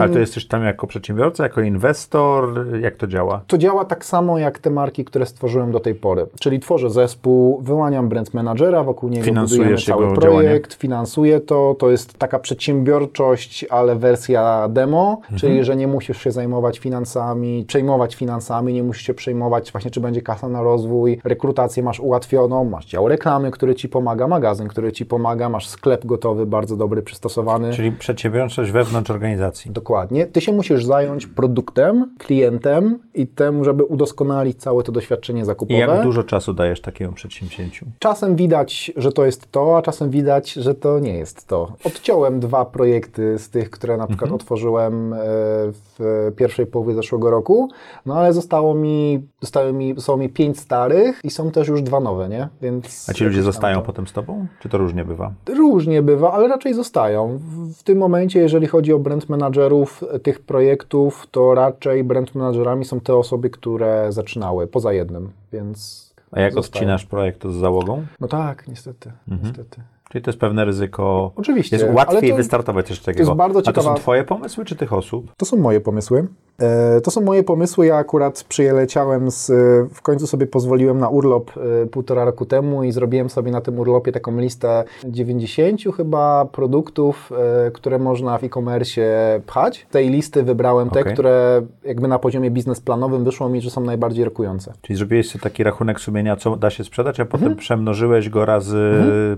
Ale 0.00 0.08
to 0.08 0.18
jesteś 0.18 0.46
tam 0.46 0.64
jako 0.64 0.86
przedsiębiorca, 0.86 1.42
jako 1.42 1.60
inwestor? 1.60 2.66
Jak 2.80 2.96
to 2.96 3.06
działa? 3.06 3.40
to 3.46 3.58
działa 3.58 3.84
tak 3.84 4.04
samo 4.04 4.38
jak 4.38 4.58
te 4.58 4.70
marki, 4.70 5.04
które 5.04 5.26
stworzyłem 5.26 5.72
do 5.72 5.80
tej 5.80 5.94
pory. 5.94 6.26
Czyli 6.40 6.60
tworzę 6.60 6.77
zespół, 6.86 7.60
wyłaniam 7.62 8.08
brand 8.08 8.34
managera, 8.34 8.82
wokół 8.84 9.08
niego 9.08 9.24
Finansujesz 9.24 9.86
budujemy 9.86 10.12
cały 10.16 10.20
projekt, 10.20 10.74
finansuję 10.74 11.40
to. 11.40 11.76
To 11.78 11.90
jest 11.90 12.18
taka 12.18 12.38
przedsiębiorczość, 12.38 13.64
ale 13.70 13.96
wersja 13.96 14.68
demo, 14.68 15.16
Mhm. 15.22 15.38
czyli 15.40 15.64
że 15.64 15.76
nie 15.76 15.86
musisz 15.86 16.18
się 16.20 16.30
zajmować 16.30 16.78
finansami, 16.78 17.64
przejmować 17.68 18.14
finansami, 18.14 18.72
nie 18.72 18.82
musisz 18.82 19.06
się 19.06 19.14
przejmować 19.14 19.72
właśnie, 19.72 19.90
czy 19.90 20.00
będzie 20.00 20.22
kasa 20.22 20.48
na 20.48 20.62
rozwój, 20.62 21.20
rekrutację 21.24 21.82
masz 21.82 22.00
ułatwioną, 22.00 22.64
masz 22.64 22.86
dział 22.86 23.08
reklamy, 23.08 23.50
który 23.50 23.74
ci 23.74 23.88
pomaga, 23.88 24.26
magazyn, 24.28 24.68
który 24.68 24.92
ci 24.92 25.06
pomaga, 25.06 25.48
masz 25.48 25.68
sklep 25.68 26.06
gotowy, 26.06 26.46
bardzo 26.46 26.76
dobry, 26.76 27.02
przystosowany. 27.02 27.72
Czyli 27.72 27.92
przedsiębiorczość 27.92 28.70
wewnątrz 28.70 29.10
organizacji. 29.10 29.70
Dokładnie. 29.70 30.26
Ty 30.26 30.40
się 30.40 30.52
musisz 30.52 30.84
zająć 30.84 31.26
produktem, 31.26 32.10
klientem 32.18 32.98
i 33.14 33.26
tym, 33.26 33.64
żeby 33.64 33.84
udoskonalić 33.84 34.56
całe 34.60 34.82
to 34.82 34.92
doświadczenie 34.92 35.40
I 35.40 35.44
zakupowe. 35.44 35.80
jak 35.80 36.02
dużo 36.02 36.22
czasu 36.22 36.54
dajesz 36.68 36.80
takiemu 36.80 37.12
przedsięwzięciu? 37.12 37.86
Czasem 37.98 38.36
widać, 38.36 38.92
że 38.96 39.12
to 39.12 39.26
jest 39.26 39.52
to, 39.52 39.76
a 39.76 39.82
czasem 39.82 40.10
widać, 40.10 40.52
że 40.52 40.74
to 40.74 40.98
nie 40.98 41.14
jest 41.14 41.46
to. 41.46 41.72
Odciąłem 41.84 42.40
dwa 42.40 42.64
projekty 42.64 43.38
z 43.38 43.50
tych, 43.50 43.70
które 43.70 43.96
na 43.96 44.06
przykład 44.06 44.32
otworzyłem 44.32 45.12
e, 45.12 45.16
w 45.18 46.32
pierwszej 46.36 46.66
połowie 46.66 46.94
zeszłego 46.94 47.30
roku, 47.30 47.68
no 48.06 48.14
ale 48.14 48.32
zostało 48.32 48.74
mi, 48.74 49.26
zostały 49.40 49.72
mi, 49.72 50.00
są 50.00 50.16
mi 50.16 50.28
pięć 50.28 50.60
starych 50.60 51.20
i 51.24 51.30
są 51.30 51.50
też 51.50 51.68
już 51.68 51.82
dwa 51.82 52.00
nowe, 52.00 52.28
nie? 52.28 52.48
Więc 52.62 53.06
A 53.10 53.12
ci 53.12 53.24
ludzie 53.24 53.42
zostają 53.42 53.76
to- 53.76 53.82
potem 53.86 54.06
z 54.06 54.12
tobą? 54.12 54.46
Czy 54.60 54.68
to 54.68 54.78
różnie 54.78 55.04
bywa? 55.04 55.32
Różnie 55.48 56.02
bywa, 56.02 56.32
ale 56.32 56.48
raczej 56.48 56.74
zostają. 56.74 57.38
W, 57.38 57.74
w 57.74 57.82
tym 57.82 57.98
momencie, 57.98 58.40
jeżeli 58.40 58.66
chodzi 58.66 58.92
o 58.92 58.98
brand 58.98 59.28
managerów 59.28 60.04
e, 60.12 60.18
tych 60.18 60.40
projektów, 60.40 61.26
to 61.30 61.54
raczej 61.54 62.04
brand 62.04 62.34
managerami 62.34 62.84
są 62.84 63.00
te 63.00 63.16
osoby, 63.16 63.50
które 63.50 64.12
zaczynały, 64.12 64.66
poza 64.66 64.92
jednym, 64.92 65.30
więc 65.52 66.07
A 66.32 66.40
jak 66.40 66.56
odcinasz 66.56 67.06
projekt 67.06 67.46
z 67.46 67.54
załogą? 67.54 68.06
No 68.20 68.28
tak, 68.28 68.68
niestety, 68.68 69.12
niestety. 69.42 69.82
Czyli 70.08 70.22
to 70.24 70.30
jest 70.30 70.40
pewne 70.40 70.64
ryzyko. 70.64 71.32
Oczywiście, 71.36 71.76
Jest 71.76 71.88
łatwiej 71.94 72.30
to- 72.30 72.36
wystartować 72.36 72.88
też 72.88 73.00
takiego. 73.00 73.24
jest 73.24 73.36
bardzo 73.36 73.58
A 73.58 73.62
to 73.62 73.72
są 73.72 73.72
ciekawa- 73.88 73.94
twoje 73.96 74.24
pomysły, 74.24 74.64
czy 74.64 74.76
tych 74.76 74.92
osób? 74.92 75.32
To 75.36 75.46
są 75.46 75.56
moje 75.56 75.80
pomysły. 75.80 76.26
E, 76.60 77.00
To 77.00 77.10
są 77.10 77.20
moje 77.20 77.42
pomysły. 77.44 77.86
Ja 77.86 77.96
akurat 77.96 78.44
przyleciałem 78.48 79.30
z. 79.30 79.46
W 79.94 80.02
końcu 80.02 80.26
sobie 80.26 80.46
pozwoliłem 80.46 80.98
na 80.98 81.08
urlop 81.08 81.50
e, 81.82 81.86
półtora 81.86 82.24
roku 82.24 82.46
temu 82.46 82.84
i 82.84 82.92
zrobiłem 82.92 83.30
sobie 83.30 83.50
na 83.50 83.60
tym 83.60 83.78
urlopie 83.78 84.12
taką 84.12 84.38
listę 84.38 84.84
90 85.04 85.80
chyba 85.96 86.44
produktów, 86.44 87.32
e, 87.66 87.70
które 87.70 87.98
można 87.98 88.38
w 88.38 88.44
e-commerce 88.44 89.00
pchać. 89.46 89.86
Z 89.90 89.92
tej 89.92 90.10
listy 90.10 90.42
wybrałem 90.42 90.90
te, 90.90 91.04
które 91.04 91.62
jakby 91.84 92.08
na 92.08 92.18
poziomie 92.18 92.50
biznesplanowym 92.50 93.24
wyszło 93.24 93.48
mi, 93.48 93.60
że 93.60 93.70
są 93.70 93.80
najbardziej 93.80 94.24
rokujące. 94.24 94.72
Czyli 94.82 94.96
zrobiłeś 94.96 95.28
sobie 95.30 95.42
taki 95.42 95.62
rachunek 95.62 96.00
sumienia, 96.00 96.36
co 96.36 96.56
da 96.56 96.70
się 96.70 96.84
sprzedać, 96.84 97.20
a 97.20 97.24
potem 97.24 97.56
przemnożyłeś 97.56 98.28
go 98.28 98.44
razy 98.44 98.78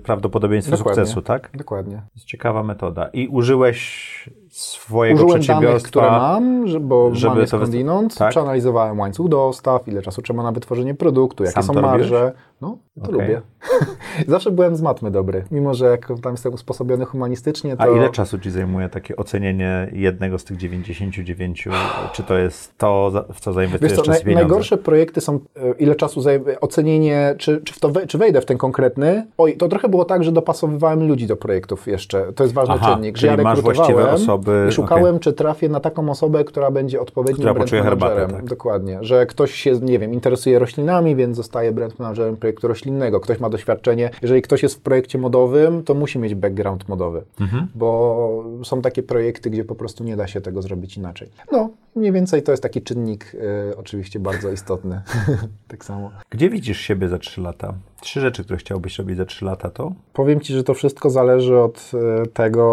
prawdopodobieństwo 0.05 0.60
Mhm. 0.67 0.79
Dokładnie. 0.79 1.03
sukcesu, 1.03 1.23
tak? 1.23 1.51
Dokładnie. 1.55 1.97
To 1.97 2.15
jest 2.15 2.27
ciekawa 2.27 2.63
metoda. 2.63 3.09
I 3.13 3.29
użyłeś 3.29 4.31
swojego 4.51 5.15
Użyłem 5.15 5.33
danych, 5.33 5.47
przedsiębiorstwa. 5.47 5.89
które 5.89 6.11
mam, 6.11 6.69
że, 6.69 6.81
bo 6.81 7.15
żeby 7.15 7.31
mam 7.35 7.39
je 7.41 7.47
to 7.47 7.57
wysta- 7.57 7.61
skądinąd, 7.61 8.15
tak? 8.15 8.31
przeanalizowałem 8.31 8.99
łańcuch 8.99 9.29
dostaw, 9.29 9.89
ile 9.89 10.03
czasu 10.03 10.23
trzeba 10.23 10.43
na 10.43 10.53
wytworzenie 10.53 10.95
produktu, 10.95 11.45
jakie 11.45 11.63
Sam 11.63 11.75
są 11.75 11.83
marże. 11.83 12.33
No, 12.61 12.79
to 12.95 13.03
Okej. 13.03 13.13
lubię. 13.13 13.41
Zawsze 14.29 14.51
byłem 14.51 14.77
z 14.77 14.83
matmy 14.83 15.11
dobry, 15.11 15.45
mimo 15.51 15.75
że 15.75 15.87
jak 15.87 16.09
tam 16.23 16.33
jestem 16.33 16.55
usposobiony 16.55 17.05
humanistycznie, 17.05 17.77
to... 17.77 17.83
A 17.83 17.89
ile 17.89 18.11
czasu 18.11 18.39
ci 18.39 18.51
zajmuje 18.51 18.89
takie 18.89 19.17
ocenienie 19.17 19.91
jednego 19.93 20.39
z 20.39 20.45
tych 20.45 20.57
99? 20.57 21.69
Czy 22.13 22.23
to 22.23 22.39
jest 22.39 22.79
to, 22.79 23.11
w 23.33 23.41
co 23.41 23.51
Wiesz 23.51 23.55
zainwestujesz 23.55 23.97
co, 23.97 24.03
czas 24.03 24.21
i 24.21 24.25
pieniądze? 24.25 24.45
najgorsze 24.45 24.77
projekty 24.77 25.21
są, 25.21 25.35
e, 25.57 25.73
ile 25.79 25.95
czasu 25.95 26.21
zajmie, 26.21 26.61
ocenienie, 26.61 27.35
czy, 27.39 27.61
czy, 27.65 27.75
w 27.75 27.81
to 27.81 27.93
czy 28.09 28.19
wejdę 28.19 28.41
w 28.41 28.47
ten 28.47 28.59
konkretny. 28.59 29.27
Oj, 29.39 29.57
to 29.57 29.69
trochę 29.69 29.89
było 29.89 30.05
tak, 30.05 30.25
że 30.25 30.33
dopasowywałem 30.33 31.09
ludzi 31.09 31.27
do 31.27 31.37
projektów 31.37 31.87
jeszcze. 31.87 32.33
To 32.33 32.45
jest 32.45 32.55
ważny 32.55 32.75
Aha, 32.75 32.95
czynnik, 32.95 33.17
że 33.17 33.27
ja 33.27 33.37
masz 33.37 33.61
właściwe 33.61 34.13
osoby, 34.13 34.50
i 34.69 34.73
szukałem, 34.73 35.19
czy 35.19 35.33
trafię 35.33 35.69
na 35.69 35.81
taką 35.81 36.11
osobę, 36.11 36.45
która 36.45 36.71
będzie 36.71 37.01
odpowiednim 37.01 37.37
Która 37.37 37.55
brand 37.55 37.67
poczuje 37.67 37.83
herbatę, 37.83 38.15
managerem. 38.15 38.37
tak. 38.41 38.49
Dokładnie, 38.51 38.99
że 39.01 39.27
ktoś 39.27 39.55
się, 39.55 39.73
nie 39.81 39.99
wiem, 39.99 40.13
interesuje 40.13 40.59
roślinami, 40.59 41.17
więc 41.17 41.37
zostaje 41.37 41.73
brand 41.73 41.99
managerem 41.99 42.37
projektu 42.37 42.69
roślinnego. 42.69 43.21
Ktoś 43.21 43.41
ma 43.41 43.51
doświadczenie, 43.51 44.11
jeżeli 44.23 44.43
ktoś 44.43 44.63
jest 44.63 44.75
w 44.75 44.81
projekcie 44.81 45.19
modowym, 45.19 45.83
to 45.85 45.95
musi 45.95 46.19
mieć 46.19 46.35
background 46.35 46.89
modowy, 46.89 47.23
Mhm. 47.41 47.67
bo 47.75 48.45
są 48.65 48.83
takie 48.83 49.03
projekty, 49.03 49.51
gdzie 49.51 49.65
po 49.65 49.75
prostu 49.75 50.05
nie 50.05 50.17
da 50.17 50.27
się 50.27 50.41
tego 50.41 50.63
zrobić 50.63 50.97
inaczej. 50.97 51.29
No, 51.53 51.69
mniej 51.97 52.13
więcej 52.13 52.43
to 52.43 52.51
jest 52.53 52.63
taki 52.63 52.83
czynnik 52.83 53.33
e, 53.71 53.77
oczywiście 53.77 54.21
bardzo 54.21 54.51
istotny. 54.51 55.01
tak 55.69 55.85
samo. 55.85 56.11
Gdzie 56.31 56.51
widzisz 56.51 56.81
siebie 56.81 57.09
za 57.09 57.19
3 57.19 57.41
lata? 57.41 57.75
Trzy 58.01 58.21
rzeczy, 58.21 58.45
które 58.45 58.57
chciałbyś 58.59 58.99
robić 58.99 59.17
za 59.17 59.25
3 59.25 59.45
lata 59.45 59.71
to? 59.71 59.93
Powiem 60.13 60.41
Ci, 60.41 60.53
że 60.55 60.65
to 60.65 60.75
wszystko 60.75 61.11
zależy 61.11 61.59
od 61.59 61.91
e, 62.23 62.27
tego, 62.27 62.65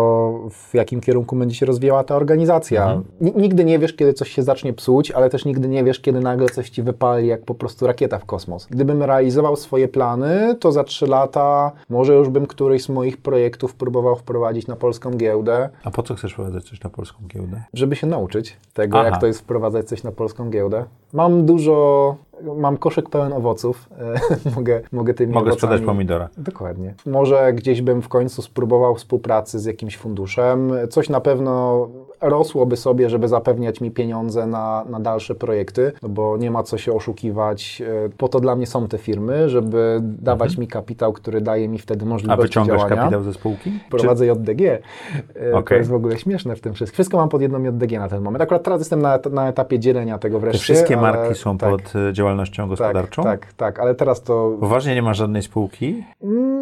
w 0.51 0.73
jakim 0.73 1.01
kierunku 1.01 1.35
będzie 1.35 1.55
się 1.55 1.65
rozwijała 1.65 2.03
ta 2.03 2.15
organizacja. 2.15 3.01
Ni- 3.21 3.33
Nigdy 3.35 3.65
nie 3.65 3.79
wiesz, 3.79 3.93
kiedy 3.93 4.13
coś 4.13 4.31
się 4.31 4.43
zacznie 4.43 4.73
psuć, 4.73 5.11
ale 5.11 5.29
też 5.29 5.45
nigdy 5.45 5.67
nie 5.67 5.83
wiesz, 5.83 5.99
kiedy 5.99 6.19
nagle 6.19 6.49
coś 6.49 6.69
Ci 6.69 6.83
wypali, 6.83 7.27
jak 7.27 7.41
po 7.41 7.55
prostu 7.55 7.87
rakieta 7.87 8.19
w 8.19 8.25
kosmos. 8.25 8.67
Gdybym 8.69 9.03
realizował 9.03 9.55
swoje 9.55 9.87
plany, 9.87 10.55
to 10.59 10.71
za 10.71 10.83
trzy 10.83 11.07
lata 11.07 11.71
może 11.89 12.13
już 12.13 12.29
bym 12.29 12.45
któryś 12.47 12.83
z 12.83 12.89
moich 12.89 13.17
projektów 13.17 13.75
próbował 13.75 14.15
wprowadzić 14.15 14.67
na 14.67 14.75
polską 14.75 15.11
giełdę, 15.11 15.69
A 15.83 15.91
po 15.91 16.03
co 16.03 16.15
chcesz 16.15 16.33
wprowadzać 16.33 16.63
coś 16.63 16.81
na 16.83 16.89
polską 16.89 17.19
giełdę? 17.27 17.63
żeby 17.73 17.95
się 17.95 18.07
nauczyć 18.07 18.57
tego, 18.73 18.97
Aha. 19.07 19.15
jak 19.15 19.21
to 19.21 19.27
jest 19.27 19.39
wprowadzać 19.39 19.87
coś 19.87 20.03
na 20.03 20.11
polską 20.11 20.49
giełdę. 20.49 20.85
Mam 21.13 21.45
dużo, 21.45 22.15
mam 22.57 22.77
koszyk 22.77 23.09
pełen 23.09 23.33
owoców, 23.33 23.89
e, 24.45 24.49
mogę, 24.55 24.81
mogę 24.91 25.13
tymi 25.13 25.33
Mogę 25.33 25.49
owocami... 25.51 25.57
sprzedać 25.57 25.85
pomidora. 25.85 26.29
Dokładnie. 26.37 26.93
Może 27.05 27.53
gdzieś 27.53 27.81
bym 27.81 28.01
w 28.01 28.09
końcu 28.09 28.41
spróbował 28.41 28.95
współpracy 28.95 29.59
z 29.59 29.65
jakimś 29.65 29.97
funduszem. 29.97 30.71
Coś 30.89 31.09
na 31.09 31.21
pewno 31.21 31.87
rosłoby 32.21 32.77
sobie, 32.77 33.09
żeby 33.09 33.27
zapewniać 33.27 33.81
mi 33.81 33.91
pieniądze 33.91 34.47
na, 34.47 34.85
na 34.89 34.99
dalsze 34.99 35.35
projekty, 35.35 35.91
no 36.01 36.09
bo 36.09 36.37
nie 36.37 36.51
ma 36.51 36.63
co 36.63 36.77
się 36.77 36.93
oszukiwać. 36.93 37.81
E, 38.05 38.09
Po 38.17 38.27
to 38.27 38.39
dla 38.39 38.55
mnie 38.55 38.67
są 38.67 38.87
te 38.87 38.97
firmy, 38.97 39.49
żeby 39.49 39.99
dawać 40.01 40.57
mi 40.57 40.67
kapitał, 40.67 41.13
który 41.13 41.41
daje 41.41 41.67
mi 41.67 41.79
wtedy 41.79 41.97
Mhm. 41.97 42.11
A 42.11 42.13
możliwość 42.13 42.41
wyciągasz 42.41 42.77
działania. 42.81 42.95
kapitał 43.01 43.23
ze 43.23 43.33
spółki? 43.33 43.71
Prowadzę 43.89 44.25
JDG. 44.27 44.61
E, 45.35 45.63
To 45.63 45.73
jest 45.75 45.89
w 45.89 45.93
ogóle 45.93 46.17
śmieszne 46.19 46.55
w 46.55 46.61
tym 46.61 46.73
wszystkim. 46.73 46.93
Wszystko 46.93 47.17
mam 47.17 47.29
pod 47.29 47.41
jedną 47.41 47.63
JDG 47.63 47.91
na 47.99 48.07
ten 48.09 48.21
moment. 48.23 48.41
Akurat 48.43 48.63
teraz 48.63 48.81
jestem 48.81 49.01
na, 49.01 49.19
na 49.31 49.47
etapie 49.49 49.79
dzielenia 49.79 50.17
tego 50.17 50.37
Te 50.37 50.41
wreszcie. 50.41 50.59
wszystkie 50.73 50.97
ale- 50.97 51.17
marki 51.17 51.35
są 51.39 51.57
tak, 51.57 51.69
pod 51.69 51.95
y, 51.95 52.13
działalnością 52.13 52.67
gospodarczą? 52.67 53.23
Tak, 53.23 53.39
tak, 53.45 53.53
tak, 53.53 53.79
ale 53.79 53.95
teraz 53.95 54.23
to 54.23 54.57
Poważnie 54.59 54.95
nie 54.95 55.01
ma 55.01 55.13
żadnej 55.13 55.41
spółki? 55.43 56.03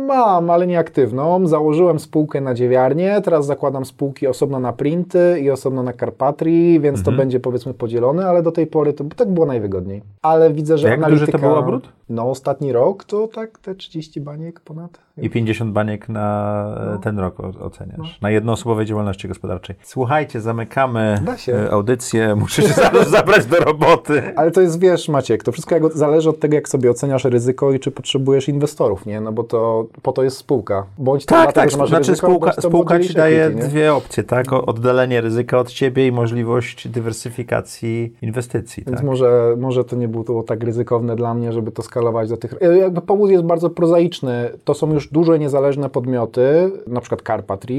Mam, 0.06 0.50
ale 0.50 0.68
nieaktywną. 0.68 1.48
Założyłem 1.48 2.00
spółkę 2.00 2.42
na 2.42 2.54
dziewiarnię, 2.54 3.22
teraz 3.24 3.46
zakładam 3.46 3.86
spółki 3.86 4.28
osobno 4.28 4.60
na 4.60 4.74
printy 4.74 5.40
i 5.40 5.52
osobno 5.52 5.84
na 5.84 5.94
Carpatry, 5.94 6.80
więc 6.80 7.00
Mhm. 7.00 7.04
to 7.04 7.12
będzie 7.12 7.40
powiedzmy 7.40 7.74
podzielone, 7.74 8.26
ale 8.28 8.44
do 8.44 8.52
tej 8.52 8.68
pory 8.68 8.94
to 8.94 9.04
tak 9.16 9.32
było 9.32 9.46
najwygodniej. 9.46 10.02
Ale 10.22 10.54
widzę, 10.54 10.78
że 10.78 10.88
Jak 10.90 11.00
duży 11.00 11.06
analityka... 11.14 11.38
to 11.38 11.48
był 11.48 11.56
obrót? 11.56 11.90
No 12.10 12.30
ostatni 12.30 12.72
rok 12.72 13.04
to 13.04 13.28
tak 13.28 13.60
te 13.60 13.76
30 13.76 14.22
baniek 14.22 14.60
ponad. 14.60 15.05
I 15.22 15.30
50 15.30 15.72
baniek 15.72 16.10
na 16.10 16.66
e, 16.82 16.92
No. 16.92 16.98
ten 16.98 17.20
rok 17.20 17.40
oceniasz. 17.40 18.22
Na 18.22 18.30
jednoosobowej 18.32 18.86
działalności 18.86 19.28
gospodarczej. 19.28 19.76
Słuchajcie, 19.84 20.42
zamykamy 20.42 21.20
e, 21.48 21.72
audycję. 21.72 22.36
Muszę 22.42 22.62
się 22.62 22.68
zaraz 22.74 23.10
zabrać 23.18 23.46
do 23.46 23.58
roboty. 23.58 24.34
Ale 24.36 24.52
to 24.52 24.62
jest, 24.62 24.80
wiesz, 24.80 25.10
Maciek, 25.10 25.44
to 25.44 25.52
wszystko 25.52 25.76
jak, 25.76 25.94
zależy 25.94 26.30
od 26.30 26.40
tego, 26.40 26.56
jak 26.56 26.70
sobie 26.70 26.92
oceniasz 26.92 27.24
ryzyko 27.26 27.72
i 27.72 27.80
czy 27.80 27.92
potrzebujesz 27.92 28.50
inwestorów, 28.50 29.06
nie? 29.06 29.22
No 29.22 29.32
bo 29.32 29.44
to 29.44 29.86
po 30.02 30.12
to 30.12 30.24
jest 30.24 30.38
spółka. 30.38 30.86
Bądź 30.98 31.26
to 31.26 31.36
Tak, 31.36 31.54
dlatego, 31.54 31.78
tak. 31.78 31.88
Znaczy 31.88 32.12
ryzyko, 32.12 32.28
spółka, 32.28 32.52
spółka 32.52 33.00
ci 33.00 33.14
daje 33.14 33.46
equity, 33.46 33.68
dwie 33.68 33.94
opcje, 33.94 34.24
tak? 34.24 34.54
Oddalenie 34.54 35.22
ryzyka 35.22 35.58
od 35.60 35.70
ciebie 35.72 36.08
i 36.08 36.12
możliwość 36.12 36.88
dywersyfikacji 36.88 38.14
inwestycji, 38.22 38.84
Więc 38.88 38.98
tak? 38.98 39.06
może, 39.06 39.56
może 39.58 39.84
to 39.86 39.96
nie 39.96 40.08
było 40.08 40.44
tak 40.44 40.64
ryzykowne 40.64 41.16
dla 41.16 41.34
mnie, 41.34 41.54
żeby 41.54 41.72
to 41.72 41.82
skalować 41.82 42.30
do 42.30 42.38
tych... 42.38 42.54
E, 42.62 42.78
Jakby 42.78 43.02
powód 43.02 43.30
jest 43.32 43.44
bardzo 43.44 43.70
prozaiczny. 43.70 44.50
To 44.64 44.74
są 44.74 44.94
już 44.94 45.05
duże, 45.12 45.40
niezależne 45.40 45.90
podmioty, 45.90 46.72
na 46.88 47.02
przykład 47.02 47.22
Carpatry, 47.28 47.76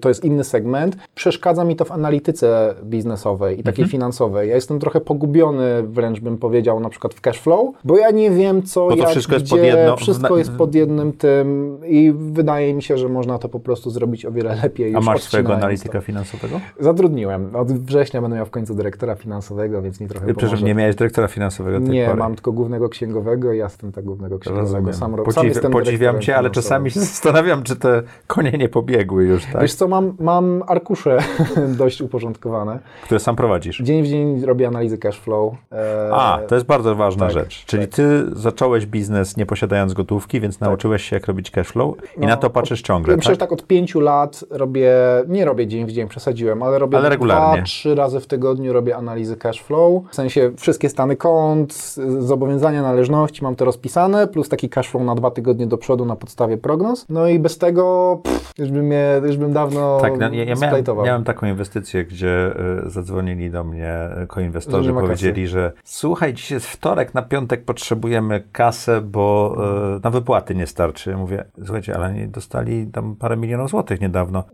to 0.00 0.08
jest 0.08 0.24
inny 0.24 0.44
segment. 0.44 0.96
Przeszkadza 1.14 1.64
mi 1.64 1.76
to 1.76 1.84
w 1.84 1.92
analityce 1.92 2.74
biznesowej 2.84 3.60
i 3.60 3.62
takiej 3.62 3.82
Mhm. 3.82 3.88
finansowej. 3.90 4.48
Ja 4.48 4.54
jestem 4.54 4.78
trochę 4.78 5.00
pogubiony, 5.00 5.82
wręcz 5.82 6.20
bym 6.20 6.38
powiedział, 6.38 6.80
na 6.80 6.88
przykład 6.88 7.14
w 7.14 7.20
cashflow, 7.20 7.74
bo 7.84 7.98
ja 7.98 8.10
nie 8.10 8.30
wiem, 8.30 8.62
co, 8.62 8.84
Bo 8.88 8.90
to 8.90 8.96
jak, 8.96 9.08
wszystko 9.08 9.34
jest 9.34 9.44
gdzie, 9.46 9.56
pod 9.56 9.64
jedno- 9.64 9.96
Wszystko 9.96 10.38
jest 10.38 10.52
pod 10.52 10.74
jednym 10.74 11.12
tym 11.12 11.78
i 11.86 12.12
wydaje 12.16 12.74
mi 12.74 12.82
się, 12.82 12.98
że 12.98 13.08
można 13.08 13.38
to 13.38 13.48
po 13.48 13.60
prostu 13.60 13.90
zrobić 13.90 14.26
o 14.26 14.32
wiele 14.32 14.56
lepiej 14.62 14.94
A 14.94 14.96
już 14.98 15.06
masz 15.06 15.22
swojego 15.22 15.54
analityka 15.54 15.98
to. 15.98 16.04
finansowego? 16.04 16.60
Zatrudniłem. 16.80 17.56
Od 17.56 17.72
września 17.72 18.22
będę 18.22 18.36
miał 18.36 18.46
w 18.46 18.50
końcu 18.50 18.74
dyrektora 18.74 19.14
finansowego, 19.14 19.82
więc 19.82 20.00
mi 20.00 20.08
trochę 20.08 20.34
pomoże. 20.34 20.66
nie 20.66 20.74
miałeś 20.74 20.96
dyrektora 20.96 21.28
finansowego 21.28 21.78
Nie, 21.78 22.04
pory. 22.06 22.18
mam 22.18 22.34
tylko 22.34 22.52
głównego 22.52 22.88
księgowego 22.88 23.52
i 23.52 23.58
ja 23.58 23.64
jestem 23.64 23.92
tak 23.92 24.04
głównego 24.04 24.38
księgowego. 24.38 24.66
Rozumiem. 24.74 24.94
Sam, 24.94 25.14
sam 25.16 25.24
Podziw, 25.24 25.44
jestem 25.44 25.72
podziwiam 25.72 26.20
cię, 26.20 26.36
ale 26.36 26.48
finansowym. 26.50 26.63
Czasami 26.64 26.90
się 26.90 27.00
zastanawiam, 27.14 27.62
czy 27.62 27.76
te 27.76 28.02
konie 28.26 28.50
nie 28.52 28.68
pobiegły 28.68 29.24
już, 29.24 29.44
tak? 29.52 29.62
Wiesz 29.62 29.74
co, 29.74 29.88
mam, 29.88 30.16
mam 30.20 30.62
arkusze 30.66 31.18
dość 31.78 32.00
uporządkowane. 32.00 32.78
Które 33.04 33.20
sam 33.20 33.36
prowadzisz. 33.36 33.78
Dzień 33.82 34.02
w 34.02 34.06
dzień 34.06 34.44
robię 34.44 34.68
analizy 34.68 34.98
cash 34.98 35.18
flow. 35.20 35.54
E, 35.72 36.10
A, 36.12 36.38
to 36.48 36.54
jest 36.54 36.66
bardzo 36.66 36.94
ważna 36.94 37.26
tak, 37.26 37.34
rzecz. 37.34 37.64
Czyli 37.66 37.86
tak. 37.86 37.96
ty 37.96 38.24
zacząłeś 38.32 38.86
biznes 38.86 39.36
nie 39.36 39.46
posiadając 39.46 39.92
gotówki, 39.94 40.40
więc 40.40 40.60
nauczyłeś 40.60 41.04
się, 41.04 41.16
jak 41.16 41.26
robić 41.26 41.50
cashflow 41.50 41.94
i 42.16 42.20
No, 42.20 42.26
na 42.28 42.36
to 42.36 42.50
patrzysz 42.50 42.82
ciągle, 42.82 43.12
Ja 43.12 43.16
myślę, 43.16 43.28
tak? 43.28 43.34
że 43.34 43.40
tak 43.40 43.52
od 43.52 43.66
pięciu 43.66 44.00
lat 44.00 44.44
robię, 44.50 44.92
nie 45.28 45.44
robię 45.44 45.66
dzień 45.66 45.86
w 45.86 45.92
dzień, 45.92 46.08
przesadziłem, 46.08 46.62
ale 46.62 46.78
robię 46.78 46.98
Ale 46.98 47.08
regularnie. 47.08 47.56
dwa, 47.56 47.66
trzy 47.66 47.94
razy 47.94 48.20
w 48.20 48.26
tygodniu 48.26 48.72
robię 48.72 48.96
analizy 48.96 49.36
cash 49.36 49.62
flow. 49.62 50.02
W 50.10 50.14
sensie 50.14 50.50
wszystkie 50.56 50.88
stany 50.88 51.16
kont, 51.16 51.74
zobowiązania, 52.18 52.82
należności, 52.82 53.44
mam 53.44 53.56
to 53.56 53.64
rozpisane, 53.64 54.26
plus 54.26 54.48
taki 54.48 54.68
cash 54.68 54.88
flow 54.88 55.02
na 55.04 55.14
dwa 55.14 55.30
tygodnie 55.30 55.66
do 55.66 55.78
przodu 55.78 56.04
na 56.04 56.16
podstawie 56.16 56.53
prognoz. 56.58 57.06
No 57.08 57.28
i 57.28 57.38
bez 57.38 57.58
tego 57.58 58.20
pff, 58.24 58.52
już, 58.58 58.70
bym 58.70 58.86
mnie, 58.86 59.20
już 59.26 59.36
bym 59.36 59.52
dawno 59.52 59.98
Tak, 60.00 60.18
no, 60.18 60.32
ja, 60.32 60.44
ja 60.44 60.54
miałem, 60.62 60.84
miałem 61.04 61.24
taką 61.24 61.46
inwestycję, 61.46 62.04
gdzie 62.04 62.54
y, 62.86 62.90
zadzwonili 62.90 63.50
do 63.50 63.64
mnie 63.64 63.94
koinwestorzy, 64.28 64.92
nie 64.92 65.00
powiedzieli, 65.00 65.48
że 65.48 65.72
słuchaj, 65.84 66.34
dziś 66.34 66.50
jest 66.50 66.66
wtorek, 66.66 67.14
na 67.14 67.22
piątek 67.22 67.64
potrzebujemy 67.64 68.42
kasę, 68.52 69.00
bo 69.00 69.56
y, 69.96 70.00
na 70.04 70.10
wypłaty 70.10 70.54
nie 70.54 70.66
starczy. 70.66 71.10
Ja 71.10 71.16
Mówię, 71.16 71.44
słuchajcie, 71.64 71.96
ale 71.96 72.06
oni 72.06 72.28
dostali 72.28 72.86
tam 72.86 73.16
parę 73.16 73.36
milionów 73.36 73.70
złotych 73.70 74.00
niedawno. 74.00 74.44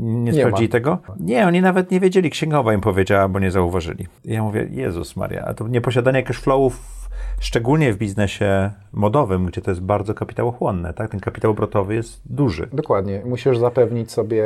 Nie, 0.00 0.32
Nie 0.32 0.32
sprawdzili 0.32 0.68
ma. 0.68 0.72
tego? 0.72 0.98
Nie, 1.20 1.46
oni 1.46 1.60
nawet 1.60 1.90
nie 1.90 2.00
wiedzieli, 2.00 2.30
księgowa 2.30 2.74
im 2.74 2.80
powiedziała, 2.80 3.28
bo 3.28 3.38
nie 3.38 3.50
zauważyli. 3.50 4.06
I 4.24 4.32
ja 4.32 4.42
mówię, 4.42 4.68
Jezus 4.70 5.16
Maria, 5.16 5.44
a 5.44 5.54
to 5.54 5.68
nieposiadanie 5.68 6.22
cashflowów 6.22 6.97
szczególnie 7.40 7.92
w 7.92 7.96
biznesie 7.96 8.70
modowym, 8.92 9.46
gdzie 9.46 9.60
to 9.60 9.70
jest 9.70 9.80
bardzo 9.80 10.14
kapitałochłonne, 10.14 10.94
tak? 10.94 11.10
Ten 11.10 11.20
kapitał 11.20 11.50
obrotowy 11.50 11.94
jest 11.94 12.20
duży. 12.24 12.68
Dokładnie. 12.72 13.22
Musisz 13.24 13.58
zapewnić 13.58 14.12
sobie, 14.12 14.44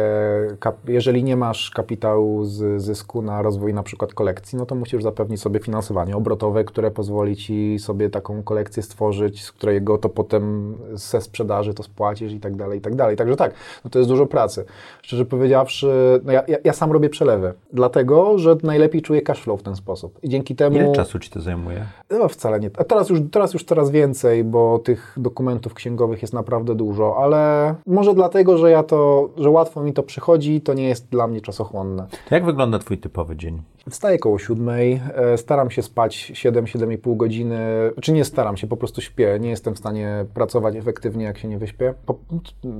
jeżeli 0.89 1.25
nie 1.25 1.37
masz 1.37 1.71
kapitału 1.71 2.45
z 2.45 2.83
zysku 2.83 3.23
na 3.23 3.43
rozwój 3.43 3.75
na 3.75 3.83
przykład 3.83 4.15
kolekcji, 4.15 4.59
no 4.59 4.67
to 4.67 4.75
musisz 4.75 5.03
zapewnić 5.03 5.41
sobie 5.41 5.61
finansowanie 5.61 6.17
obrotowe, 6.17 6.65
które 6.65 6.91
pozwoli 6.91 7.37
ci 7.37 7.79
sobie 7.79 8.11
taką 8.11 8.43
kolekcję 8.43 8.83
stworzyć, 8.83 9.45
z 9.45 9.53
którego 9.53 9.99
to 9.99 10.09
potem 10.09 10.75
ze 10.93 11.21
sprzedaży 11.21 11.75
to 11.75 11.83
spłacisz 11.83 12.33
i 12.33 12.41
tak 12.41 12.57
dalej, 12.57 12.79
i 12.79 12.83
tak 12.83 12.95
dalej. 12.95 13.17
Także 13.17 13.37
tak, 13.37 13.55
no 13.85 13.91
to 13.91 13.99
jest 13.99 14.11
dużo 14.11 14.27
pracy. 14.27 14.65
Szczerze 15.03 15.25
powiedziawszy, 15.25 16.21
no 16.25 16.33
ja, 16.33 16.43
ja, 16.49 16.57
ja 16.65 16.73
sam 16.73 16.93
robię 16.93 17.09
przelewy, 17.09 17.53
dlatego, 17.73 18.39
że 18.39 18.57
najlepiej 18.63 19.03
czuję 19.03 19.23
cashflow 19.23 19.61
w 19.61 19.63
ten 19.63 19.77
sposób. 19.77 20.19
I 20.23 20.29
dzięki 20.29 20.57
temu... 20.57 20.77
Ile 20.77 20.93
czasu 20.93 21.19
ci 21.19 21.31
to 21.31 21.41
zajmuje? 21.41 21.87
No 22.11 22.29
wcale 22.29 22.61
nie. 22.61 22.71
A 22.83 22.85
teraz 22.85 23.09
już, 23.09 23.21
teraz 23.31 23.55
już 23.55 23.65
coraz 23.65 23.91
więcej, 23.91 24.45
bo 24.45 24.79
tych 24.79 25.15
dokumentów 25.17 25.75
księgowych 25.75 26.23
jest 26.23 26.35
naprawdę 26.35 26.75
dużo, 26.75 27.17
ale 27.17 27.75
może 27.87 28.15
dlatego, 28.15 28.59
że 28.59 28.71
ja 28.71 28.83
to, 28.83 29.29
że 29.37 29.51
łatwo 29.51 29.83
mi 29.83 29.93
to 29.93 30.03
przychodzi, 30.03 30.61
to 30.61 30.75
nie 30.75 30.89
jest 30.89 31.09
dla 31.09 31.27
mnie 31.27 31.41
czasochłonne. 31.41 32.07
To 32.29 32.35
jak 32.35 32.45
wygląda 32.45 32.79
twój 32.79 32.99
typowy 32.99 33.37
dzień? 33.37 33.63
Wstaję 33.91 34.19
koło 34.19 34.39
siódmej, 34.39 35.01
e, 35.15 35.39
staram 35.39 35.71
się 35.71 35.83
spać 35.83 36.33
7-7,5 36.35 37.17
godziny, 37.17 37.61
czy 38.01 38.13
nie 38.13 38.25
staram 38.25 38.57
się, 38.57 38.67
po 38.67 38.77
prostu 38.77 39.01
śpię. 39.01 39.39
Nie 39.41 39.51
jestem 39.51 39.75
w 39.75 39.79
stanie 39.79 40.25
pracować 40.35 40.77
efektywnie, 40.77 41.25
jak 41.25 41.39
się 41.39 41.49
nie 41.49 41.59
wyśpię. 41.59 41.95
Po, 42.07 42.19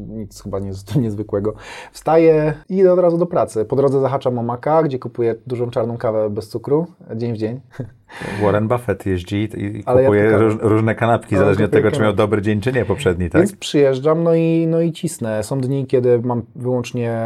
nic 0.09 0.43
chyba 0.43 0.59
nie, 0.59 0.71
niezwykłego. 1.03 1.55
Wstaję 1.93 2.55
i 2.69 2.77
idę 2.77 2.93
od 2.93 2.99
razu 2.99 3.19
do 3.19 3.27
pracy. 3.27 3.65
Po 3.65 3.77
drodze 3.77 4.01
zahaczam 4.01 4.39
o 4.39 4.43
Maka, 4.43 4.83
gdzie 4.83 4.99
kupuję 4.99 5.35
dużą 5.47 5.71
czarną 5.71 5.97
kawę 5.97 6.31
bez 6.31 6.49
cukru, 6.49 6.87
dzień 7.17 7.33
w 7.33 7.37
dzień. 7.37 7.61
Warren 8.43 8.69
Buffett 8.69 9.07
jeździ 9.07 9.49
i 9.57 9.83
Ale 9.87 10.03
ja 10.03 10.09
kupuje 10.09 10.23
tylko- 10.29 10.39
róż, 10.45 10.55
różne 10.61 10.95
kanapki, 10.95 11.37
zależnie 11.37 11.65
od 11.65 11.71
tego, 11.71 11.91
czy 11.91 11.97
miał 11.97 12.01
kanapki. 12.03 12.17
dobry 12.17 12.43
dzień, 12.43 12.61
czy 12.61 12.73
nie 12.73 12.85
poprzedni, 12.85 13.31
tak? 13.31 13.41
Więc 13.43 13.57
przyjeżdżam, 13.57 14.23
no 14.23 14.35
i, 14.35 14.67
no 14.71 14.81
i 14.81 14.93
cisnę. 14.93 15.43
Są 15.43 15.61
dni, 15.61 15.87
kiedy 15.87 16.19
mam 16.25 16.43
wyłącznie, 16.57 17.19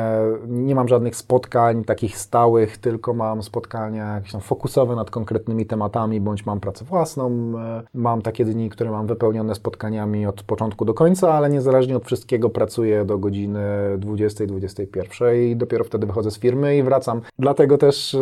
nie 0.48 0.74
mam 0.74 0.88
żadnych 0.88 1.16
spotkań 1.16 1.84
takich 1.84 2.18
stałych, 2.18 2.78
tylko 2.78 3.14
mam 3.14 3.42
spotkania 3.42 4.14
jakieś 4.14 4.32
tam 4.32 4.40
fokusowe 4.40 4.96
nad 4.96 5.10
konkretnymi 5.10 5.66
tematami, 5.66 6.20
bądź 6.20 6.46
mam 6.46 6.60
pracę 6.60 6.84
własną. 6.84 7.52
E, 7.58 7.82
Mam 7.94 8.22
takie 8.22 8.44
dni, 8.44 8.70
które 8.70 8.90
mam 8.90 9.06
wypełnione 9.06 9.54
spotkaniami 9.54 10.26
od 10.26 10.42
początku 10.42 10.84
do 10.84 10.94
końca, 10.94 11.34
ale 11.34 11.50
niezależnie 11.50 11.96
od 11.96 12.04
wszystkiego 12.04 12.50
pracuję 12.50 13.04
do 13.04 13.18
godziny 13.18 13.60
20-21 13.98 15.34
i 15.50 15.56
dopiero 15.56 15.84
wtedy 15.84 16.06
wychodzę 16.06 16.30
z 16.30 16.38
firmy 16.38 16.76
i 16.76 16.82
wracam. 16.82 17.20
Dlatego 17.38 17.78
też 17.78 18.14
e, 18.14 18.18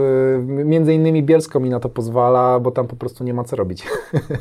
między 0.47 0.95
innymi 0.95 1.23
Bielsko 1.23 1.61
mi 1.61 1.71
na 1.71 1.81
to 1.81 1.89
pozwala, 1.89 2.54
bo 2.61 2.71
tam 2.71 2.87
po 2.87 2.97
prostu 2.97 3.25
nie 3.25 3.35
ma 3.35 3.45
co 3.45 3.57
robić. 3.57 3.87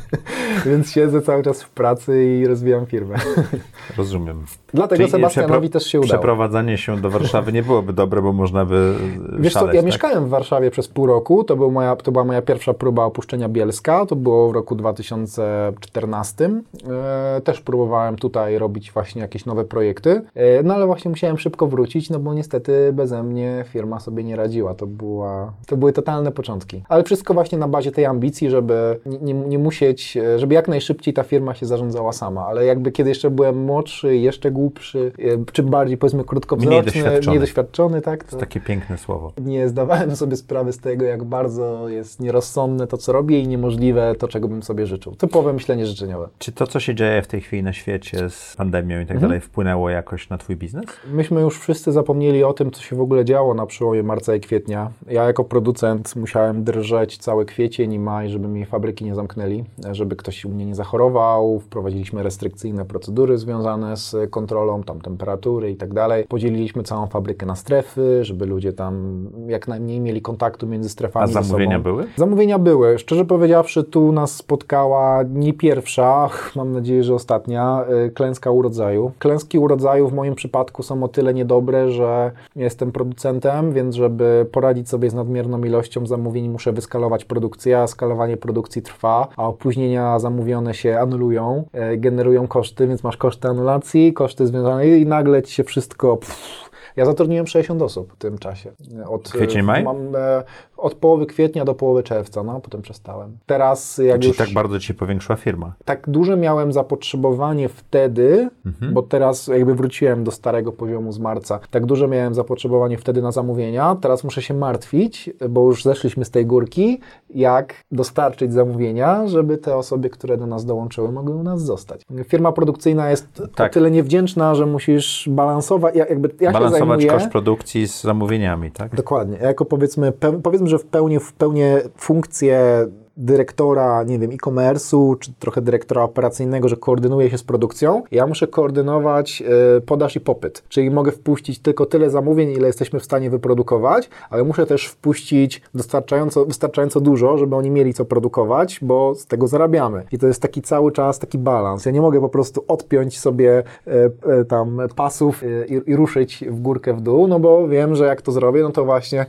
Więc 0.66 0.92
siedzę 0.92 1.22
cały 1.22 1.42
czas 1.42 1.62
w 1.62 1.70
pracy 1.70 2.24
i 2.24 2.46
rozwijam 2.46 2.86
firmę. 2.86 3.16
Rozumiem. 3.98 4.44
Dlatego 4.74 4.98
Czyli 4.98 5.10
Sebastianowi 5.10 5.70
też 5.70 5.86
się 5.86 6.00
udało. 6.00 6.12
Przeprowadzanie 6.12 6.78
się 6.78 7.00
do 7.00 7.10
Warszawy 7.10 7.52
nie 7.52 7.62
byłoby 7.62 7.92
dobre, 7.92 8.22
bo 8.22 8.32
można 8.32 8.64
by 8.64 8.94
Wiesz 9.38 9.52
co, 9.52 9.58
szaleć, 9.58 9.74
ja 9.74 9.80
tak? 9.80 9.86
mieszkałem 9.86 10.26
w 10.26 10.28
Warszawie 10.28 10.70
przez 10.70 10.88
pół 10.88 11.06
roku, 11.06 11.44
to, 11.44 11.56
był 11.56 11.70
moja, 11.70 11.96
to 11.96 12.12
była 12.12 12.24
moja 12.24 12.42
pierwsza 12.42 12.74
próba 12.74 13.04
opuszczenia 13.04 13.48
Bielska, 13.48 14.06
to 14.06 14.16
było 14.16 14.48
w 14.48 14.52
roku 14.52 14.74
2014. 14.74 16.50
E, 16.90 17.40
też 17.40 17.60
próbowałem 17.60 18.16
tutaj 18.16 18.58
robić 18.58 18.92
właśnie 18.92 19.22
jakieś 19.22 19.46
nowe 19.46 19.64
projekty, 19.64 20.22
e, 20.34 20.62
no 20.62 20.74
ale 20.74 20.86
właśnie 20.86 21.08
musiałem 21.08 21.38
szybko 21.38 21.66
wrócić, 21.66 22.10
no 22.10 22.18
bo 22.18 22.34
niestety 22.34 22.92
beze 22.92 23.22
mnie 23.22 23.64
firma 23.68 24.00
sobie 24.00 24.24
nie 24.24 24.36
radziła, 24.36 24.74
to, 24.74 24.86
była, 24.86 25.52
to 25.66 25.76
były 25.76 25.92
totalne 25.92 26.32
początki. 26.32 26.82
Ale 26.88 27.04
wszystko 27.04 27.34
właśnie 27.34 27.58
na 27.58 27.68
bazie 27.68 27.92
tej 27.92 28.03
ambicji, 28.06 28.50
żeby 28.50 29.00
nie, 29.22 29.34
nie, 29.34 29.58
musieć, 29.58 30.18
żeby 30.36 30.54
jak 30.54 30.68
najszybciej 30.68 31.14
ta 31.14 31.22
firma 31.22 31.54
się 31.54 31.66
zarządzała 31.66 32.12
sama, 32.12 32.46
ale 32.46 32.64
jakby 32.64 32.92
kiedy 32.92 33.10
jeszcze 33.10 33.30
byłem 33.30 33.58
młodszy, 33.64 34.16
jeszcze 34.16 34.50
głupszy, 34.50 35.12
e, 35.18 35.52
czym 35.52 35.66
bardziej 35.70 35.96
powiedzmy 35.96 36.24
krótkowzroczny, 36.24 36.82
doświadczony. 36.82 37.26
mniej 37.26 37.40
doświadczony, 37.40 38.00
tak? 38.02 38.24
To 38.24 38.36
takie 38.36 38.60
piękne 38.60 38.98
słowo. 38.98 39.32
nie 39.40 39.68
zdawałem 39.68 40.16
sobie 40.16 40.36
sprawy 40.36 40.72
z 40.72 40.78
tego, 40.78 41.04
jak 41.04 41.24
bardzo 41.24 41.88
jest 41.88 42.20
nierozsądne 42.20 42.86
to, 42.86 42.96
co 42.98 43.12
robię 43.12 43.40
i 43.40 43.48
niemożliwe 43.48 44.14
to, 44.18 44.28
czego 44.28 44.48
bym 44.48 44.62
sobie 44.62 44.86
życzył. 44.86 45.14
Typowe 45.14 45.52
myślenie 45.52 45.86
życzeniowe. 45.86 46.28
Czy 46.38 46.52
to, 46.52 46.66
co 46.66 46.80
się 46.80 46.94
dzieje 46.94 47.22
w 47.22 47.26
tej 47.26 47.40
chwili 47.40 47.62
na 47.62 47.72
świecie 47.72 48.30
z 48.30 48.54
pandemią 48.56 48.96
i 49.00 49.06
tak 49.06 49.14
Mhm. 49.14 49.20
dalej, 49.20 49.40
wpłynęło 49.40 49.90
jakoś 49.90 50.28
na 50.28 50.38
twój 50.38 50.56
biznes? 50.56 50.84
Myśmy 51.12 51.40
już 51.40 51.58
wszyscy 51.60 51.92
zapomnieli 51.92 52.44
o 52.44 52.52
tym, 52.52 52.70
co 52.70 52.82
się 52.82 52.96
w 52.96 53.00
ogóle 53.00 53.24
działo 53.24 53.54
na 53.54 53.66
przełomie 53.66 54.02
marca 54.02 54.34
i 54.34 54.40
kwietnia. 54.40 54.90
Ja 55.10 55.24
jako 55.24 55.44
producent 55.44 56.16
musiałem 56.16 56.64
drżeć 56.64 57.18
cały 57.18 57.44
kwiecień 57.46 57.83
i 57.92 57.98
maj, 57.98 58.28
żeby 58.28 58.48
mi 58.48 58.64
fabryki 58.64 59.04
nie 59.04 59.14
zamknęli, 59.14 59.64
żeby 59.92 60.16
ktoś 60.16 60.44
u 60.44 60.48
mnie 60.48 60.66
nie 60.66 60.74
zachorował. 60.74 61.58
Wprowadziliśmy 61.58 62.22
restrykcyjne 62.22 62.84
procedury 62.84 63.38
związane 63.38 63.96
z 63.96 64.30
kontrolą 64.30 64.82
tam 64.82 65.00
temperatury 65.00 65.70
i 65.70 65.76
tak 65.76 65.94
dalej. 65.94 66.24
Podzieliliśmy 66.28 66.82
całą 66.82 67.06
fabrykę 67.06 67.46
na 67.46 67.56
strefy, 67.56 68.24
żeby 68.24 68.46
ludzie 68.46 68.72
tam 68.72 69.24
jak 69.46 69.68
najmniej 69.68 70.00
mieli 70.00 70.22
kontaktu 70.22 70.66
między 70.66 70.88
strefami 70.88 71.24
A 71.24 71.42
zamówienia 71.42 71.78
były? 71.78 72.06
Zamówienia 72.16 72.58
były. 72.58 72.98
Szczerze 72.98 73.24
powiedziawszy, 73.24 73.84
tu 73.84 74.12
nas 74.12 74.36
spotkała 74.36 75.22
nie 75.22 75.52
pierwsza, 75.52 76.30
mam 76.56 76.72
nadzieję, 76.72 77.04
że 77.04 77.14
ostatnia, 77.14 77.84
y, 78.06 78.10
klęska 78.10 78.50
urodzaju. 78.50 79.12
Klęski 79.18 79.58
urodzaju 79.58 80.08
w 80.08 80.12
moim 80.12 80.34
przypadku 80.34 80.82
są 80.82 81.02
o 81.02 81.08
tyle 81.08 81.34
niedobre, 81.34 81.90
że 81.90 82.30
jestem 82.56 82.92
producentem, 82.92 83.72
więc 83.72 83.94
żeby 83.94 84.46
poradzić 84.52 84.88
sobie 84.88 85.10
z 85.10 85.14
nadmierną 85.14 85.64
ilością 85.64 86.06
zamówień, 86.06 86.48
muszę 86.48 86.72
wyskalować 86.72 87.24
produkcję, 87.24 87.73
skalowanie 87.86 88.36
produkcji 88.36 88.82
trwa, 88.82 89.28
a 89.36 89.46
opóźnienia 89.46 90.18
zamówione 90.18 90.74
się 90.74 90.98
anulują, 90.98 91.64
e, 91.72 91.96
generują 91.96 92.46
koszty, 92.46 92.86
więc 92.86 93.02
masz 93.02 93.16
koszty 93.16 93.48
anulacji, 93.48 94.12
koszty 94.12 94.46
związane 94.46 94.88
i 94.88 95.06
nagle 95.06 95.42
ci 95.42 95.54
się 95.54 95.64
wszystko... 95.64 96.16
Pff, 96.16 96.70
ja 96.96 97.04
zatrudniłem 97.04 97.46
60 97.46 97.82
osób 97.82 98.12
w 98.12 98.16
tym 98.16 98.38
czasie. 98.38 98.72
Od, 99.08 99.32
Kwiecień, 99.32 99.62
maj? 99.62 99.84
Mam, 99.84 100.16
e, 100.16 100.42
od 100.76 100.94
połowy 100.94 101.26
kwietnia 101.26 101.64
do 101.64 101.74
połowy 101.74 102.02
czerwca, 102.02 102.42
no, 102.42 102.60
potem 102.60 102.82
przestałem. 102.82 103.36
Teraz 103.46 103.98
jak 103.98 104.16
Czyli 104.20 104.28
już 104.28 104.36
tak 104.36 104.52
bardzo 104.52 104.78
ci 104.78 104.94
powiększyła 104.94 105.36
firma. 105.36 105.72
tak 105.84 106.10
duże 106.10 106.36
miałem 106.36 106.72
zapotrzebowanie 106.72 107.68
wtedy, 107.68 108.48
bo 108.92 109.02
teraz 109.02 109.46
jakby 109.46 109.74
wróciłem 109.74 110.24
do 110.24 110.30
starego 110.30 110.72
poziomu 110.72 111.12
z 111.12 111.18
marca. 111.18 111.60
Tak 111.70 111.86
duże 111.86 112.08
miałem 112.08 112.34
zapotrzebowanie 112.34 112.98
wtedy 112.98 113.22
na 113.22 113.32
zamówienia. 113.32 113.96
Teraz 114.00 114.24
muszę 114.24 114.42
się 114.42 114.54
martwić, 114.54 115.30
bo 115.48 115.60
już 115.66 115.84
zeszliśmy 115.84 116.24
z 116.24 116.30
tej 116.30 116.46
górki, 116.46 117.00
jak 117.30 117.74
dostarczyć 117.92 118.52
zamówienia, 118.52 119.26
żeby 119.26 119.58
te 119.58 119.76
osoby, 119.76 120.10
które 120.10 120.36
do 120.36 120.46
nas 120.46 120.64
dołączyły, 120.64 121.12
mogły 121.12 121.34
u 121.34 121.42
nas 121.42 121.62
zostać. 121.62 122.02
Firma 122.24 122.52
produkcyjna 122.52 123.10
jest 123.10 123.42
Tak. 123.54 123.70
o 123.70 123.74
tyle 123.74 123.90
niewdzięczna, 123.90 124.54
że 124.54 124.66
musisz 124.66 125.28
balansować. 125.32 125.94
Ja, 125.96 126.06
jakby 126.06 126.28
ja 126.40 126.48
się 126.48 126.52
Balansować 126.52 126.88
zajmuję, 126.88 127.06
koszt 127.08 127.28
produkcji 127.28 127.88
z 127.88 128.02
zamówieniami, 128.02 128.70
tak? 128.70 128.94
Dokładnie. 128.94 129.38
Ja 129.40 129.46
Jako 129.54 129.64
powiedzmy, 129.64 130.12
peł, 130.12 130.40
powiedzmy, 130.64 130.70
że 130.70 130.78
w 130.78 130.90
pełni, 130.90 131.20
w 131.20 131.32
pełni 131.32 131.62
funkcję 131.96 132.86
dyrektora, 133.16 134.02
nie 134.02 134.18
wiem, 134.18 134.30
e-commerce'u, 134.30 135.18
czy 135.18 135.32
trochę 135.38 135.62
dyrektora 135.62 136.02
operacyjnego, 136.02 136.68
że 136.68 136.76
koordynuje 136.76 137.30
się 137.30 137.38
z 137.38 137.42
produkcją, 137.42 138.02
ja 138.10 138.26
muszę 138.26 138.46
koordynować 138.46 139.42
e, 139.76 139.80
podaż 139.80 140.16
i 140.16 140.20
popyt. 140.20 140.62
Czyli 140.68 140.90
mogę 140.90 141.12
wpuścić 141.12 141.58
tylko 141.58 141.86
tyle 141.86 142.10
zamówień, 142.10 142.50
ile 142.50 142.66
jesteśmy 142.66 143.00
w 143.00 143.04
stanie 143.04 143.30
wyprodukować, 143.30 144.08
ale 144.30 144.44
muszę 144.44 144.66
też 144.66 144.86
wpuścić 144.86 145.62
dostarczająco, 145.74 146.44
wystarczająco 146.44 147.00
dużo, 147.00 147.38
żeby 147.38 147.56
oni 147.56 147.70
mieli 147.70 147.94
co 147.94 148.04
produkować, 148.04 148.78
bo 148.82 149.14
z 149.14 149.26
tego 149.26 149.48
zarabiamy. 149.48 150.04
I 150.12 150.18
to 150.18 150.26
jest 150.26 150.42
taki 150.42 150.62
cały 150.62 150.92
czas 150.92 151.18
taki 151.18 151.38
balans. 151.38 151.86
Ja 151.86 151.92
nie 151.92 152.00
mogę 152.00 152.20
po 152.20 152.28
prostu 152.28 152.64
odpiąć 152.68 153.20
sobie 153.20 153.62
e, 153.86 154.10
e, 154.40 154.44
tam 154.44 154.80
pasów 154.96 155.42
i, 155.68 155.90
i 155.90 155.96
ruszyć 155.96 156.44
w 156.48 156.60
górkę 156.60 156.94
w 156.94 157.00
dół, 157.00 157.28
no 157.28 157.40
bo 157.40 157.68
wiem, 157.68 157.94
że 157.94 158.04
jak 158.04 158.22
to 158.22 158.32
zrobię, 158.32 158.62
no 158.62 158.70
to 158.70 158.84
właśnie 158.84 159.26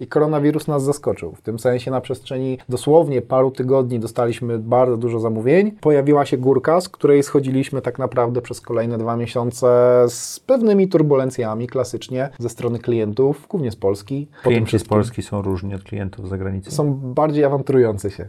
i 0.00 0.06
koronawirus 0.06 0.68
nas 0.68 0.82
zaskoczył. 0.82 1.32
W 1.32 1.42
tym 1.42 1.58
sensie 1.58 1.90
na 1.90 2.00
przestrzeni 2.00 2.58
dosłownie 2.68 3.21
paru 3.28 3.50
tygodni 3.50 4.00
dostaliśmy 4.00 4.58
bardzo 4.58 4.96
dużo 4.96 5.20
zamówień. 5.20 5.72
Pojawiła 5.80 6.26
się 6.26 6.36
górka, 6.38 6.80
z 6.80 6.88
której 6.88 7.22
schodziliśmy 7.22 7.82
tak 7.82 7.98
naprawdę 7.98 8.42
przez 8.42 8.60
kolejne 8.60 8.98
dwa 8.98 9.16
miesiące 9.16 9.66
z 10.08 10.40
pewnymi 10.40 10.88
turbulencjami 10.88 11.66
klasycznie 11.66 12.28
ze 12.38 12.48
strony 12.48 12.78
klientów, 12.78 13.46
głównie 13.50 13.70
z 13.70 13.76
Polski. 13.76 14.28
Klienci 14.42 14.78
z 14.78 14.84
Polski 14.84 15.22
są 15.22 15.42
różni 15.42 15.74
od 15.74 15.82
klientów 15.82 16.26
z 16.26 16.30
zagranicy. 16.30 16.70
Są 16.70 16.94
bardziej 16.94 17.44
awanturujący 17.44 18.10
się. 18.10 18.28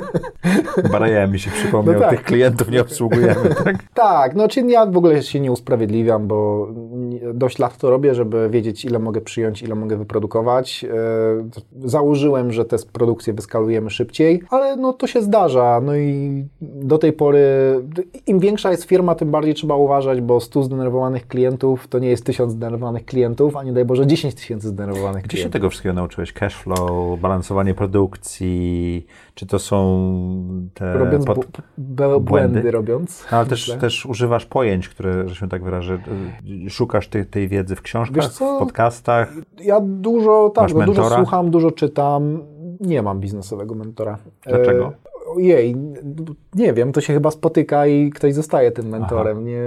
Baraja 0.92 1.26
mi 1.26 1.38
się 1.38 1.50
przypomniał, 1.50 1.94
No 1.94 2.00
tak. 2.00 2.10
tych 2.10 2.22
klientów 2.22 2.70
nie 2.70 2.80
obsługujemy, 2.80 3.54
tak? 3.64 3.76
Tak, 3.94 4.34
no 4.34 4.48
czyli 4.48 4.70
ja 4.72 4.86
w 4.86 4.96
ogóle 4.96 5.22
się 5.22 5.40
nie 5.40 5.52
usprawiedliwiam, 5.52 6.26
bo 6.26 6.68
dość 7.34 7.58
lat 7.58 7.76
to 7.78 7.90
robię, 7.90 8.14
żeby 8.14 8.48
wiedzieć, 8.50 8.84
ile 8.84 8.98
mogę 8.98 9.20
przyjąć, 9.20 9.62
ile 9.62 9.74
mogę 9.74 9.96
wyprodukować. 9.96 10.84
E, 10.84 10.90
Założyłem, 11.88 12.52
że 12.52 12.64
te 12.64 12.76
produkcje 12.92 13.32
wyskalujemy 13.32 13.89
szybciej, 13.90 14.42
ale 14.50 14.76
no 14.76 14.92
to 14.92 15.06
się 15.06 15.22
zdarza. 15.22 15.80
No 15.84 15.96
i 15.96 16.44
do 16.60 16.98
tej 16.98 17.12
pory, 17.12 17.44
im 18.26 18.38
większa 18.38 18.70
jest 18.70 18.84
firma, 18.84 19.14
tym 19.14 19.30
bardziej 19.30 19.54
trzeba 19.54 19.76
uważać, 19.76 20.20
bo 20.20 20.40
100 20.40 20.62
zdenerwowanych 20.62 21.28
klientów 21.28 21.88
to 21.88 21.98
nie 21.98 22.08
jest 22.08 22.24
1000 22.24 22.52
zdenerwowanych 22.52 23.04
klientów, 23.04 23.56
a 23.56 23.62
nie 23.62 23.72
daj 23.72 23.84
Boże 23.84 24.06
10 24.06 24.34
tysięcy 24.34 24.68
zdenerwowanych 24.68 25.22
Gdzie 25.24 25.30
się 25.30 25.36
klientów. 25.36 25.52
tego 25.52 25.70
wszystkiego 25.70 25.94
nauczyłeś? 25.94 26.32
Cashflow, 26.32 27.20
balansowanie 27.20 27.74
produkcji, 27.74 29.06
czy 29.34 29.46
to 29.46 29.58
są 29.58 29.80
te... 30.74 30.94
Robiąc 30.94 31.26
pod- 31.26 31.46
błędy, 31.78 32.20
błędy? 32.20 32.70
robiąc. 32.70 33.24
No, 33.32 33.38
ale 33.38 33.46
też, 33.46 33.68
myślę. 33.68 33.80
też 33.80 34.06
używasz 34.06 34.46
pojęć, 34.46 34.88
które, 34.88 35.28
że 35.28 35.34
się 35.34 35.48
tak 35.48 35.64
wyrażę, 35.64 35.98
szukasz 36.68 37.08
tej, 37.08 37.26
tej 37.26 37.48
wiedzy 37.48 37.76
w 37.76 37.82
książkach, 37.82 38.32
w 38.32 38.38
podcastach. 38.58 39.32
Ja 39.64 39.80
dużo, 39.80 40.52
tak, 40.54 40.74
no, 40.74 40.86
dużo 40.86 41.10
słucham, 41.10 41.50
dużo 41.50 41.70
czytam. 41.70 42.42
Nie 42.80 43.02
mam 43.02 43.20
biznesowego 43.20 43.74
mentora. 43.74 44.18
Dlaczego? 44.46 44.92
Ojej, 45.36 45.76
nie 46.54 46.72
wiem, 46.72 46.92
to 46.92 47.00
się 47.00 47.12
chyba 47.12 47.30
spotyka 47.30 47.86
i 47.86 48.10
ktoś 48.10 48.34
zostaje 48.34 48.70
tym 48.70 48.88
mentorem. 48.88 49.44
Nie, 49.44 49.60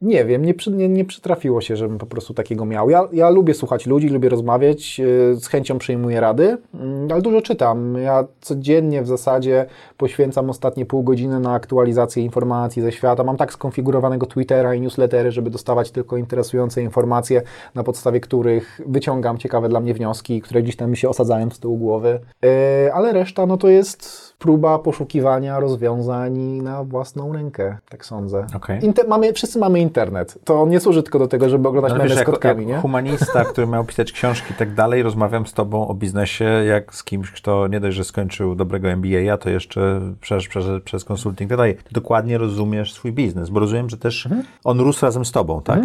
nie 0.00 0.24
wiem, 0.24 0.44
nie, 0.44 0.54
przy, 0.54 0.70
nie, 0.70 0.88
nie 0.88 1.04
przytrafiło 1.04 1.60
się, 1.60 1.76
żebym 1.76 1.98
po 1.98 2.06
prostu 2.06 2.34
takiego 2.34 2.64
miał. 2.64 2.90
Ja, 2.90 3.08
ja 3.12 3.30
lubię 3.30 3.54
słuchać 3.54 3.86
ludzi, 3.86 4.08
lubię 4.08 4.28
rozmawiać, 4.28 5.00
e, 5.00 5.34
z 5.34 5.46
chęcią 5.46 5.78
przyjmuję 5.78 6.20
rady, 6.20 6.56
mm, 6.74 7.12
ale 7.12 7.22
dużo 7.22 7.42
czytam. 7.42 7.94
Ja 7.98 8.24
codziennie 8.40 9.02
w 9.02 9.06
zasadzie 9.06 9.66
poświęcam 9.96 10.50
ostatnie 10.50 10.86
pół 10.86 11.02
godziny 11.02 11.40
na 11.40 11.52
aktualizację 11.52 12.24
informacji 12.24 12.82
ze 12.82 12.92
świata. 12.92 13.24
Mam 13.24 13.36
tak 13.36 13.52
skonfigurowanego 13.52 14.26
Twittera 14.26 14.74
i 14.74 14.80
newslettery, 14.80 15.32
żeby 15.32 15.50
dostawać 15.50 15.90
tylko 15.90 16.16
interesujące 16.16 16.82
informacje, 16.82 17.42
na 17.74 17.82
podstawie 17.82 18.20
których 18.20 18.80
wyciągam 18.86 19.38
ciekawe 19.38 19.68
dla 19.68 19.80
mnie 19.80 19.94
wnioski, 19.94 20.40
które 20.40 20.62
gdzieś 20.62 20.76
tam 20.76 20.90
mi 20.90 20.96
się 20.96 21.08
osadzają 21.08 21.50
z 21.50 21.60
tyłu 21.60 21.76
głowy. 21.76 22.20
E, 22.44 22.94
ale 22.94 23.12
reszta, 23.12 23.46
no 23.46 23.56
to 23.56 23.68
jest 23.68 24.35
próba 24.38 24.78
poszukiwania 24.78 25.60
rozwiązań 25.60 26.38
na 26.38 26.84
własną 26.84 27.32
rękę, 27.32 27.78
tak 27.88 28.06
sądzę. 28.06 28.46
Okej. 28.56 28.80
Inter- 28.80 29.08
mamy, 29.08 29.32
wszyscy 29.32 29.58
mamy 29.58 29.80
internet. 29.80 30.38
To 30.44 30.66
nie 30.66 30.80
służy 30.80 31.02
tylko 31.02 31.18
do 31.18 31.28
tego, 31.28 31.48
żeby 31.48 31.68
oglądać 31.68 31.90
Ale 31.92 31.98
memy 31.98 32.10
wiesz, 32.10 32.18
z 32.18 32.24
kotkami, 32.26 32.60
jak 32.66 32.68
nie? 32.76 32.80
humanista, 32.82 33.44
który 33.44 33.66
miał 33.66 33.84
pisać 33.84 34.12
książki 34.12 34.52
i 34.52 34.56
tak 34.56 34.74
dalej, 34.74 35.02
rozmawiam 35.02 35.46
z 35.46 35.52
tobą 35.52 35.88
o 35.88 35.94
biznesie 35.94 36.44
jak 36.44 36.94
z 36.94 37.04
kimś, 37.04 37.30
kto 37.30 37.66
nie 37.68 37.80
dość, 37.80 37.96
że 37.96 38.04
skończył 38.04 38.54
dobrego 38.54 38.88
MBA, 38.88 39.36
to 39.38 39.50
jeszcze 39.50 40.00
przez, 40.20 40.46
przez, 40.48 40.64
przez 40.84 41.04
konsulting 41.04 41.48
i 41.48 41.50
tak 41.50 41.58
dalej. 41.58 41.74
Ty 41.76 41.92
dokładnie 41.92 42.38
rozumiesz 42.38 42.92
swój 42.92 43.12
biznes, 43.12 43.50
bo 43.50 43.60
rozumiem, 43.60 43.90
że 43.90 43.96
też 43.96 44.26
Mhm. 44.26 44.44
on 44.64 44.80
rósł 44.80 45.04
razem 45.06 45.24
z 45.24 45.32
tobą, 45.32 45.62
tak? 45.62 45.80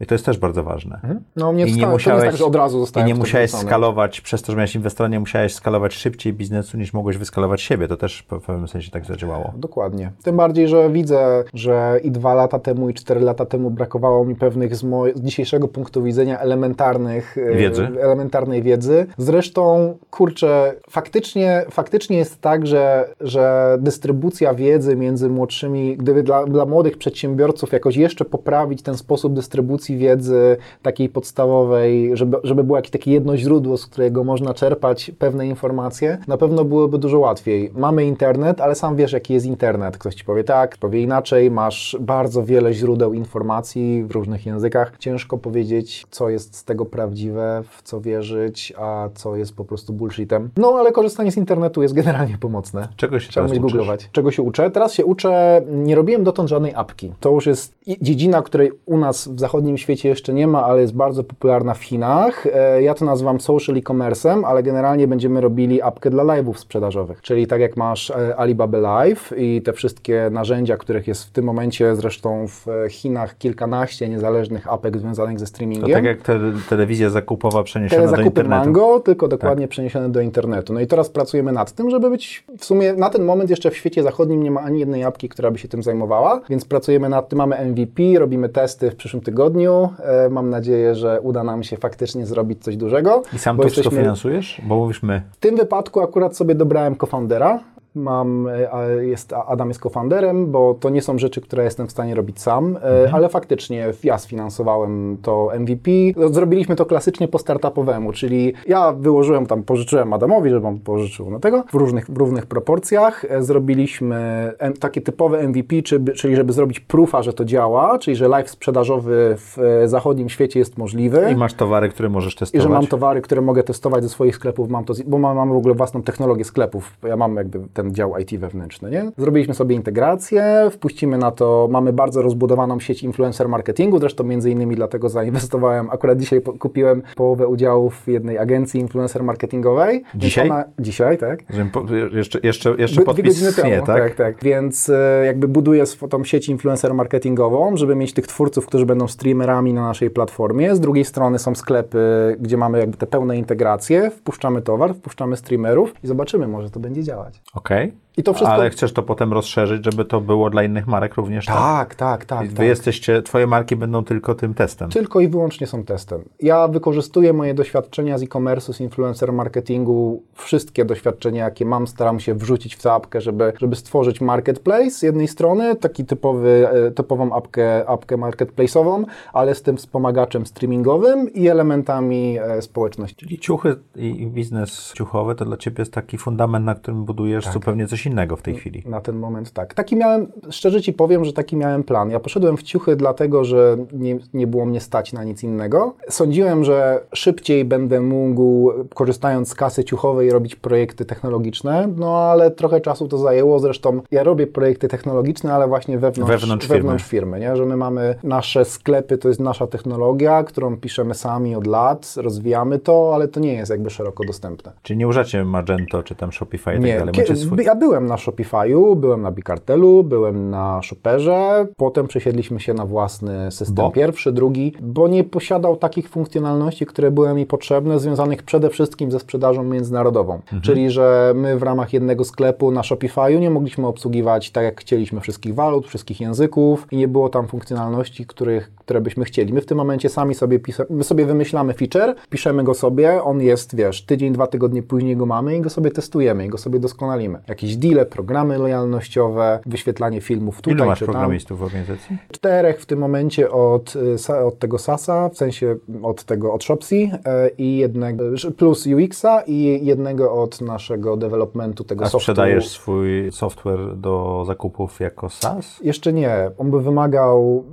I 0.00 0.06
to 0.06 0.14
jest 0.14 0.24
też 0.26 0.38
bardzo 0.38 0.62
ważne. 0.62 1.00
No 1.36 1.52
nie, 1.52 1.66
I 1.66 1.76
nie 1.76 1.86
musiałeś, 1.86 2.24
tak, 2.24 2.36
że 2.36 2.44
od 2.44 2.56
razu 2.56 2.86
i 3.00 3.04
nie 3.04 3.14
musiałeś 3.14 3.50
skalować, 3.50 4.20
przez 4.20 4.42
to, 4.42 4.52
że 4.52 4.56
miałeś 4.56 4.74
inwestora, 4.74 5.08
nie 5.08 5.20
musiałeś 5.20 5.54
skalować 5.54 5.94
szybciej 5.94 6.32
biznesu, 6.32 6.78
niż 6.78 6.92
mogłeś 6.92 7.16
wyskalować 7.16 7.62
siebie. 7.62 7.81
To 7.88 7.96
też 7.96 8.24
w 8.30 8.46
pewnym 8.46 8.68
sensie 8.68 8.90
tak 8.90 9.04
zadziałało. 9.04 9.52
Dokładnie. 9.56 10.12
Tym 10.22 10.36
bardziej, 10.36 10.68
że 10.68 10.90
widzę, 10.90 11.44
że 11.54 12.00
i 12.04 12.10
dwa 12.10 12.34
lata 12.34 12.58
temu, 12.58 12.88
i 12.88 12.94
cztery 12.94 13.20
lata 13.20 13.46
temu 13.46 13.70
brakowało 13.70 14.24
mi 14.24 14.34
pewnych 14.34 14.76
z, 14.76 14.84
moj- 14.84 15.14
z 15.16 15.20
dzisiejszego 15.20 15.68
punktu 15.68 16.02
widzenia 16.02 16.38
elementarnych 16.38 17.38
e, 17.38 17.54
Wiedzy. 17.56 17.88
elementarnej 18.00 18.62
wiedzy. 18.62 19.06
Zresztą, 19.18 19.94
kurczę, 20.10 20.74
faktycznie, 20.90 21.64
faktycznie 21.70 22.16
jest 22.16 22.40
tak, 22.40 22.66
że, 22.66 23.08
że 23.20 23.76
dystrybucja 23.80 24.54
wiedzy 24.54 24.96
między 24.96 25.28
młodszymi, 25.28 25.96
gdyby 25.96 26.22
dla, 26.22 26.44
dla 26.44 26.66
młodych 26.66 26.98
przedsiębiorców 26.98 27.72
jakoś 27.72 27.96
jeszcze 27.96 28.24
poprawić 28.24 28.82
ten 28.82 28.96
sposób 28.96 29.34
dystrybucji 29.34 29.96
wiedzy 29.96 30.56
takiej 30.82 31.08
podstawowej, 31.08 32.10
żeby, 32.16 32.36
żeby 32.44 32.64
było 32.64 32.78
jakieś 32.78 32.90
takie 32.90 33.12
jedno 33.12 33.36
źródło, 33.36 33.76
z 33.76 33.86
którego 33.86 34.24
można 34.24 34.54
czerpać 34.54 35.12
pewne 35.18 35.46
informacje, 35.46 36.18
na 36.28 36.36
pewno 36.36 36.64
byłoby 36.64 36.98
dużo 36.98 37.18
łatwiej. 37.18 37.71
Mamy 37.74 38.04
internet, 38.04 38.60
ale 38.60 38.74
sam 38.74 38.96
wiesz, 38.96 39.12
jaki 39.12 39.34
jest 39.34 39.46
internet. 39.46 39.98
Ktoś 39.98 40.14
ci 40.14 40.24
powie 40.24 40.44
tak, 40.44 40.76
powie 40.76 41.02
inaczej, 41.02 41.50
masz 41.50 41.96
bardzo 42.00 42.44
wiele 42.44 42.72
źródeł 42.72 43.12
informacji 43.12 44.04
w 44.04 44.10
różnych 44.10 44.46
językach. 44.46 44.92
Ciężko 44.98 45.38
powiedzieć, 45.38 46.06
co 46.10 46.28
jest 46.28 46.56
z 46.56 46.64
tego 46.64 46.86
prawdziwe, 46.86 47.62
w 47.70 47.82
co 47.82 48.00
wierzyć, 48.00 48.72
a 48.78 49.08
co 49.14 49.36
jest 49.36 49.56
po 49.56 49.64
prostu 49.64 49.92
bullshitem. 49.92 50.50
No, 50.56 50.74
ale 50.78 50.92
korzystanie 50.92 51.32
z 51.32 51.36
internetu 51.36 51.82
jest 51.82 51.94
generalnie 51.94 52.38
pomocne. 52.38 52.88
Czego 52.96 53.20
się 53.20 53.28
Trzeba 53.30 53.46
teraz 53.48 53.62
googlować. 53.62 54.08
Czego 54.12 54.30
się 54.30 54.42
uczę? 54.42 54.70
Teraz 54.70 54.94
się 54.94 55.04
uczę, 55.04 55.62
nie 55.72 55.94
robiłem 55.94 56.24
dotąd 56.24 56.48
żadnej 56.48 56.74
apki. 56.74 57.12
To 57.20 57.30
już 57.30 57.46
jest 57.46 57.74
dziedzina, 58.00 58.42
której 58.42 58.72
u 58.86 58.98
nas 58.98 59.28
w 59.28 59.40
zachodnim 59.40 59.78
świecie 59.78 60.08
jeszcze 60.08 60.32
nie 60.34 60.46
ma, 60.46 60.64
ale 60.64 60.80
jest 60.80 60.94
bardzo 60.94 61.24
popularna 61.24 61.74
w 61.74 61.82
Chinach. 61.84 62.46
E, 62.46 62.82
Ja 62.82 62.94
to 62.94 63.04
nazywam 63.04 63.40
social 63.40 63.76
e-commerce'em, 63.76 64.42
ale 64.44 64.62
generalnie 64.62 65.08
będziemy 65.08 65.40
robili 65.40 65.82
apkę 65.82 66.10
dla 66.10 66.24
live'ów 66.24 66.54
sprzedażowych. 66.54 67.22
Czyli 67.22 67.46
tak 67.46 67.60
jak 67.62 67.76
masz 67.76 68.10
e, 68.10 68.36
Alibaba 68.36 68.78
Live 68.78 69.32
i 69.36 69.62
te 69.62 69.72
wszystkie 69.72 70.28
narzędzia, 70.32 70.76
których 70.76 71.08
jest 71.08 71.24
w 71.24 71.30
tym 71.30 71.44
momencie 71.44 71.96
zresztą 71.96 72.48
w 72.48 72.68
e, 72.68 72.90
Chinach 72.90 73.38
kilkanaście 73.38 74.08
niezależnych 74.08 74.72
apek 74.72 74.98
związanych 74.98 75.38
ze 75.38 75.44
To 75.44 75.48
streamingiem. 75.48 75.90
tak 75.92 76.04
jak 76.04 76.22
te, 76.22 76.40
telewizja 76.68 77.10
zakupowa 77.10 77.62
przeniesiona 77.62 78.02
do 78.02 78.08
zakupy 78.08 78.28
internetu. 78.28 78.64
Mango, 78.64 79.00
tylko 79.00 79.28
dokładnie 79.28 79.68
przeniesione 79.68 80.08
do 80.08 80.20
internetu. 80.20 80.72
No 80.72 80.80
i 80.80 80.86
teraz 80.86 81.10
pracujemy 81.10 81.52
nad 81.52 81.72
tym, 81.72 81.90
żeby 81.90 82.10
być 82.10 82.44
w 82.58 82.64
sumie 82.64 82.92
na 82.92 83.10
ten 83.10 83.24
moment 83.24 83.50
jeszcze 83.50 83.70
w 83.70 83.76
świecie 83.76 84.02
zachodnim 84.02 84.42
nie 84.42 84.50
ma 84.50 84.60
ani 84.60 84.80
jednej 84.80 85.04
apki, 85.04 85.28
która 85.28 85.50
by 85.50 85.58
się 85.58 85.68
tym 85.68 85.82
zajmowała, 85.82 86.40
więc 86.50 86.64
pracujemy 86.64 87.08
nad 87.08 87.28
tym, 87.28 87.38
mamy 87.38 87.56
MVP, 87.64 88.02
robimy 88.18 88.48
testy 88.48 88.90
w 88.90 88.96
przyszłym 88.96 89.22
tygodniu. 89.22 89.88
E, 90.04 90.28
mam 90.28 90.50
nadzieję, 90.50 90.94
że 90.94 91.20
uda 91.20 91.44
nam 91.44 91.62
się 91.62 91.76
faktycznie 91.76 92.26
zrobić 92.26 92.64
coś 92.64 92.76
dużego. 92.76 93.22
I 93.34 93.38
sam 93.38 93.56
to 93.56 93.68
wszystko 93.68 93.90
finansujesz? 93.96 94.62
Bo 94.64 94.76
mówisz 94.76 95.02
my. 95.02 95.22
W 95.32 95.36
tym 95.36 95.56
wypadku 95.56 96.00
akurat 96.00 96.36
sobie 96.36 96.54
dobrałem 96.54 96.96
co-foundera, 97.12 97.51
mam, 97.94 98.48
e, 98.48 99.04
jest, 99.06 99.32
Adam 99.46 99.68
jest 99.68 99.82
co-founderem, 99.82 100.50
bo 100.50 100.74
to 100.80 100.90
nie 100.90 101.02
są 101.02 101.18
rzeczy, 101.18 101.40
które 101.40 101.64
jestem 101.64 101.86
w 101.86 101.90
stanie 101.90 102.14
robić 102.14 102.40
sam, 102.40 102.76
e, 103.06 103.10
ale 103.12 103.28
faktycznie 103.28 103.86
ja 104.04 104.18
sfinansowałem 104.18 105.16
to 105.22 105.50
MVP. 105.58 105.90
Zrobiliśmy 106.30 106.76
to 106.76 106.86
klasycznie 106.86 107.28
po 107.28 107.38
startupowemu, 107.38 108.12
czyli 108.12 108.54
ja 108.66 108.92
wyłożyłem 108.92 109.46
tam, 109.46 109.62
pożyczyłem 109.62 110.12
Adamowi, 110.12 110.50
żeby 110.50 110.66
on 110.66 110.78
pożyczył 110.78 111.30
na 111.30 111.38
tego 111.40 111.64
w 111.70 111.74
różnych, 111.74 112.06
w 112.10 112.16
różnych 112.16 112.46
proporcjach. 112.46 113.24
E, 113.28 113.42
Zrobiliśmy 113.42 114.52
takie 114.80 115.00
typowe 115.00 115.38
MVP, 115.48 115.82
czy- 115.82 116.04
czyli 116.04 116.36
żeby 116.36 116.52
zrobić 116.52 116.80
proofa, 116.80 117.22
że 117.22 117.32
to 117.32 117.44
działa, 117.44 117.98
czyli 117.98 118.16
że 118.16 118.28
live 118.28 118.50
sprzedażowy 118.50 119.34
w 119.36 119.56
zachodnim 119.86 120.28
świecie 120.28 120.58
jest 120.58 120.78
możliwy. 120.78 121.28
I 121.32 121.36
masz 121.36 121.54
towary, 121.54 121.88
które 121.88 122.08
możesz 122.08 122.34
I 122.34 122.36
testować. 122.38 122.62
że 122.62 122.68
mam 122.68 122.86
towary, 122.86 123.20
które 123.20 123.40
mogę 123.40 123.62
testować 123.62 124.02
ze 124.02 124.08
swoich 124.08 124.36
sklepów, 124.36 124.68
mam 124.68 124.84
to, 124.84 124.94
bo 125.06 125.18
mam, 125.18 125.36
mam 125.36 125.48
w 125.52 125.56
ogóle 125.56 125.74
własną 125.74 126.02
technologię 126.02 126.44
sklepów. 126.44 126.92
Ja 127.02 127.16
mam 127.16 127.36
jakby 127.36 127.60
ten 127.82 127.94
dział 127.94 128.18
IT 128.18 128.38
wewnętrzny, 128.38 128.90
nie? 128.90 129.10
Zrobiliśmy 129.18 129.54
sobie 129.54 129.76
integrację, 129.76 130.68
wpuścimy 130.72 131.18
na 131.18 131.30
to, 131.30 131.68
mamy 131.70 131.92
bardzo 131.92 132.22
rozbudowaną 132.22 132.80
sieć 132.80 133.02
influencer 133.02 133.48
marketingu, 133.48 133.98
zresztą 133.98 134.24
między 134.24 134.50
innymi 134.50 134.76
dlatego 134.76 135.08
zainwestowałem, 135.08 135.90
akurat 135.90 136.18
dzisiaj 136.18 136.42
kupiłem 136.42 137.02
połowę 137.16 137.46
udziałów 137.48 138.02
w 138.02 138.08
jednej 138.08 138.38
agencji 138.38 138.80
influencer 138.80 139.22
marketingowej. 139.22 140.02
Dzisiaj? 140.14 140.50
Ona, 140.50 140.64
dzisiaj, 140.78 141.18
tak. 141.18 141.42
Po, 141.72 141.84
jeszcze, 142.12 142.38
jeszcze, 142.42 142.74
jeszcze 142.78 142.96
Dwie- 143.00 143.04
podpis 143.04 143.56
temu, 143.56 143.86
tak? 143.86 144.02
tak, 144.02 144.14
tak. 144.14 144.44
Więc 144.44 144.88
e, 144.88 145.22
jakby 145.26 145.48
buduję 145.48 145.84
tą 146.10 146.24
sieć 146.24 146.48
influencer 146.48 146.94
marketingową, 146.94 147.76
żeby 147.76 147.96
mieć 147.96 148.12
tych 148.12 148.26
twórców, 148.26 148.66
którzy 148.66 148.86
będą 148.86 149.08
streamerami 149.08 149.74
na 149.74 149.82
naszej 149.82 150.10
platformie. 150.10 150.76
Z 150.76 150.80
drugiej 150.80 151.04
strony 151.04 151.38
są 151.38 151.54
sklepy, 151.54 152.36
gdzie 152.40 152.56
mamy 152.56 152.78
jakby 152.78 152.96
te 152.96 153.06
pełne 153.06 153.36
integracje, 153.36 154.10
wpuszczamy 154.10 154.62
towar, 154.62 154.94
wpuszczamy 154.94 155.36
streamerów 155.36 155.94
i 156.04 156.06
zobaczymy, 156.06 156.48
może 156.48 156.70
to 156.70 156.80
będzie 156.80 157.02
działać. 157.02 157.42
Okej. 157.54 157.71
Okay? 157.72 157.92
I 158.16 158.22
to 158.22 158.32
wszystko... 158.32 158.54
Ale 158.54 158.70
chcesz 158.70 158.92
to 158.92 159.02
potem 159.02 159.32
rozszerzyć, 159.32 159.84
żeby 159.84 160.04
to 160.04 160.20
było 160.20 160.50
dla 160.50 160.62
innych 160.62 160.86
marek 160.86 161.14
również? 161.14 161.46
Tak, 161.46 161.94
tak, 161.94 162.24
tak. 162.24 162.48
Wy 162.48 162.56
tak. 162.56 162.66
jesteście, 162.66 163.22
twoje 163.22 163.46
marki 163.46 163.76
będą 163.76 164.04
tylko 164.04 164.34
tym 164.34 164.54
testem. 164.54 164.90
Tylko 164.90 165.20
i 165.20 165.28
wyłącznie 165.28 165.66
są 165.66 165.84
testem. 165.84 166.22
Ja 166.40 166.68
wykorzystuję 166.68 167.32
moje 167.32 167.54
doświadczenia 167.54 168.18
z 168.18 168.22
e-commerce, 168.22 168.72
z 168.72 168.80
influencer 168.80 169.32
marketingu, 169.32 170.22
wszystkie 170.34 170.84
doświadczenia, 170.84 171.44
jakie 171.44 171.64
mam, 171.64 171.86
staram 171.86 172.20
się 172.20 172.34
wrzucić 172.34 172.74
w 172.74 172.82
tę 172.82 172.92
apkę, 172.92 173.20
żeby, 173.20 173.52
żeby 173.60 173.76
stworzyć 173.76 174.20
marketplace 174.20 174.90
z 174.90 175.02
jednej 175.02 175.28
strony, 175.28 175.76
taki 175.76 176.04
typowy, 176.04 176.68
e, 176.72 176.90
typową 176.90 177.32
apkę, 177.32 177.88
apkę 177.88 178.16
marketplace'ową, 178.16 179.04
ale 179.32 179.54
z 179.54 179.62
tym 179.62 179.76
wspomagaczem 179.76 180.46
streamingowym 180.46 181.32
i 181.32 181.48
elementami 181.48 182.38
e, 182.38 182.62
społeczności. 182.62 183.16
Czyli 183.16 183.38
ciuchy 183.38 183.76
i 183.96 184.22
i 184.22 184.26
biznes 184.26 184.92
ciuchowy 184.96 185.34
to 185.34 185.44
dla 185.44 185.56
ciebie 185.56 185.76
jest 185.78 185.92
taki 185.92 186.18
fundament, 186.18 186.66
na 186.66 186.74
którym 186.74 187.04
budujesz 187.04 187.44
Tak. 187.44 187.52
zupełnie 187.52 187.86
coś 187.86 188.01
innego 188.06 188.36
w 188.36 188.42
tej 188.42 188.54
chwili. 188.54 188.82
Na 188.86 189.00
ten 189.00 189.16
moment 189.16 189.50
tak. 189.52 189.74
Taki 189.74 189.96
miałem, 189.96 190.26
szczerze 190.50 190.82
Ci 190.82 190.92
powiem, 190.92 191.24
że 191.24 191.32
taki 191.32 191.56
miałem 191.56 191.84
plan. 191.84 192.10
Ja 192.10 192.20
poszedłem 192.20 192.56
w 192.56 192.62
ciuchy 192.62 192.96
dlatego, 192.96 193.44
że 193.44 193.76
nie, 193.92 194.18
nie 194.34 194.46
było 194.46 194.64
mnie 194.66 194.80
stać 194.80 195.12
na 195.12 195.24
nic 195.24 195.42
innego. 195.42 195.94
Sądziłem, 196.08 196.64
że 196.64 197.00
szybciej 197.14 197.64
będę 197.64 198.00
mógł, 198.00 198.72
korzystając 198.94 199.48
z 199.48 199.54
kasy 199.54 199.84
ciuchowej, 199.84 200.30
robić 200.30 200.56
projekty 200.56 201.04
technologiczne, 201.04 201.88
no 201.96 202.18
ale 202.18 202.50
trochę 202.50 202.80
czasu 202.80 203.08
to 203.08 203.18
zajęło. 203.18 203.58
Zresztą 203.58 204.00
ja 204.10 204.22
robię 204.22 204.46
projekty 204.46 204.88
technologiczne, 204.88 205.54
ale 205.54 205.68
właśnie 205.68 205.98
wewnątrz, 205.98 206.32
Wewnątrz 206.32 206.66
firmy. 206.66 206.82
wewnątrz 206.82 207.04
firmy, 207.04 207.40
nie? 207.40 207.56
że 207.56 207.66
my 207.66 207.76
mamy 207.76 208.14
nasze 208.22 208.64
sklepy, 208.64 209.18
to 209.18 209.28
jest 209.28 209.40
nasza 209.40 209.66
technologia, 209.66 210.44
którą 210.44 210.76
piszemy 210.76 211.14
sami 211.14 211.54
od 211.56 211.66
lat, 211.66 212.14
rozwijamy 212.16 212.78
to, 212.78 213.12
ale 213.14 213.28
to 213.28 213.40
nie 213.40 213.54
jest 213.54 213.70
jakby 213.70 213.90
szeroko 213.90 214.24
dostępne. 214.24 214.72
Czyli 214.82 214.98
nie 214.98 215.08
używacie 215.08 215.44
Magento, 215.44 216.02
czy 216.02 216.14
tam 216.14 216.32
Shopify 216.32 216.70
i 216.70 216.74
tak 216.74 216.82
dalej. 216.82 217.14
Macie 217.18 217.36
swój... 217.36 217.64
ja 217.64 217.74
byłem 217.74 217.91
na 218.00 218.16
Shopify'u, 218.16 218.96
byłem 218.96 219.22
na 219.22 219.30
Bikartelu, 219.30 220.04
byłem 220.04 220.50
na 220.50 220.82
Shopperze, 220.82 221.66
potem 221.76 222.06
przesiedliśmy 222.06 222.60
się 222.60 222.74
na 222.74 222.86
własny 222.86 223.50
system 223.50 223.74
Bo? 223.74 223.90
pierwszy, 223.90 224.32
drugi, 224.32 224.72
bo 224.80 225.08
nie 225.08 225.24
posiadał 225.24 225.76
takich 225.76 226.08
funkcjonalności, 226.08 226.86
które 226.86 227.10
były 227.10 227.34
mi 227.34 227.46
potrzebne, 227.46 227.98
związanych 227.98 228.42
przede 228.42 228.70
wszystkim 228.70 229.10
ze 229.10 229.20
sprzedażą 229.20 229.64
międzynarodową. 229.64 230.34
Mhm. 230.34 230.62
Czyli, 230.62 230.90
że 230.90 231.32
my 231.36 231.58
w 231.58 231.62
ramach 231.62 231.92
jednego 231.92 232.24
sklepu 232.24 232.70
na 232.70 232.80
Shopify'u 232.80 233.40
nie 233.40 233.50
mogliśmy 233.50 233.86
obsługiwać 233.86 234.50
tak 234.50 234.64
jak 234.64 234.80
chcieliśmy 234.80 235.20
wszystkich 235.20 235.54
walut, 235.54 235.86
wszystkich 235.86 236.20
języków 236.20 236.86
i 236.90 236.96
nie 236.96 237.08
było 237.08 237.28
tam 237.28 237.48
funkcjonalności, 237.48 238.26
których, 238.26 238.72
które 238.84 239.00
byśmy 239.00 239.24
chcieli. 239.24 239.52
My 239.52 239.60
w 239.60 239.66
tym 239.66 239.78
momencie 239.78 240.08
sami 240.08 240.34
sobie, 240.34 240.58
pisa- 240.58 240.84
my 240.90 241.04
sobie 241.04 241.26
wymyślamy 241.26 241.74
feature, 241.74 242.14
piszemy 242.30 242.64
go 242.64 242.74
sobie, 242.74 243.22
on 243.22 243.40
jest, 243.40 243.76
wiesz, 243.76 244.04
tydzień, 244.04 244.32
dwa 244.32 244.46
tygodnie 244.46 244.82
później 244.82 245.16
go 245.16 245.26
mamy 245.26 245.56
i 245.56 245.60
go 245.60 245.70
sobie 245.70 245.90
testujemy 245.90 246.46
i 246.46 246.48
go 246.48 246.58
sobie 246.58 246.78
doskonalimy. 246.78 247.38
Jakieś 247.48 247.76
deale, 247.76 248.06
programy 248.06 248.58
lojalnościowe, 248.58 249.58
wyświetlanie 249.66 250.20
filmów 250.20 250.56
tutaj 250.56 250.74
Ilu 250.74 250.84
masz 250.84 250.98
czy 250.98 251.04
tam. 251.06 251.12
programistów 251.12 251.58
w 251.58 251.62
organizacji? 251.62 252.16
Czterech 252.32 252.80
w 252.80 252.86
tym 252.86 252.98
momencie 252.98 253.50
od, 253.50 253.94
y, 254.30 254.44
od 254.44 254.58
tego 254.58 254.78
SASa, 254.78 255.28
w 255.28 255.36
sensie 255.36 255.76
od 256.02 256.24
tego 256.24 256.52
od 256.52 256.64
Shopsy 256.64 256.94
y, 256.96 257.10
i 257.58 257.76
jednego 257.76 258.24
plus 258.56 258.86
UX-a 258.86 259.40
i 259.46 259.86
jednego 259.86 260.32
od 260.32 260.60
naszego 260.60 261.16
developmentu 261.16 261.84
tego 261.84 262.04
A 262.04 262.08
sprzedajesz 262.08 262.68
swój 262.68 263.32
software 263.32 263.96
do 263.96 264.44
zakupów 264.46 265.00
jako 265.00 265.28
SaaS? 265.28 265.80
Jeszcze 265.84 266.12
nie. 266.12 266.50
On 266.58 266.70
by 266.70 266.80
wymagał, 266.80 267.64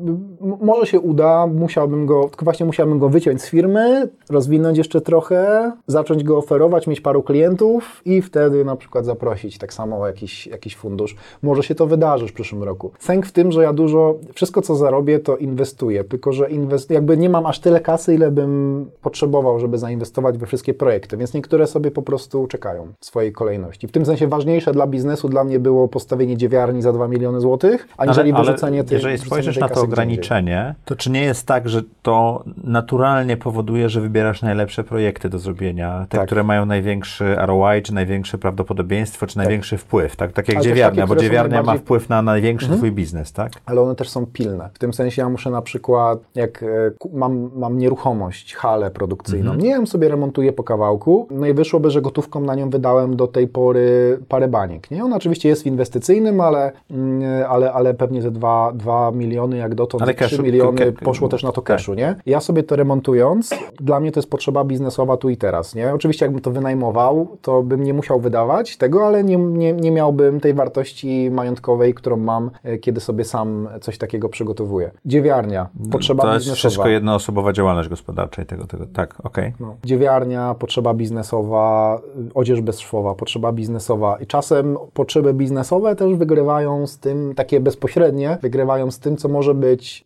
może 0.61 0.85
się 0.85 0.98
uda, 0.99 1.47
musiałbym 1.47 2.05
go, 2.05 2.29
tylko 2.29 2.43
właśnie 2.45 2.65
musiałbym 2.65 2.99
go 2.99 3.09
wyciąć 3.09 3.41
z 3.41 3.49
firmy, 3.49 4.09
rozwinąć 4.29 4.77
jeszcze 4.77 5.01
trochę, 5.01 5.71
zacząć 5.87 6.23
go 6.23 6.37
oferować, 6.37 6.87
mieć 6.87 7.01
paru 7.01 7.23
klientów 7.23 8.01
i 8.05 8.21
wtedy 8.21 8.65
na 8.65 8.75
przykład 8.75 9.05
zaprosić 9.05 9.57
tak 9.57 9.73
samo 9.73 9.99
o 9.99 10.07
jakiś, 10.07 10.47
jakiś 10.47 10.75
fundusz. 10.75 11.15
Może 11.41 11.63
się 11.63 11.75
to 11.75 11.87
wydarzy 11.87 12.27
w 12.27 12.33
przyszłym 12.33 12.63
roku. 12.63 12.91
Sęk 12.99 13.25
w 13.25 13.31
tym, 13.31 13.51
że 13.51 13.63
ja 13.63 13.73
dużo, 13.73 14.15
wszystko 14.33 14.61
co 14.61 14.75
zarobię 14.75 15.19
to 15.19 15.37
inwestuję, 15.37 16.03
tylko 16.03 16.33
że 16.33 16.49
inwest, 16.49 16.91
jakby 16.91 17.17
nie 17.17 17.29
mam 17.29 17.45
aż 17.45 17.59
tyle 17.59 17.79
kasy, 17.79 18.15
ile 18.15 18.31
bym 18.31 18.85
potrzebował, 19.01 19.59
żeby 19.59 19.77
zainwestować 19.77 20.37
we 20.37 20.45
wszystkie 20.45 20.73
projekty, 20.73 21.17
więc 21.17 21.33
niektóre 21.33 21.67
sobie 21.67 21.91
po 21.91 22.01
prostu 22.01 22.47
czekają 22.47 22.87
w 22.99 23.05
swojej 23.05 23.31
kolejności. 23.31 23.87
W 23.87 23.91
tym 23.91 24.05
sensie 24.05 24.27
ważniejsze 24.27 24.71
dla 24.71 24.87
biznesu 24.87 25.29
dla 25.29 25.43
mnie 25.43 25.59
było 25.59 25.87
postawienie 25.87 26.37
dziewiarni 26.37 26.81
za 26.81 26.93
2 26.93 27.07
miliony 27.07 27.41
złotych, 27.41 27.87
aniżeli 27.97 28.33
wyrzucenie 28.33 28.83
tej 28.83 28.95
jeżeli 28.95 29.17
spojrzysz 29.17 29.55
tej 29.55 29.61
na 29.61 29.69
to 29.69 29.81
ograniczenie, 29.81 30.75
to 30.89 30.95
czy 30.95 31.11
nie 31.11 31.21
jest 31.21 31.47
tak, 31.47 31.69
że 31.69 31.81
to 32.01 32.43
naturalnie 32.63 33.37
powoduje, 33.37 33.89
że 33.89 34.01
wybierasz 34.01 34.41
najlepsze 34.41 34.83
projekty 34.83 35.29
do 35.29 35.39
zrobienia, 35.39 36.05
te, 36.09 36.17
Tak. 36.17 36.25
które 36.25 36.43
mają 36.43 36.65
największy 36.65 37.35
ROI, 37.37 37.81
czy 37.81 37.93
największe 37.93 38.37
prawdopodobieństwo, 38.37 39.27
czy 39.27 39.37
największy 39.37 39.77
wpływ, 39.77 40.15
tak? 40.15 40.31
Tak 40.33 40.47
jak 40.47 40.57
Ale 40.57 40.63
dziewiarnia, 40.65 41.01
takie, 41.01 41.15
bo 41.15 41.21
dziewiarnia 41.21 41.41
ma 41.49 41.55
najbardziej- 41.55 41.71
Mhm. 41.71 41.85
wpływ 41.85 42.09
na 42.09 42.21
największy 42.21 42.69
twój 42.69 42.91
biznes, 42.91 43.33
tak? 43.33 43.51
ale 43.65 43.81
one 43.81 43.95
też 43.95 44.09
są 44.09 44.25
pilne. 44.25 44.69
W 44.73 44.79
tym 44.79 44.93
sensie 44.93 45.21
ja 45.21 45.29
muszę 45.29 45.49
na 45.51 45.61
przykład, 45.61 46.19
jak 46.35 46.63
e, 46.63 46.67
mam, 47.13 47.49
mam 47.55 47.77
nieruchomość, 47.77 48.55
halę 48.55 48.91
produkcyjną, 48.91 49.53
nie 49.55 49.69
wiem, 49.69 49.87
sobie 49.87 50.09
remontuję 50.09 50.53
po 50.53 50.63
kawałku, 50.63 51.27
no 51.31 51.45
i 51.47 51.53
wyszłoby, 51.53 51.91
że 51.91 52.01
gotówką 52.01 52.39
na 52.39 52.55
nią 52.55 52.69
wydałem 52.69 53.15
do 53.15 53.27
tej 53.27 53.47
pory 53.47 54.19
parę 54.27 54.47
baniek. 54.47 54.91
Nie? 54.91 55.03
On 55.05 55.13
oczywiście 55.13 55.49
jest 55.49 55.63
w 55.63 55.65
inwestycyjnym, 55.65 56.41
ale, 56.41 56.71
mm, 56.91 57.21
ale, 57.49 57.73
ale 57.73 57.93
pewnie 57.93 58.21
ze 58.21 58.31
2, 58.31 58.71
2 58.75 59.11
miliony, 59.11 59.57
jak 59.57 59.75
dotąd 59.75 60.03
Ale 60.03 60.13
3 60.13 60.35
cashu- 60.35 60.43
miliony 60.43 60.78
ke- 60.85 60.91
poszło 60.91 61.27
też 61.29 61.43
na 61.43 61.51
to 61.51 61.61
tak. 61.61 61.65
cashu, 61.77 61.93
nie? 61.93 62.15
Ja 62.25 62.39
sobie 62.39 62.63
to 62.63 62.75
remontując, 62.75 63.49
dla 63.79 63.99
mnie 63.99 64.11
to 64.11 64.19
jest 64.19 64.29
potrzeba 64.29 64.63
biznesowa 64.63 65.17
tu 65.17 65.29
i 65.29 65.37
teraz, 65.37 65.75
nie? 65.75 65.93
Oczywiście 65.93 66.25
jakbym 66.25 66.41
to 66.41 66.51
wynajmował, 66.51 67.27
to 67.41 67.63
bym 67.63 67.83
nie 67.83 67.93
musiał 67.93 68.19
wydawać 68.19 68.77
tego, 68.77 69.07
ale 69.07 69.23
nie, 69.23 69.37
nie, 69.37 69.73
nie 69.73 69.91
miałbym 69.91 70.39
tej 70.39 70.53
wartości 70.53 71.29
majątkowej, 71.31 71.93
którą 71.93 72.17
mam, 72.17 72.51
e, 72.63 72.77
kiedy 72.77 72.99
sobie 73.01 73.23
sam 73.23 73.69
coś 73.81 73.97
takiego 73.97 74.29
przygotowuję. 74.29 74.91
Dziewiarnia, 75.05 75.67
potrzeba 75.91 76.23
to 76.23 76.33
jest 76.33 76.45
biznesowa. 76.45 76.69
wszystko 76.69 76.89
jednoosobowa 76.89 77.53
działalność 77.53 77.89
gospodarcza 77.89 78.41
i 78.41 78.45
tego, 78.45 78.67
tego. 78.67 78.85
tak, 78.93 79.15
okej. 79.23 79.53
No. 79.59 79.75
Dziewiarnia, 79.85 80.55
potrzeba 80.59 80.93
biznesowa, 80.93 81.99
y, 82.29 82.33
odzież 82.33 82.61
bezszwowa, 82.61 83.15
potrzeba 83.15 83.51
biznesowa. 83.51 84.17
I 84.21 84.27
czasem 84.27 84.77
potrzeby 84.93 85.33
biznesowe 85.33 85.95
też 85.95 86.15
wygrywają 86.15 86.87
z 86.87 86.99
tym, 86.99 87.33
takie 87.35 87.59
bezpośrednie, 87.59 88.37
wygrywają 88.41 88.91
z 88.91 88.99
tym, 88.99 89.17
co 89.17 89.29
może 89.29 89.53
być 89.53 90.03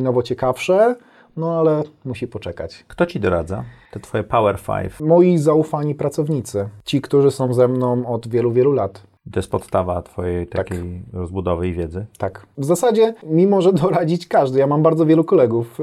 długoterminowo 0.00 0.22
ciekawsze, 0.22 0.96
no 1.36 1.58
ale 1.60 1.82
musi 2.04 2.26
poczekać. 2.26 2.84
Kto 2.88 3.06
ci 3.06 3.20
doradza? 3.20 3.64
Te 3.92 4.00
twoje 4.00 4.24
Power 4.24 4.58
Five. 4.58 5.00
Moi 5.00 5.38
zaufani 5.38 5.94
pracownicy, 5.94 6.68
ci, 6.84 7.00
którzy 7.00 7.30
są 7.30 7.54
ze 7.54 7.68
mną 7.68 8.06
od 8.06 8.28
wielu, 8.28 8.52
wielu 8.52 8.72
lat. 8.72 9.02
To 9.32 9.38
jest 9.40 9.50
podstawa 9.50 10.02
twojej 10.02 10.46
takiej 10.46 11.02
rozbudowy 11.12 11.68
i 11.68 11.72
wiedzy. 11.72 12.06
Tak. 12.18 12.46
W 12.58 12.64
zasadzie 12.64 13.14
mi 13.24 13.46
może 13.46 13.72
doradzić 13.82 14.28
każdy. 14.28 14.58
Ja 14.58 14.66
mam 14.66 14.82
bardzo 14.82 15.06
wielu 15.06 15.24
kolegów. 15.24 15.78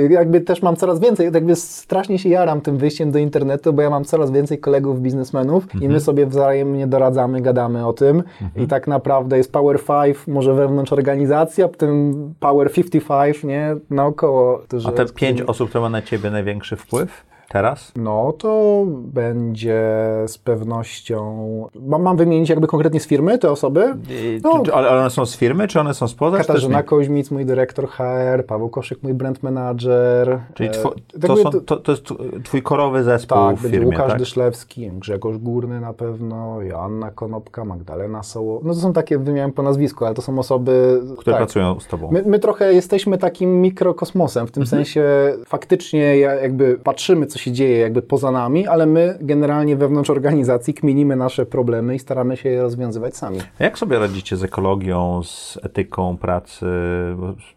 E, 0.00 0.12
Jakby 0.12 0.40
też 0.40 0.62
mam 0.62 0.76
coraz 0.76 1.00
więcej, 1.00 1.30
jakby 1.34 1.56
strasznie 1.56 2.18
się 2.18 2.28
jaram 2.28 2.60
tym 2.60 2.76
wyjściem 2.78 3.10
do 3.10 3.18
internetu, 3.18 3.72
bo 3.72 3.82
ja 3.82 3.90
mam 3.90 4.04
coraz 4.04 4.30
więcej 4.30 4.58
kolegów 4.58 5.00
biznesmenów 5.00 5.82
i 5.82 5.88
my 5.88 6.00
sobie 6.00 6.26
wzajemnie 6.26 6.86
doradzamy, 6.86 7.40
gadamy 7.40 7.86
o 7.86 7.92
tym. 7.92 8.22
I 8.56 8.66
tak 8.66 8.86
naprawdę 8.88 9.36
jest 9.36 9.52
Power 9.52 9.78
5, 10.04 10.26
może 10.26 10.54
wewnątrz 10.54 10.92
organizacji, 10.92 11.64
a 11.64 11.68
potem 11.68 12.14
Power 12.40 12.72
55, 12.72 13.44
nie? 13.44 13.76
Naokoło. 13.90 14.58
którzy- 14.58 14.88
A 14.88 14.92
te 14.92 15.06
pięć 15.06 15.42
osób, 15.42 15.68
które 15.68 15.82
ma 15.82 15.88
na 15.90 16.02
ciebie 16.02 16.30
największy 16.30 16.76
wpływ? 16.76 17.31
Teraz? 17.52 17.92
No 17.96 18.32
to 18.38 18.84
będzie 18.88 19.82
z 20.26 20.38
pewnością. 20.38 21.68
Mam, 21.74 22.02
mam 22.02 22.16
wymienić 22.16 22.50
jakby 22.50 22.66
konkretnie 22.66 23.00
z 23.00 23.06
firmy 23.06 23.38
te 23.38 23.50
osoby? 23.50 23.94
No, 24.42 24.58
czy, 24.58 24.64
czy, 24.64 24.74
ale 24.74 24.90
one 25.00 25.10
są 25.10 25.26
z 25.26 25.36
firmy, 25.36 25.68
czy 25.68 25.80
one 25.80 25.94
są 25.94 26.08
spoza? 26.08 26.38
Katarzyna 26.38 26.82
Koźmic, 26.82 27.30
mój 27.30 27.46
dyrektor 27.46 27.88
HR, 27.88 28.46
Paweł 28.46 28.68
Koszyk, 28.68 29.02
mój 29.02 29.14
brand 29.14 29.42
manager. 29.42 30.40
Czyli 30.54 30.70
two, 30.70 30.94
to, 31.26 31.36
są, 31.36 31.50
to, 31.50 31.76
to, 31.76 31.92
jest 31.92 32.04
twój 32.44 32.62
korowy 32.62 33.04
zespół 33.04 33.38
tak, 33.38 33.56
w 33.56 33.60
firmie, 33.60 33.78
będzie 33.78 33.86
Łukasz 33.86 34.10
tak? 34.10 34.18
Dyszlewski, 34.18 34.90
Grzegorz 34.90 35.38
Górny 35.38 35.80
na 35.80 35.92
pewno, 35.92 36.62
Joanna 36.62 37.10
Konopka, 37.10 37.64
Magdalena 37.64 38.22
Soło. 38.22 38.60
No 38.64 38.74
to 38.74 38.80
są 38.80 38.92
takie, 38.92 39.18
wymieniałem 39.18 39.52
po 39.52 39.62
nazwisku, 39.62 40.04
ale 40.04 40.14
to 40.14 40.22
są 40.22 40.38
osoby... 40.38 41.00
Które 41.18 41.32
tak. 41.32 41.40
pracują 41.42 41.80
z 41.80 41.86
tobą. 41.86 42.08
My, 42.12 42.22
my, 42.26 42.38
trochę 42.38 42.74
jesteśmy 42.74 43.18
takim 43.18 43.60
mikrokosmosem, 43.60 44.46
w 44.46 44.50
tym 44.50 44.62
mhm. 44.62 44.84
sensie 44.84 45.04
faktycznie 45.46 46.18
jakby 46.18 46.78
patrzymy, 46.84 47.26
co 47.26 47.38
się 47.38 47.41
dzieje 47.50 47.78
jakby 47.78 48.02
poza 48.02 48.30
nami, 48.30 48.66
ale 48.66 48.86
my 48.86 49.18
generalnie 49.20 49.76
wewnątrz 49.76 50.10
organizacji 50.10 50.74
kminimy 50.74 51.16
nasze 51.16 51.46
problemy 51.46 51.94
i 51.94 51.98
staramy 51.98 52.36
się 52.36 52.48
je 52.48 52.62
rozwiązywać 52.62 53.16
sami. 53.16 53.38
A 53.60 53.64
jak 53.64 53.78
sobie 53.78 53.98
radzicie 53.98 54.36
z 54.36 54.44
ekologią, 54.44 55.22
z 55.22 55.58
etyką 55.62 56.16
pracy? 56.16 56.66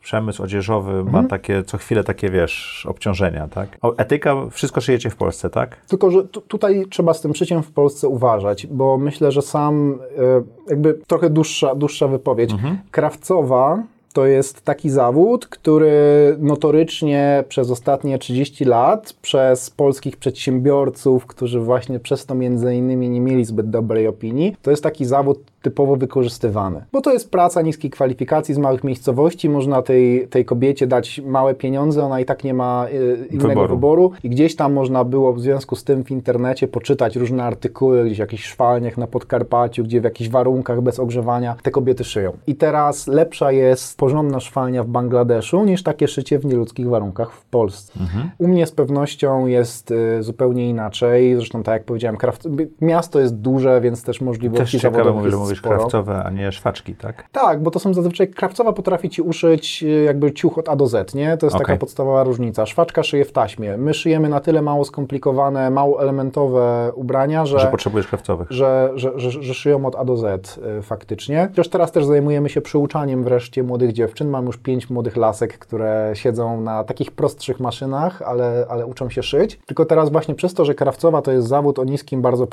Przemysł 0.01 0.43
odzieżowy 0.43 0.91
mhm. 0.91 1.11
ma 1.23 1.29
takie, 1.29 1.63
co 1.63 1.77
chwilę 1.77 2.03
takie, 2.03 2.29
wiesz, 2.29 2.85
obciążenia, 2.89 3.47
tak? 3.47 3.77
O, 3.81 3.97
etyka, 3.97 4.35
wszystko 4.51 4.81
szyjecie 4.81 5.09
w 5.09 5.15
Polsce, 5.15 5.49
tak? 5.49 5.85
Tylko, 5.87 6.11
że 6.11 6.23
tutaj 6.23 6.85
trzeba 6.89 7.13
z 7.13 7.21
tym 7.21 7.35
szyciem 7.35 7.63
w 7.63 7.71
Polsce 7.71 8.07
uważać, 8.07 8.67
bo 8.67 8.97
myślę, 8.97 9.31
że 9.31 9.41
sam 9.41 9.99
e, 10.17 10.69
jakby 10.69 10.93
trochę 11.07 11.29
dłuższa, 11.29 11.75
dłuższa 11.75 12.07
wypowiedź. 12.07 12.51
Mhm. 12.51 12.77
Krawcowa 12.91 13.83
to 14.15 14.25
jest 14.25 14.61
taki 14.61 14.89
zawód, 14.89 15.47
który 15.47 15.91
notorycznie 16.39 17.43
przez 17.49 17.71
ostatnie 17.71 18.17
30 18.17 18.65
lat 18.65 19.13
przez 19.21 19.69
polskich 19.69 20.17
przedsiębiorców, 20.17 21.25
którzy 21.25 21.59
właśnie 21.59 21.99
przez 21.99 22.25
to 22.25 22.35
między 22.35 22.75
innymi 22.75 23.09
nie 23.09 23.21
mieli 23.21 23.45
zbyt 23.45 23.69
dobrej 23.69 24.07
opinii, 24.07 24.55
to 24.61 24.71
jest 24.71 24.83
taki 24.83 25.05
zawód 25.05 25.39
typowo 25.65 25.95
wykorzystywany. 25.95 26.85
Bo 26.91 27.01
to 27.01 27.13
jest 27.13 27.31
praca 27.31 27.61
niskiej 27.61 27.91
kwalifikacji 27.91 28.55
z 28.55 28.57
małych 28.57 28.83
miejscowości, 28.83 29.49
można 29.49 29.81
tej, 29.81 30.27
tej 30.27 30.45
kobiecie 30.45 30.87
dać 30.87 31.21
małe 31.25 31.55
pieniądze, 31.55 32.05
ona 32.05 32.19
i 32.19 32.25
tak 32.25 32.43
nie 32.43 32.53
ma 32.53 32.87
y, 32.93 33.27
innego 33.31 33.47
wyboru. 33.47 33.75
wyboru. 33.75 34.11
I 34.23 34.29
gdzieś 34.29 34.55
tam 34.55 34.73
można 34.73 35.03
było 35.03 35.33
w 35.33 35.41
związku 35.41 35.75
z 35.75 35.83
tym 35.83 36.03
w 36.03 36.11
internecie 36.11 36.67
poczytać 36.67 37.15
różne 37.15 37.43
artykuły, 37.43 38.05
gdzieś 38.05 38.17
w 38.17 38.19
jakichś 38.19 38.43
szwalniach 38.43 38.97
na 38.97 39.07
Podkarpaciu, 39.07 39.83
gdzie 39.83 40.01
w 40.01 40.03
jakichś 40.03 40.29
warunkach 40.29 40.81
bez 40.81 40.99
ogrzewania 40.99 41.55
te 41.63 41.71
kobiety 41.71 42.03
szyją. 42.03 42.31
I 42.47 42.55
teraz 42.55 43.07
lepsza 43.07 43.51
jest 43.51 43.97
porządna 43.97 44.39
szwalnia 44.39 44.83
w 44.83 44.87
Bangladeszu 44.87 45.65
niż 45.65 45.83
takie 45.83 46.07
szycie 46.07 46.39
w 46.39 46.45
nieludzkich 46.45 46.89
warunkach 46.89 47.31
w 47.33 47.45
Polsce. 47.45 47.99
Mhm. 47.99 48.29
U 48.37 48.47
mnie 48.47 48.67
z 48.67 48.71
pewnością 48.71 49.45
jest 49.45 49.91
y, 49.91 50.23
zupełnie 50.23 50.69
inaczej. 50.69 51.35
Zresztą 51.35 51.63
tak 51.63 51.73
jak 51.73 51.83
powiedziałem, 51.83 52.17
kraft... 52.17 52.47
miasto 52.81 53.19
jest 53.19 53.35
duże, 53.35 53.81
więc 53.81 54.03
też 54.03 54.21
możliwości 54.21 54.79
też 54.79 54.83
jest 54.83 55.54
sporo. 55.59 55.77
krawcowe, 55.77 56.23
a 56.23 56.29
nie 56.29 56.51
szwaczki, 56.51 56.95
tak? 56.95 57.29
Tak, 57.31 57.63
bo 57.63 57.71
to 57.71 57.79
są 57.79 57.93
zazwyczaj, 57.93 58.27
krawcowa 58.27 58.73
potrafi 58.73 59.09
Ci 59.09 59.21
uszyć 59.21 59.83
y, 59.83 59.87
jakby 59.87 60.33
ciuch 60.33 60.57
od 60.57 60.69
A 60.69 60.75
do 60.75 60.87
Z, 60.87 61.15
nie? 61.15 61.37
To 61.37 61.45
jest 61.45 61.55
okay. 61.55 61.67
taka 61.67 61.79
podstawowa 61.79 62.23
różnica. 62.23 62.65
Szwaczka 62.65 63.03
szyje 63.03 63.25
w 63.25 63.31
taśmie. 63.31 63.77
My 63.77 63.93
szyjemy 63.93 64.29
na 64.29 64.39
tyle 64.39 64.61
mało 64.61 64.85
skomplikowane, 64.85 65.69
mało 65.69 66.01
elementowe 66.01 66.91
ubrania, 66.95 67.45
że... 67.45 67.59
Że 67.59 67.67
potrzebujesz 67.67 68.07
krawcowych. 68.07 68.47
Że, 68.51 68.91
że, 68.95 69.19
że, 69.19 69.31
że 69.31 69.53
szyją 69.53 69.85
od 69.85 69.95
A 69.95 70.05
do 70.05 70.17
Z 70.17 70.57
y, 70.57 70.81
faktycznie. 70.81 71.47
Chociaż 71.49 71.69
teraz 71.69 71.91
też 71.91 72.05
zajmujemy 72.05 72.49
się 72.49 72.61
przyuczaniem 72.61 73.23
wreszcie 73.23 73.63
młodych 73.63 73.93
dziewczyn. 73.93 74.29
Mam 74.29 74.45
już 74.45 74.57
pięć 74.57 74.89
młodych 74.89 75.17
lasek, 75.17 75.57
które 75.57 76.11
siedzą 76.13 76.61
na 76.61 76.83
takich 76.83 77.11
prostszych 77.11 77.59
maszynach, 77.59 78.21
ale, 78.21 78.65
ale 78.69 78.85
uczą 78.85 79.09
się 79.09 79.23
szyć. 79.23 79.59
Tylko 79.65 79.85
teraz 79.85 80.09
właśnie 80.09 80.35
przez 80.35 80.53
to, 80.53 80.65
że 80.65 80.75
krawcowa 80.75 81.21
to 81.21 81.31
jest 81.31 81.47
zawód 81.47 81.79
o 81.79 81.83
niskim 81.83 82.21
bardzo 82.21 82.47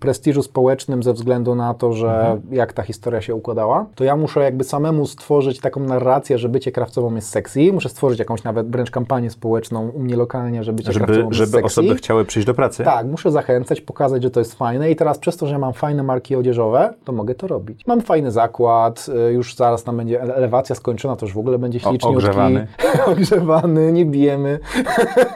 prestiżu 0.00 0.42
społecznym 0.42 1.02
ze 1.02 1.12
względu 1.12 1.54
na 1.54 1.74
to, 1.74 1.92
że 1.92 2.20
mhm 2.20 2.41
jak 2.50 2.72
ta 2.72 2.82
historia 2.82 3.20
się 3.20 3.34
układała, 3.34 3.86
to 3.94 4.04
ja 4.04 4.16
muszę 4.16 4.40
jakby 4.40 4.64
samemu 4.64 5.06
stworzyć 5.06 5.60
taką 5.60 5.80
narrację, 5.80 6.38
że 6.38 6.48
bycie 6.48 6.72
krawcową 6.72 7.14
jest 7.14 7.28
sexy. 7.28 7.72
Muszę 7.72 7.88
stworzyć 7.88 8.18
jakąś 8.18 8.44
nawet 8.44 8.70
wręcz 8.70 8.90
kampanię 8.90 9.30
społeczną 9.30 9.88
u 9.88 9.98
mnie 9.98 10.16
lokalnie, 10.16 10.64
że 10.64 10.72
bycie 10.72 10.92
żeby, 10.92 11.04
krawcową 11.04 11.28
jest 11.28 11.38
Żeby 11.38 11.64
osoby 11.64 11.94
chciały 11.94 12.24
przyjść 12.24 12.46
do 12.46 12.54
pracy? 12.54 12.84
Tak, 12.84 13.06
muszę 13.06 13.30
zachęcać, 13.30 13.80
pokazać, 13.80 14.22
że 14.22 14.30
to 14.30 14.40
jest 14.40 14.54
fajne 14.54 14.90
i 14.90 14.96
teraz 14.96 15.18
przez 15.18 15.36
to, 15.36 15.46
że 15.46 15.58
mam 15.58 15.72
fajne 15.72 16.02
marki 16.02 16.36
odzieżowe, 16.36 16.94
to 17.04 17.12
mogę 17.12 17.34
to 17.34 17.46
robić. 17.46 17.86
Mam 17.86 18.00
fajny 18.00 18.30
zakład, 18.30 19.06
y, 19.28 19.32
już 19.32 19.54
zaraz 19.54 19.84
tam 19.84 19.96
będzie 19.96 20.22
elewacja 20.22 20.74
skończona, 20.74 21.16
to 21.16 21.26
już 21.26 21.34
w 21.34 21.38
ogóle 21.38 21.58
będzie 21.58 21.80
ślicznie. 21.80 22.08
Ogrzewany. 22.08 22.66
ogrzewany, 23.12 23.92
nie 23.92 24.04
bijemy. 24.04 24.58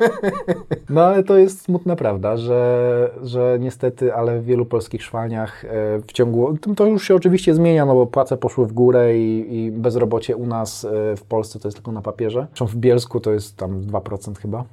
no 0.90 1.04
ale 1.04 1.22
to 1.22 1.36
jest 1.36 1.62
smutna 1.62 1.96
prawda, 1.96 2.36
że, 2.36 3.10
że 3.22 3.58
niestety, 3.60 4.14
ale 4.14 4.40
w 4.40 4.44
wielu 4.44 4.66
polskich 4.66 5.02
szwalniach 5.02 5.64
y, 5.64 5.68
w 6.06 6.12
ciągu, 6.12 6.58
to 6.76 6.86
już 6.86 6.95
się 7.04 7.14
oczywiście 7.14 7.54
zmienia, 7.54 7.86
no 7.86 7.94
bo 7.94 8.06
płace 8.06 8.36
poszły 8.36 8.66
w 8.66 8.72
górę 8.72 9.18
i, 9.18 9.56
i 9.56 9.72
bezrobocie 9.72 10.36
u 10.36 10.46
nas 10.46 10.84
e, 10.84 11.16
w 11.16 11.22
Polsce 11.22 11.58
to 11.58 11.68
jest 11.68 11.76
tylko 11.76 11.92
na 11.92 12.02
papierze. 12.02 12.46
Zresztą 12.48 12.66
w 12.66 12.76
Bielsku 12.76 13.20
to 13.20 13.32
jest 13.32 13.56
tam 13.56 13.80
2% 13.80 14.38
chyba. 14.38 14.64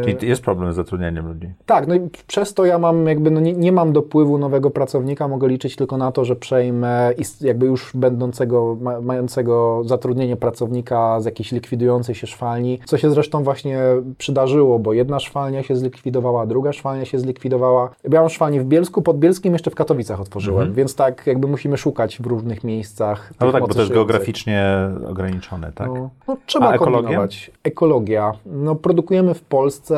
E, 0.00 0.04
Czyli 0.04 0.28
jest 0.28 0.42
problem 0.42 0.72
z 0.72 0.76
zatrudnianiem 0.76 1.28
ludzi. 1.28 1.52
Tak, 1.66 1.86
no 1.86 1.94
i 1.94 2.00
przez 2.26 2.54
to 2.54 2.64
ja 2.64 2.78
mam 2.78 3.06
jakby, 3.06 3.30
no 3.30 3.40
nie, 3.40 3.52
nie 3.52 3.72
mam 3.72 3.92
dopływu 3.92 4.38
nowego 4.38 4.70
pracownika, 4.70 5.28
mogę 5.28 5.48
liczyć 5.48 5.76
tylko 5.76 5.96
na 5.96 6.12
to, 6.12 6.24
że 6.24 6.36
przejmę 6.36 7.14
jakby 7.40 7.66
już 7.66 7.92
będącego, 7.94 8.76
mającego 9.02 9.82
zatrudnienie 9.84 10.36
pracownika 10.36 11.20
z 11.20 11.24
jakiejś 11.24 11.52
likwidującej 11.52 12.14
się 12.14 12.26
szwalni, 12.26 12.78
co 12.84 12.98
się 12.98 13.10
zresztą 13.10 13.42
właśnie 13.42 13.80
przydarzyło, 14.18 14.78
bo 14.78 14.92
jedna 14.92 15.20
szwalnia 15.20 15.62
się 15.62 15.76
zlikwidowała, 15.76 16.46
druga 16.46 16.72
szwalnia 16.72 17.04
się 17.04 17.18
zlikwidowała. 17.18 17.90
Ja 18.10 18.20
mam 18.20 18.30
szwalnię 18.30 18.60
w 18.60 18.64
Bielsku, 18.64 19.02
pod 19.02 19.18
Bielskim 19.18 19.52
jeszcze 19.52 19.70
w 19.70 19.74
Katowicach 19.74 20.20
otworzyłem, 20.20 20.60
mhm. 20.60 20.74
więc 20.74 20.94
tak 20.94 21.09
jakby 21.26 21.48
musimy 21.48 21.76
szukać 21.76 22.18
w 22.22 22.26
różnych 22.26 22.64
miejscach. 22.64 23.32
No 23.40 23.52
tak, 23.52 23.62
bo 23.62 23.74
to 23.74 23.80
jest 23.80 23.92
geograficznie 23.92 24.90
ograniczone, 25.08 25.72
tak? 25.74 25.88
No, 25.88 26.10
no 26.28 26.36
trzeba 26.46 26.68
A 26.68 26.74
ekologia? 26.74 27.28
Ekologia. 27.64 28.32
No 28.46 28.74
produkujemy 28.74 29.34
w 29.34 29.42
Polsce, 29.42 29.96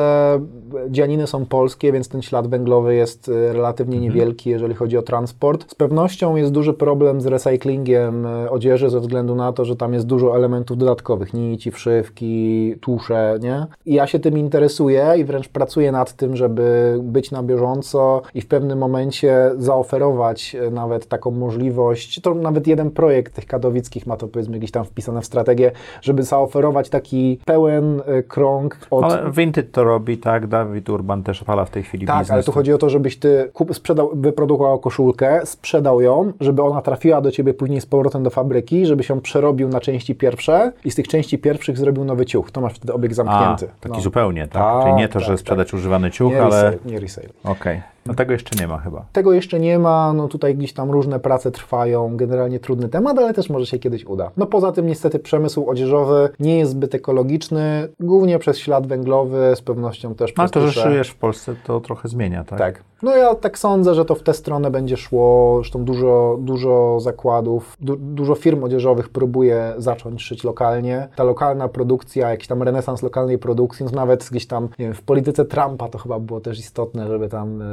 dzianiny 0.89 1.27
są 1.27 1.45
polskie, 1.45 1.91
więc 1.91 2.09
ten 2.09 2.21
ślad 2.21 2.47
węglowy 2.47 2.95
jest 2.95 3.29
e, 3.29 3.53
relatywnie 3.53 3.97
mhm. 3.97 4.13
niewielki, 4.13 4.49
jeżeli 4.49 4.73
chodzi 4.73 4.97
o 4.97 5.01
transport. 5.01 5.71
Z 5.71 5.75
pewnością 5.75 6.35
jest 6.35 6.51
duży 6.51 6.73
problem 6.73 7.21
z 7.21 7.25
recyklingiem 7.25 8.25
e, 8.25 8.51
odzieży 8.51 8.89
ze 8.89 8.99
względu 8.99 9.35
na 9.35 9.53
to, 9.53 9.65
że 9.65 9.75
tam 9.75 9.93
jest 9.93 10.05
dużo 10.05 10.35
elementów 10.35 10.77
dodatkowych, 10.77 11.33
nici, 11.33 11.71
wszywki, 11.71 12.75
tusze, 12.81 13.37
nie? 13.41 13.65
I 13.85 13.93
ja 13.93 14.07
się 14.07 14.19
tym 14.19 14.37
interesuję 14.37 15.13
i 15.17 15.23
wręcz 15.23 15.47
pracuję 15.47 15.91
nad 15.91 16.13
tym, 16.13 16.35
żeby 16.35 16.97
być 17.01 17.31
na 17.31 17.43
bieżąco 17.43 18.21
i 18.35 18.41
w 18.41 18.47
pewnym 18.47 18.79
momencie 18.79 19.51
zaoferować 19.57 20.55
e, 20.55 20.71
nawet 21.03 21.09
taką 21.09 21.31
możliwość, 21.31 22.21
to 22.21 22.33
nawet 22.33 22.67
jeden 22.67 22.91
projekt 22.91 23.33
tych 23.33 23.45
katowickich 23.45 24.07
ma 24.07 24.17
to 24.17 24.27
powiedzmy 24.27 24.57
gdzieś 24.57 24.71
tam 24.71 24.85
wpisane 24.85 25.21
w 25.21 25.25
strategię, 25.25 25.71
żeby 26.01 26.23
zaoferować 26.23 26.89
taki 26.89 27.39
pełen 27.45 28.01
e, 28.05 28.23
krąg 28.23 28.77
od... 28.91 29.03
Ale 29.03 29.31
Vinted 29.31 29.71
to 29.71 29.83
robi, 29.83 30.17
tak? 30.17 30.47
Dawid 30.47 30.89
Urban 30.89 31.23
też 31.23 31.43
fala 31.43 31.65
w 31.65 31.69
tej 31.69 31.83
chwili 31.83 32.07
Tak, 32.07 32.19
biznes. 32.19 32.31
ale 32.31 32.43
tu 32.43 32.51
chodzi 32.51 32.73
o 32.73 32.77
to, 32.77 32.89
żebyś 32.89 33.17
ty 33.17 33.49
kup, 33.53 33.75
sprzedał, 33.75 34.11
wyprodukował 34.13 34.79
koszulkę, 34.79 35.45
sprzedał 35.45 36.01
ją, 36.01 36.31
żeby 36.39 36.61
ona 36.61 36.81
trafiła 36.81 37.21
do 37.21 37.31
ciebie 37.31 37.53
później 37.53 37.81
z 37.81 37.85
powrotem 37.85 38.23
do 38.23 38.29
fabryki, 38.29 38.85
żeby 38.85 39.03
się 39.03 39.21
przerobił 39.21 39.69
na 39.69 39.79
części 39.79 40.15
pierwsze 40.15 40.71
i 40.85 40.91
z 40.91 40.95
tych 40.95 41.07
części 41.07 41.37
pierwszych 41.37 41.77
zrobił 41.77 42.05
nowy 42.05 42.25
ciuch. 42.25 42.51
To 42.51 42.61
masz 42.61 42.73
wtedy 42.73 42.93
obieg 42.93 43.13
zamknięty. 43.13 43.67
A, 43.79 43.83
taki 43.83 43.95
no. 43.95 44.01
zupełnie, 44.01 44.47
tak? 44.47 44.51
tak? 44.51 44.83
Czyli 44.83 44.95
nie 44.95 45.07
to, 45.07 45.13
tak, 45.13 45.23
że 45.23 45.37
sprzedać 45.37 45.67
tak. 45.67 45.79
używany 45.79 46.11
ciuch, 46.11 46.31
nie 46.31 46.43
ale... 46.43 46.63
Resale, 46.63 46.77
nie 46.85 46.99
resale. 46.99 47.27
Okej. 47.43 47.77
Okay. 47.77 47.92
No 48.05 48.13
tego 48.13 48.33
jeszcze 48.33 48.61
nie 48.61 48.67
ma 48.67 48.77
chyba. 48.77 49.05
Tego 49.11 49.33
jeszcze 49.33 49.59
nie 49.59 49.79
ma, 49.79 50.13
no 50.13 50.27
tutaj 50.27 50.55
gdzieś 50.55 50.73
tam 50.73 50.91
różne 50.91 51.19
prace 51.19 51.51
trwają, 51.51 52.17
generalnie 52.17 52.59
trudny 52.59 52.89
temat, 52.89 53.17
ale 53.17 53.33
też 53.33 53.49
może 53.49 53.65
się 53.65 53.79
kiedyś 53.79 54.05
uda. 54.05 54.31
No 54.37 54.45
poza 54.45 54.71
tym 54.71 54.85
niestety 54.87 55.19
przemysł 55.19 55.69
odzieżowy 55.69 56.29
nie 56.39 56.57
jest 56.57 56.71
zbyt 56.71 56.95
ekologiczny, 56.95 57.89
głównie 57.99 58.39
przez 58.39 58.57
ślad 58.57 58.87
węglowy, 58.87 59.53
z 59.55 59.61
pewnością 59.61 60.15
też 60.15 60.31
przez 60.31 60.41
Ale 60.41 60.49
to, 60.49 60.67
że 60.67 60.81
szyjesz 60.81 61.09
w 61.09 61.15
Polsce, 61.15 61.55
to 61.63 61.79
trochę 61.79 62.07
zmienia, 62.07 62.43
tak? 62.43 62.59
Tak. 62.59 62.83
No 63.03 63.15
ja 63.15 63.35
tak 63.35 63.57
sądzę, 63.59 63.95
że 63.95 64.05
to 64.05 64.15
w 64.15 64.23
tę 64.23 64.33
stronę 64.33 64.71
będzie 64.71 64.97
szło, 64.97 65.55
zresztą 65.57 65.85
dużo, 65.85 66.37
dużo 66.41 66.99
zakładów, 66.99 67.77
du 67.79 67.95
dużo 67.95 68.35
firm 68.35 68.63
odzieżowych 68.63 69.09
próbuje 69.09 69.73
zacząć 69.77 70.23
szyć 70.23 70.43
lokalnie. 70.43 71.07
Ta 71.15 71.23
lokalna 71.23 71.67
produkcja, 71.67 72.29
jakiś 72.29 72.47
tam 72.47 72.63
renesans 72.63 73.03
lokalnej 73.03 73.37
produkcji, 73.37 73.85
no 73.85 73.91
nawet 73.91 74.29
gdzieś 74.31 74.45
tam, 74.45 74.69
wiem, 74.79 74.93
w 74.93 75.01
polityce 75.01 75.45
Trumpa 75.45 75.89
to 75.89 75.97
chyba 75.97 76.19
było 76.19 76.41
też 76.41 76.59
istotne, 76.59 77.07
żeby 77.07 77.29
tam 77.29 77.61
e, 77.61 77.65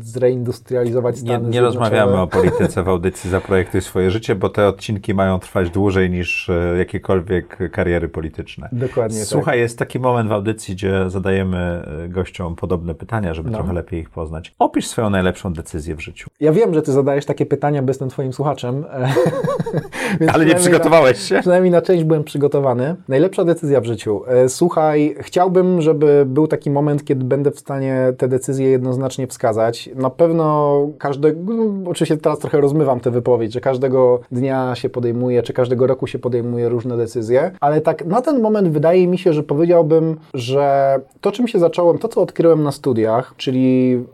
zreindustrializować 0.00 1.18
Stany 1.18 1.44
Nie, 1.44 1.50
nie 1.50 1.60
rozmawiamy 1.60 2.20
o 2.20 2.26
polityce 2.26 2.82
w 2.82 2.88
audycji 2.88 3.30
Zaprojektuj 3.30 3.82
swoje 3.82 4.10
życie, 4.10 4.34
bo 4.34 4.48
te 4.48 4.68
odcinki 4.68 5.14
mają 5.14 5.38
trwać 5.38 5.70
dłużej 5.70 6.10
niż 6.10 6.48
e, 6.48 6.74
jakiekolwiek 6.78 7.70
kariery 7.72 8.08
polityczne. 8.08 8.68
Dokładnie 8.72 9.24
Słuchaj, 9.24 9.54
tak. 9.54 9.60
jest 9.60 9.78
taki 9.78 9.98
moment 9.98 10.28
w 10.28 10.32
audycji, 10.32 10.74
gdzie 10.74 11.10
zadajemy 11.10 11.58
e, 12.04 12.08
gościom 12.08 12.56
podobne 12.56 12.94
pytania, 12.94 13.34
żeby 13.34 13.50
no. 13.50 13.58
trochę 13.58 13.72
lepiej 13.72 14.00
ich 14.00 14.10
poznać. 14.10 14.54
Opisz 14.76 14.86
swoją 14.86 15.10
najlepszą 15.10 15.52
decyzję 15.52 15.94
w 15.94 16.00
życiu. 16.00 16.30
Ja 16.40 16.52
wiem, 16.52 16.74
że 16.74 16.82
ty 16.82 16.92
zadajesz 16.92 17.26
takie 17.26 17.46
pytania, 17.46 17.82
bo 17.82 17.90
jestem 17.90 18.08
twoim 18.08 18.32
słuchaczem. 18.32 18.84
e, 20.20 20.28
Ale 20.32 20.46
nie 20.46 20.54
przygotowałeś 20.54 21.20
się? 21.20 21.34
Na, 21.34 21.40
przynajmniej 21.40 21.70
na 21.70 21.82
część 21.82 22.04
byłem 22.04 22.24
przygotowany. 22.24 22.96
Najlepsza 23.08 23.44
decyzja 23.44 23.80
w 23.80 23.84
życiu. 23.84 24.22
E, 24.26 24.48
Słuchaj, 24.48 25.16
chciałbym, 25.20 25.82
żeby 25.82 26.24
był 26.26 26.46
taki 26.46 26.70
moment, 26.70 27.04
kiedy 27.04 27.24
będę 27.24 27.50
w 27.50 27.58
stanie 27.58 28.12
te 28.18 28.28
decyzje 28.28 28.70
jednoznacznie 28.70 29.26
wskazać. 29.26 29.90
Na 29.94 30.10
pewno 30.10 30.76
każdego, 30.98 31.54
no, 31.54 31.90
oczywiście 31.90 32.16
teraz 32.16 32.38
trochę 32.38 32.60
rozmywam 32.60 33.00
tę 33.00 33.10
wypowiedź, 33.10 33.52
że 33.52 33.60
każdego 33.60 34.20
dnia 34.32 34.74
się 34.74 34.88
podejmuje, 34.88 35.42
czy 35.42 35.52
każdego 35.52 35.86
roku 35.86 36.06
się 36.06 36.18
podejmuje 36.18 36.68
różne 36.68 36.96
decyzje, 36.96 37.50
ale 37.60 37.80
tak 37.80 38.06
na 38.06 38.22
ten 38.22 38.42
moment 38.42 38.68
wydaje 38.68 39.06
mi 39.06 39.18
się, 39.18 39.32
że 39.32 39.42
powiedziałbym, 39.42 40.16
że 40.34 40.96
to, 41.20 41.32
czym 41.32 41.48
się 41.48 41.58
zacząłem, 41.58 41.98
to, 41.98 42.08
co 42.08 42.22
odkryłem 42.22 42.62
na 42.62 42.72
studiach, 42.72 43.34
czyli 43.36 44.04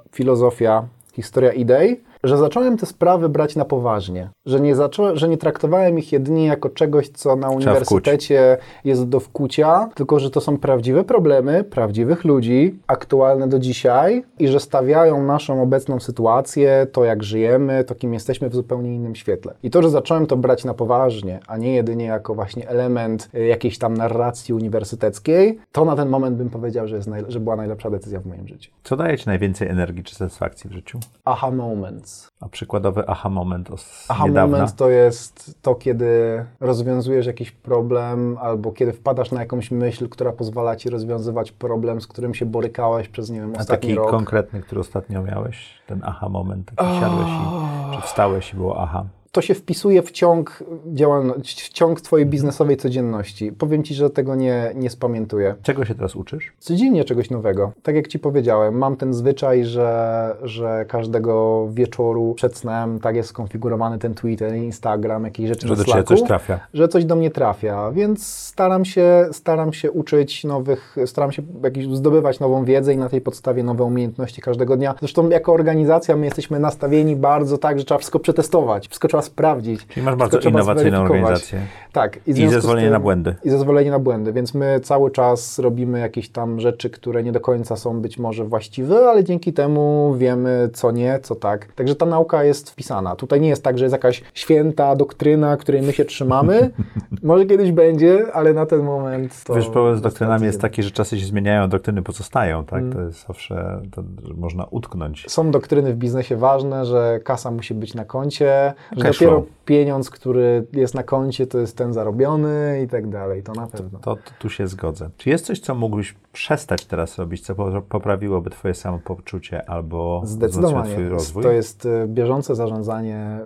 filozofia, 0.52 0.84
historia 1.16 1.54
idei, 1.54 2.02
że 2.24 2.38
zacząłem 2.38 2.76
te 2.76 2.86
sprawy 2.86 3.28
brać 3.28 3.56
na 3.56 3.64
poważnie, 3.64 4.28
że 4.46 4.60
nie, 4.60 4.74
zacząłem, 4.74 5.16
że 5.16 5.28
nie 5.28 5.36
traktowałem 5.36 5.98
ich 5.98 6.12
jedynie 6.12 6.46
jako 6.46 6.68
czegoś, 6.68 7.08
co 7.08 7.36
na 7.36 7.50
uniwersytecie 7.50 8.58
jest 8.84 9.08
do 9.08 9.20
wkucia, 9.20 9.88
tylko 9.94 10.20
że 10.20 10.30
to 10.30 10.40
są 10.40 10.58
prawdziwe 10.58 11.04
problemy 11.04 11.64
prawdziwych 11.64 12.24
ludzi, 12.24 12.78
aktualne 12.86 13.48
do 13.48 13.58
dzisiaj 13.58 14.24
i 14.38 14.48
że 14.48 14.60
stawiają 14.60 15.22
naszą 15.22 15.62
obecną 15.62 16.00
sytuację, 16.00 16.86
to 16.92 17.04
jak 17.04 17.22
żyjemy, 17.22 17.84
to 17.84 17.94
kim 17.94 18.14
jesteśmy 18.14 18.48
w 18.48 18.54
zupełnie 18.54 18.94
innym 18.94 19.14
świetle. 19.14 19.54
I 19.62 19.70
to, 19.70 19.82
że 19.82 19.90
zacząłem 19.90 20.26
to 20.26 20.36
brać 20.36 20.64
na 20.64 20.74
poważnie, 20.74 21.40
a 21.46 21.56
nie 21.56 21.74
jedynie 21.74 22.04
jako 22.04 22.34
właśnie 22.34 22.68
element 22.68 23.28
y, 23.34 23.46
jakiejś 23.46 23.78
tam 23.78 23.96
narracji 23.96 24.54
uniwersyteckiej, 24.54 25.58
to 25.72 25.84
na 25.84 25.96
ten 25.96 26.08
moment 26.08 26.36
bym 26.36 26.50
powiedział, 26.50 26.88
że, 26.88 26.96
jest 26.96 27.08
naj, 27.08 27.24
że 27.28 27.40
była 27.40 27.56
najlepsza 27.56 27.90
decyzja 27.90 28.20
w 28.20 28.26
moim 28.26 28.48
życiu. 28.48 28.70
Co 28.84 28.96
daje 28.96 29.18
ci 29.18 29.26
najwięcej 29.26 29.68
energii 29.68 30.04
czy 30.04 30.14
satysfakcji 30.14 30.70
w 30.70 30.72
życiu? 30.72 30.98
Aha 31.24 31.50
moments. 31.50 32.11
A 32.40 32.48
przykładowy 32.48 33.04
aha 33.06 33.28
moment 33.28 33.68
z 33.76 34.10
Aha 34.10 34.24
niedawna? 34.26 34.56
moment 34.56 34.76
to 34.76 34.90
jest 34.90 35.58
to, 35.62 35.74
kiedy 35.74 36.44
rozwiązujesz 36.60 37.26
jakiś 37.26 37.50
problem 37.50 38.38
albo 38.40 38.72
kiedy 38.72 38.92
wpadasz 38.92 39.30
na 39.30 39.40
jakąś 39.40 39.70
myśl, 39.70 40.08
która 40.08 40.32
pozwala 40.32 40.76
ci 40.76 40.90
rozwiązywać 40.90 41.52
problem, 41.52 42.00
z 42.00 42.06
którym 42.06 42.34
się 42.34 42.46
borykałeś 42.46 43.08
przez, 43.08 43.30
nie 43.30 43.40
wiem, 43.40 43.52
A 43.56 43.58
ostatni 43.60 43.88
taki 43.88 43.94
rok. 43.94 44.10
konkretny, 44.10 44.60
który 44.60 44.80
ostatnio 44.80 45.22
miałeś? 45.22 45.68
Ten 45.86 46.00
aha 46.04 46.28
moment, 46.28 46.70
taki 46.76 47.00
siadłeś 47.00 47.28
i 47.28 47.96
czy 47.96 48.02
wstałeś 48.02 48.52
i 48.52 48.56
było 48.56 48.82
aha. 48.82 49.04
To 49.32 49.42
się 49.42 49.54
wpisuje 49.54 50.02
w 50.02 50.10
ciąg 50.10 50.64
działalności, 50.86 51.64
w 51.64 51.68
ciąg 51.68 52.00
twojej 52.00 52.26
biznesowej 52.26 52.76
codzienności. 52.76 53.52
Powiem 53.52 53.82
ci, 53.82 53.94
że 53.94 54.10
tego 54.10 54.34
nie, 54.34 54.72
nie 54.74 54.90
spamiętuję. 54.90 55.54
Czego 55.62 55.84
się 55.84 55.94
teraz 55.94 56.16
uczysz? 56.16 56.52
Codziennie 56.58 57.04
czegoś 57.04 57.30
nowego. 57.30 57.72
Tak 57.82 57.94
jak 57.94 58.08
Ci 58.08 58.18
powiedziałem, 58.18 58.78
mam 58.78 58.96
ten 58.96 59.14
zwyczaj, 59.14 59.64
że, 59.64 60.36
że 60.42 60.84
każdego 60.88 61.66
wieczoru 61.70 62.34
przed 62.34 62.56
snem 62.56 63.00
tak 63.00 63.16
jest 63.16 63.28
skonfigurowany 63.28 63.98
ten 63.98 64.14
Twitter, 64.14 64.54
Instagram, 64.54 65.24
jakieś 65.24 65.48
rzeczy 65.48 65.68
Że 65.68 65.76
do 65.76 65.84
Slacku, 65.84 66.16
coś 66.16 66.22
trafia. 66.22 66.60
że 66.74 66.88
coś 66.88 67.04
do 67.04 67.16
mnie 67.16 67.30
trafia, 67.30 67.90
więc 67.92 68.26
staram 68.26 68.84
się, 68.84 69.28
staram 69.32 69.72
się 69.72 69.90
uczyć 69.90 70.44
nowych, 70.44 70.96
staram 71.06 71.32
się 71.32 71.42
jakiś, 71.64 71.86
zdobywać 71.86 72.40
nową 72.40 72.64
wiedzę 72.64 72.94
i 72.94 72.96
na 72.96 73.08
tej 73.08 73.20
podstawie 73.20 73.62
nowe 73.62 73.84
umiejętności 73.84 74.42
każdego 74.42 74.76
dnia. 74.76 74.94
Zresztą 74.98 75.28
jako 75.28 75.52
organizacja 75.52 76.16
my 76.16 76.24
jesteśmy 76.24 76.60
nastawieni 76.60 77.16
bardzo 77.16 77.58
tak, 77.58 77.78
że 77.78 77.84
trzeba 77.84 77.98
wszystko 77.98 78.18
przetestować, 78.18 78.88
wszystko 78.88 79.08
trzeba 79.08 79.21
sprawdzić. 79.22 79.86
Czyli 79.86 80.06
masz 80.06 80.14
bardzo 80.14 80.38
innowacyjną 80.38 81.02
organizację. 81.02 81.60
Tak. 81.92 82.18
I 82.26 82.32
z 82.32 82.50
zezwolenie 82.50 82.86
tym- 82.86 82.92
na 82.92 83.00
błędy. 83.00 83.34
i 83.44 83.50
zezwolenie 83.50 83.90
na 83.90 83.98
błędy, 83.98 84.32
więc 84.32 84.54
my 84.54 84.80
cały 84.80 85.10
czas 85.10 85.58
robimy 85.58 86.00
jakieś 86.00 86.28
tam 86.28 86.60
rzeczy, 86.60 86.90
które 86.90 87.22
nie 87.22 87.32
do 87.32 87.40
końca 87.40 87.76
są 87.76 88.00
być 88.00 88.18
może 88.18 88.44
właściwe, 88.44 89.10
ale 89.10 89.24
dzięki 89.24 89.52
temu 89.52 90.14
wiemy, 90.18 90.70
co 90.72 90.90
nie, 90.90 91.18
co 91.22 91.34
tak. 91.34 91.72
Także 91.72 91.96
ta 91.96 92.06
nauka 92.06 92.44
jest 92.44 92.70
wpisana. 92.70 93.16
Tutaj 93.16 93.40
nie 93.40 93.48
jest 93.48 93.64
tak, 93.64 93.78
że 93.78 93.84
jest 93.84 93.92
jakaś 93.92 94.22
święta 94.34 94.96
doktryna, 94.96 95.56
której 95.56 95.82
my 95.82 95.92
się 95.92 96.04
trzymamy. 96.04 96.70
może 97.22 97.46
kiedyś 97.46 97.72
będzie, 97.72 98.32
ale 98.32 98.52
na 98.52 98.66
ten 98.66 98.82
moment 98.82 99.44
to... 99.44 99.54
Wiesz, 99.54 99.68
problem 99.68 99.96
z 99.96 100.00
doktrynami 100.00 100.46
jest 100.46 100.60
taki, 100.60 100.82
że 100.82 100.90
czasy 100.90 101.20
się 101.20 101.26
zmieniają, 101.26 101.68
doktryny 101.68 102.02
pozostają, 102.02 102.64
tak? 102.64 102.80
Mm. 102.80 102.92
To 102.92 103.00
jest 103.00 103.26
zawsze, 103.26 103.80
to, 103.90 104.02
że 104.22 104.34
można 104.34 104.64
utknąć. 104.70 105.24
Są 105.28 105.50
doktryny 105.50 105.92
w 105.92 105.96
biznesie 105.96 106.36
ważne, 106.36 106.84
że 106.84 107.20
kasa 107.24 107.50
musi 107.50 107.74
być 107.74 107.94
na 107.94 108.04
koncie, 108.04 108.74
że 108.96 109.04
Cash 109.04 109.11
dopiero 109.12 109.32
flow. 109.32 109.44
pieniądz, 109.64 110.10
który 110.10 110.66
jest 110.72 110.94
na 110.94 111.02
koncie, 111.02 111.46
to 111.46 111.58
jest 111.58 111.76
ten 111.76 111.92
zarobiony 111.92 112.82
i 112.84 112.88
tak 112.88 113.08
dalej. 113.08 113.42
To 113.42 113.52
na 113.52 113.66
pewno. 113.66 113.98
To, 113.98 114.16
to 114.16 114.30
tu 114.38 114.50
się 114.50 114.66
zgodzę. 114.66 115.10
Czy 115.16 115.30
jest 115.30 115.46
coś, 115.46 115.60
co 115.60 115.74
mógłbyś 115.74 116.14
przestać 116.32 116.86
teraz 116.86 117.18
robić, 117.18 117.40
co 117.46 117.54
po- 117.54 117.82
poprawiłoby 117.82 118.50
twoje 118.50 118.74
samopoczucie 118.74 119.70
albo 119.70 120.22
Zdecydowanie. 120.24 120.92
twój 120.92 121.08
rozwój? 121.08 121.42
To 121.42 121.50
jest 121.52 121.86
e, 121.86 122.06
bieżące 122.08 122.54
zarządzanie 122.54 123.38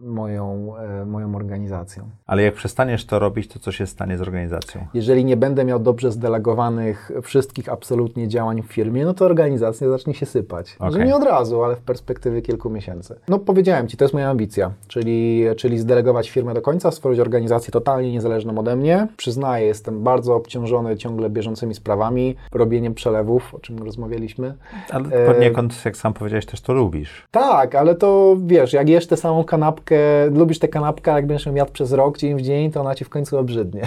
moją, 0.00 0.76
e, 0.76 1.04
moją 1.06 1.34
organizacją. 1.36 2.04
Ale 2.26 2.42
jak 2.42 2.54
przestaniesz 2.54 3.04
to 3.06 3.18
robić, 3.18 3.48
to 3.48 3.58
co 3.58 3.72
się 3.72 3.86
stanie 3.86 4.18
z 4.18 4.20
organizacją? 4.20 4.86
Jeżeli 4.94 5.24
nie 5.24 5.36
będę 5.36 5.64
miał 5.64 5.78
dobrze 5.78 6.12
zdelegowanych 6.12 7.10
wszystkich 7.22 7.68
absolutnie 7.68 8.28
działań 8.28 8.62
w 8.62 8.66
firmie, 8.66 9.04
no 9.04 9.14
to 9.14 9.24
organizacja 9.24 9.88
zacznie 9.90 10.14
się 10.14 10.26
sypać. 10.26 10.76
Okej. 10.78 11.04
nie 11.06 11.16
od 11.16 11.22
razu, 11.24 11.64
ale 11.64 11.76
w 11.76 11.80
perspektywie 11.80 12.42
kilku 12.42 12.70
miesięcy. 12.70 13.20
No 13.28 13.38
powiedziałem 13.38 13.88
Ci, 13.88 13.96
to 13.96 14.04
jest 14.04 14.14
moja 14.14 14.30
ambicja, 14.30 14.70
czyli, 14.88 15.05
czyli 15.56 15.78
zdelegować 15.78 16.30
firmę 16.30 16.54
do 16.54 16.62
końca, 16.62 16.90
stworzyć 16.90 17.20
organizację 17.20 17.72
totalnie 17.72 18.12
niezależną 18.12 18.58
ode 18.58 18.76
mnie. 18.76 19.08
Przyznaję, 19.16 19.66
jestem 19.66 20.02
bardzo 20.02 20.34
obciążony 20.34 20.96
ciągle 20.96 21.30
bieżącymi 21.30 21.74
sprawami, 21.74 22.36
robieniem 22.52 22.94
przelewów, 22.94 23.54
o 23.54 23.58
czym 23.58 23.78
rozmawialiśmy. 23.78 24.54
Ale 24.90 25.08
E, 25.08 25.34
poniekąd, 25.34 25.84
jak 25.84 25.96
sam 25.96 26.12
powiedziałeś, 26.12 26.46
też 26.46 26.60
to 26.60 26.72
lubisz. 26.72 27.28
Tak, 27.30 27.74
ale 27.74 27.94
to 27.94 28.36
wiesz, 28.46 28.72
jak 28.72 28.88
jesz 28.88 29.06
tę 29.06 29.16
samą 29.16 29.44
kanapkę, 29.44 29.96
lubisz 30.30 30.58
tę 30.58 30.68
kanapkę, 30.68 31.12
jak 31.12 31.26
będziesz 31.26 31.46
ją 31.46 31.54
jadł 31.54 31.72
przez 31.72 31.92
rok, 31.92 32.18
dzień 32.18 32.36
w 32.36 32.42
dzień, 32.42 32.70
to 32.70 32.80
ona 32.80 32.94
ci 32.94 33.04
w 33.04 33.08
końcu 33.08 33.38
obrzydnie. 33.38 33.82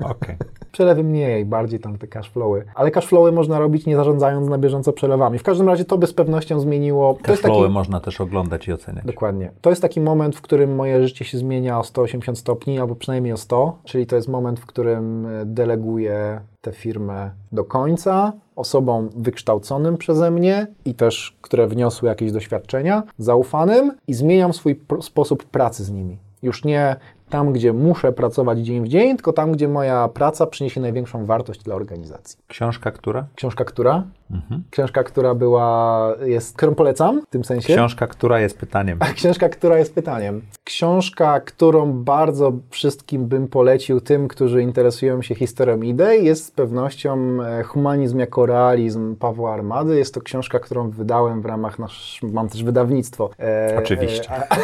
Okej. 0.00 0.36
Przelewy 0.74 1.04
mniej, 1.04 1.44
bardziej 1.44 1.80
tam 1.80 1.98
te 1.98 2.06
cashflowy. 2.06 2.64
Ale 2.74 2.90
cashflowy 2.90 3.32
można 3.32 3.58
robić 3.58 3.86
nie 3.86 3.96
zarządzając 3.96 4.48
na 4.48 4.58
bieżąco 4.58 4.92
przelewami. 4.92 5.38
W 5.38 5.42
każdym 5.42 5.68
razie 5.68 5.84
to 5.84 5.98
by 5.98 6.06
z 6.06 6.14
pewnością 6.14 6.60
zmieniło. 6.60 7.18
To 7.22 7.32
jest 7.32 7.42
Cashflowy 7.42 7.66
taki, 7.66 7.74
można 7.74 8.00
też 8.00 8.20
oglądać 8.20 8.68
i 8.68 8.72
oceniać. 8.72 9.04
Dokładnie. 9.04 9.50
To 9.60 9.70
jest 9.70 9.82
taki 9.82 10.00
moment, 10.00 10.36
w 10.36 10.40
którym 10.40 10.74
moje 10.74 11.02
życie 11.02 11.24
się 11.24 11.38
zmienia 11.38 11.78
o 11.78 11.84
180 11.84 12.38
stopni, 12.38 12.78
albo 12.78 12.94
przynajmniej 12.94 13.32
o 13.32 13.36
100, 13.36 13.78
czyli 13.84 14.06
to 14.06 14.16
jest 14.16 14.28
moment, 14.28 14.60
w 14.60 14.66
którym 14.66 15.26
e, 15.26 15.46
deleguję 15.46 16.40
tę 16.60 16.72
firmę 16.72 17.30
do 17.52 17.64
końca 17.64 18.32
osobom 18.56 19.10
wykształconym 19.16 19.96
przeze 19.96 20.30
mnie 20.30 20.66
i 20.84 20.94
też, 20.94 21.36
które 21.40 21.66
wniosły 21.66 22.08
jakieś 22.08 22.32
doświadczenia, 22.32 23.02
zaufanym 23.18 23.92
i 24.08 24.14
zmieniam 24.14 24.52
swój 24.52 24.80
sposób 25.00 25.44
pracy 25.44 25.84
z 25.84 25.90
nimi. 25.90 26.18
Już 26.42 26.64
nie 26.64 26.96
tam, 27.34 27.52
gdzie 27.52 27.72
muszę 27.72 28.12
pracować 28.12 28.58
dzień 28.58 28.84
w 28.84 28.88
dzień, 28.88 29.16
tylko 29.16 29.32
tam, 29.32 29.52
gdzie 29.52 29.68
moja 29.68 30.08
praca 30.08 30.46
przyniesie 30.46 30.80
największą 30.80 31.26
wartość 31.26 31.62
dla 31.62 31.74
organizacji. 31.74 32.38
Książka, 32.48 32.90
która? 32.90 33.26
Książka, 33.34 33.64
która? 33.64 34.04
Mhm. 34.30 34.62
Książka, 34.70 35.04
która 35.04 35.34
była, 35.34 36.08
jest, 36.24 36.56
którą 36.56 36.74
polecam 36.74 37.22
w 37.22 37.30
tym 37.30 37.44
sensie. 37.44 37.74
Książka, 37.74 38.06
która 38.06 38.40
jest 38.40 38.58
pytaniem. 38.58 38.98
A 39.00 39.06
książka, 39.18 39.48
która 39.48 39.78
jest 39.78 39.94
pytaniem. 39.94 40.42
Książka, 40.64 41.40
którą 41.40 41.92
bardzo 41.92 42.52
wszystkim 42.70 43.26
bym 43.26 43.48
polecił 43.48 44.00
tym, 44.00 44.28
którzy 44.28 44.62
interesują 44.62 45.22
się 45.22 45.34
historią 45.34 45.82
idei, 45.82 46.24
jest 46.24 46.46
z 46.46 46.50
pewnością 46.50 47.42
e, 47.42 47.62
Humanizm 47.62 48.18
jako 48.18 48.46
realizm 48.46 49.16
Pawła 49.16 49.54
Armady. 49.54 49.96
Jest 49.96 50.14
to 50.14 50.20
książka, 50.20 50.58
którą 50.58 50.90
wydałem 50.90 51.42
w 51.42 51.46
ramach 51.46 51.78
nasz, 51.78 52.20
mam 52.22 52.48
też 52.48 52.64
wydawnictwo. 52.64 53.30
E, 53.38 53.76
Oczywiście. 53.78 54.30
E, 54.30 54.46
a, 54.50 54.56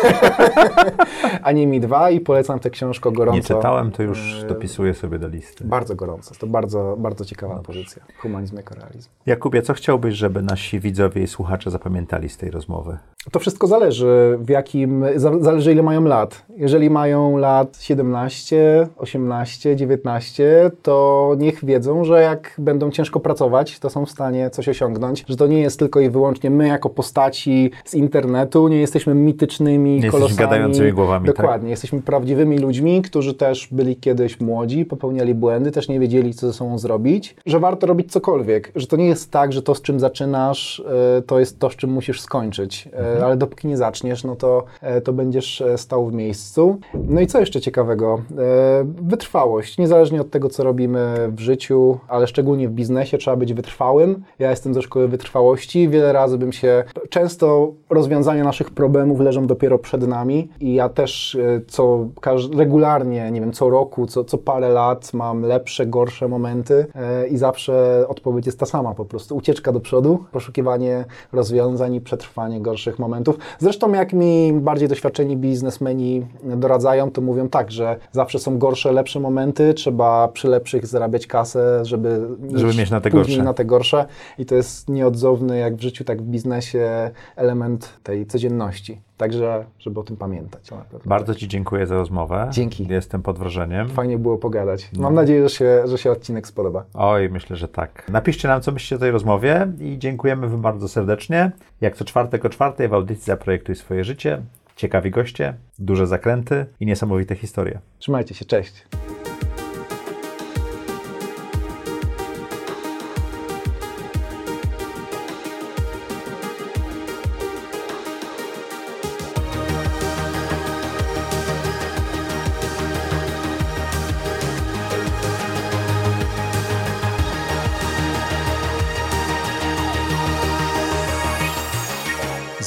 Animi 1.48 1.80
2 1.80 2.10
i 2.10 2.20
polecam 2.20 2.59
tę 2.60 2.70
książkę 2.70 3.12
gorąco. 3.12 3.36
Nie 3.36 3.42
czytałem, 3.42 3.90
to 3.90 4.02
już 4.02 4.40
E, 4.44 4.46
dopisuję 4.46 4.94
sobie 4.94 5.18
do 5.18 5.28
listy. 5.28 5.64
Bardzo 5.64 5.94
gorąco. 5.94 6.34
To 6.40 6.46
bardzo, 6.46 6.96
bardzo 6.98 7.24
ciekawa 7.24 7.58
pozycja. 7.58 8.02
Humanizm 8.18 8.56
jako 8.56 8.74
realizm. 8.74 9.08
Jakubie, 9.26 9.62
co 9.62 9.74
chciałbyś, 9.74 10.14
żeby 10.14 10.42
nasi 10.42 10.80
widzowie 10.80 11.22
i 11.22 11.26
słuchacze 11.26 11.70
zapamiętali 11.70 12.28
z 12.28 12.36
tej 12.36 12.50
rozmowy? 12.50 12.98
To 13.32 13.38
wszystko 13.38 13.66
zależy, 13.66 14.38
w 14.40 14.48
jakim, 14.48 15.04
za- 15.16 15.38
zależy 15.40 15.72
ile 15.72 15.82
mają 15.82 16.04
lat. 16.04 16.46
Jeżeli 16.56 16.90
mają 16.90 17.36
lat 17.36 17.76
17, 17.80 18.86
18, 18.96 19.76
19, 19.76 20.70
to 20.82 21.34
niech 21.38 21.64
wiedzą, 21.64 22.04
że 22.04 22.22
jak 22.22 22.54
będą 22.58 22.90
ciężko 22.90 23.20
pracować, 23.20 23.78
to 23.78 23.90
są 23.90 24.06
w 24.06 24.10
stanie 24.10 24.50
coś 24.50 24.68
osiągnąć, 24.68 25.24
że 25.28 25.36
to 25.36 25.46
nie 25.46 25.60
jest 25.60 25.78
tylko 25.78 26.00
i 26.00 26.10
wyłącznie 26.10 26.50
my 26.50 26.68
jako 26.68 26.88
postaci 26.90 27.70
z 27.84 27.94
internetu, 27.94 28.68
nie 28.68 28.80
jesteśmy 28.80 29.14
mitycznymi 29.14 29.90
Nie 29.90 29.94
jesteśmy 29.96 30.18
kolosami. 30.18 30.38
gadającymi 30.38 30.92
głowami, 30.92 31.26
tak? 31.26 31.36
Dokładnie, 31.36 31.70
jesteśmy 31.70 32.02
prawdziwymi 32.02 32.39
ludźmi, 32.44 33.02
którzy 33.02 33.34
też 33.34 33.68
byli 33.72 33.96
kiedyś 33.96 34.40
młodzi, 34.40 34.84
popełniali 34.84 35.34
błędy, 35.34 35.70
też 35.70 35.88
nie 35.88 36.00
wiedzieli, 36.00 36.34
co 36.34 36.46
ze 36.46 36.52
sobą 36.52 36.78
zrobić, 36.78 37.36
że 37.46 37.60
warto 37.60 37.86
robić 37.86 38.12
cokolwiek, 38.12 38.72
że 38.76 38.86
to 38.86 38.96
nie 38.96 39.06
jest 39.06 39.30
tak, 39.30 39.52
że 39.52 39.62
to, 39.62 39.74
z 39.74 39.82
czym 39.82 40.00
zaczynasz, 40.00 40.78
y, 41.18 41.22
to 41.22 41.38
jest 41.40 41.58
to, 41.58 41.70
z 41.70 41.76
czym 41.76 41.90
musisz 41.90 42.20
skończyć. 42.20 42.88
e, 43.18 43.24
ale 43.24 43.36
dopóki 43.36 43.68
nie 43.68 43.76
zaczniesz, 43.76 44.24
no 44.24 44.36
to, 44.36 44.64
e, 44.80 45.00
to 45.00 45.12
będziesz 45.12 45.60
e, 45.60 45.78
stał 45.78 46.06
w 46.06 46.12
miejscu. 46.12 46.76
No 47.08 47.20
i 47.20 47.26
co 47.26 47.40
jeszcze 47.40 47.60
ciekawego? 47.60 48.22
E, 48.38 48.84
Wytrwałość. 49.02 49.78
Niezależnie 49.78 50.20
od 50.20 50.30
tego, 50.30 50.48
co 50.48 50.64
robimy 50.64 51.14
w 51.28 51.40
życiu, 51.40 51.98
ale 52.08 52.26
szczególnie 52.26 52.68
w 52.68 52.72
biznesie, 52.72 53.18
trzeba 53.18 53.36
być 53.36 53.54
wytrwałym. 53.54 54.22
Ja 54.38 54.50
jestem 54.50 54.74
ze 54.74 54.82
szkoły 54.82 55.08
wytrwałości. 55.08 55.88
Wiele 55.88 56.12
razy 56.12 56.38
bym 56.38 56.52
się. 56.52 56.84
Często 57.10 57.72
rozwiązania 57.90 58.44
naszych 58.44 58.70
problemów 58.70 59.20
leżą 59.20 59.46
dopiero 59.46 59.78
przed 59.78 60.06
nami 60.08 60.48
i 60.60 60.74
ja 60.74 60.88
też 60.88 61.34
e, 61.34 61.60
co 61.66 62.08
regularnie, 62.56 63.30
nie 63.30 63.40
wiem, 63.40 63.52
co 63.52 63.70
roku, 63.70 64.06
co, 64.06 64.24
co 64.24 64.38
parę 64.38 64.68
lat 64.68 65.14
mam 65.14 65.42
lepsze, 65.42 65.86
gorsze 65.86 66.28
momenty 66.28 66.86
e, 66.94 67.28
i 67.28 67.36
zawsze 67.36 68.04
odpowiedź 68.08 68.46
jest 68.46 68.58
ta 68.58 68.66
sama 68.66 68.94
po 68.94 69.04
prostu. 69.04 69.36
Ucieczka 69.36 69.72
do 69.72 69.80
przodu, 69.80 70.24
poszukiwanie 70.32 71.04
rozwiązań 71.32 71.94
i 71.94 72.00
przetrwanie 72.00 72.60
gorszych 72.60 72.98
momentów. 72.98 73.38
Zresztą 73.58 73.92
jak 73.92 74.12
mi 74.12 74.52
bardziej 74.52 74.88
doświadczeni 74.88 75.36
biznesmeni 75.36 76.26
doradzają, 76.42 77.10
to 77.10 77.20
mówią 77.20 77.48
tak, 77.48 77.70
że 77.70 77.96
zawsze 78.12 78.38
są 78.38 78.58
gorsze, 78.58 78.92
lepsze 78.92 79.20
momenty, 79.20 79.74
trzeba 79.74 80.28
przy 80.28 80.48
lepszych 80.48 80.86
zarabiać 80.86 81.26
kasę, 81.26 81.84
żeby, 81.84 82.28
Żeby 82.54 82.74
mieć 82.74 82.90
na 82.90 83.00
te 83.00 83.10
gorsze. 83.10 83.42
na 83.42 83.54
te 83.54 83.64
gorsze 83.64 84.06
i 84.38 84.46
to 84.46 84.54
jest 84.54 84.88
nieodzowny 84.88 85.58
jak 85.58 85.76
w 85.76 85.80
życiu, 85.80 86.04
tak 86.04 86.22
w 86.22 86.24
biznesie 86.24 87.10
element 87.36 88.00
tej 88.02 88.26
codzienności. 88.26 89.00
Także, 89.20 89.64
żeby 89.78 90.00
o 90.00 90.02
tym 90.02 90.16
pamiętać. 90.16 90.70
Bardzo 91.04 91.34
Ci 91.34 91.48
dziękuję 91.48 91.86
za 91.86 91.94
rozmowę. 91.94 92.48
Dzięki. 92.52 92.86
Jestem 92.90 93.22
pod 93.22 93.38
wrażeniem. 93.38 93.88
Fajnie 93.88 94.18
było 94.18 94.38
pogadać. 94.38 94.90
No. 94.92 95.02
Mam 95.02 95.14
nadzieję, 95.14 95.48
że 95.48 95.54
się, 95.54 95.82
że 95.84 95.98
się 95.98 96.10
odcinek 96.10 96.46
spodoba. 96.46 96.84
Oj, 96.94 97.28
myślę, 97.28 97.56
że 97.56 97.68
tak. 97.68 98.08
Napiszcie 98.08 98.48
nam, 98.48 98.60
co 98.60 98.72
myślicie 98.72 98.96
o 98.96 98.98
tej 98.98 99.10
rozmowie 99.10 99.72
i 99.80 99.98
dziękujemy 99.98 100.48
Wam 100.48 100.60
bardzo 100.60 100.88
serdecznie. 100.88 101.52
Jak 101.80 101.96
co 101.96 102.04
czwartek 102.04 102.44
o 102.44 102.48
czwartej 102.48 102.88
w 102.88 102.94
audycji 102.94 103.24
Zaprojektuj 103.24 103.76
swoje 103.76 104.04
życie. 104.04 104.42
Ciekawi 104.76 105.10
goście, 105.10 105.54
duże 105.78 106.06
zakręty 106.06 106.66
i 106.80 106.86
niesamowite 106.86 107.34
historie. 107.34 107.78
Trzymajcie 107.98 108.34
się, 108.34 108.44
cześć. 108.44 108.86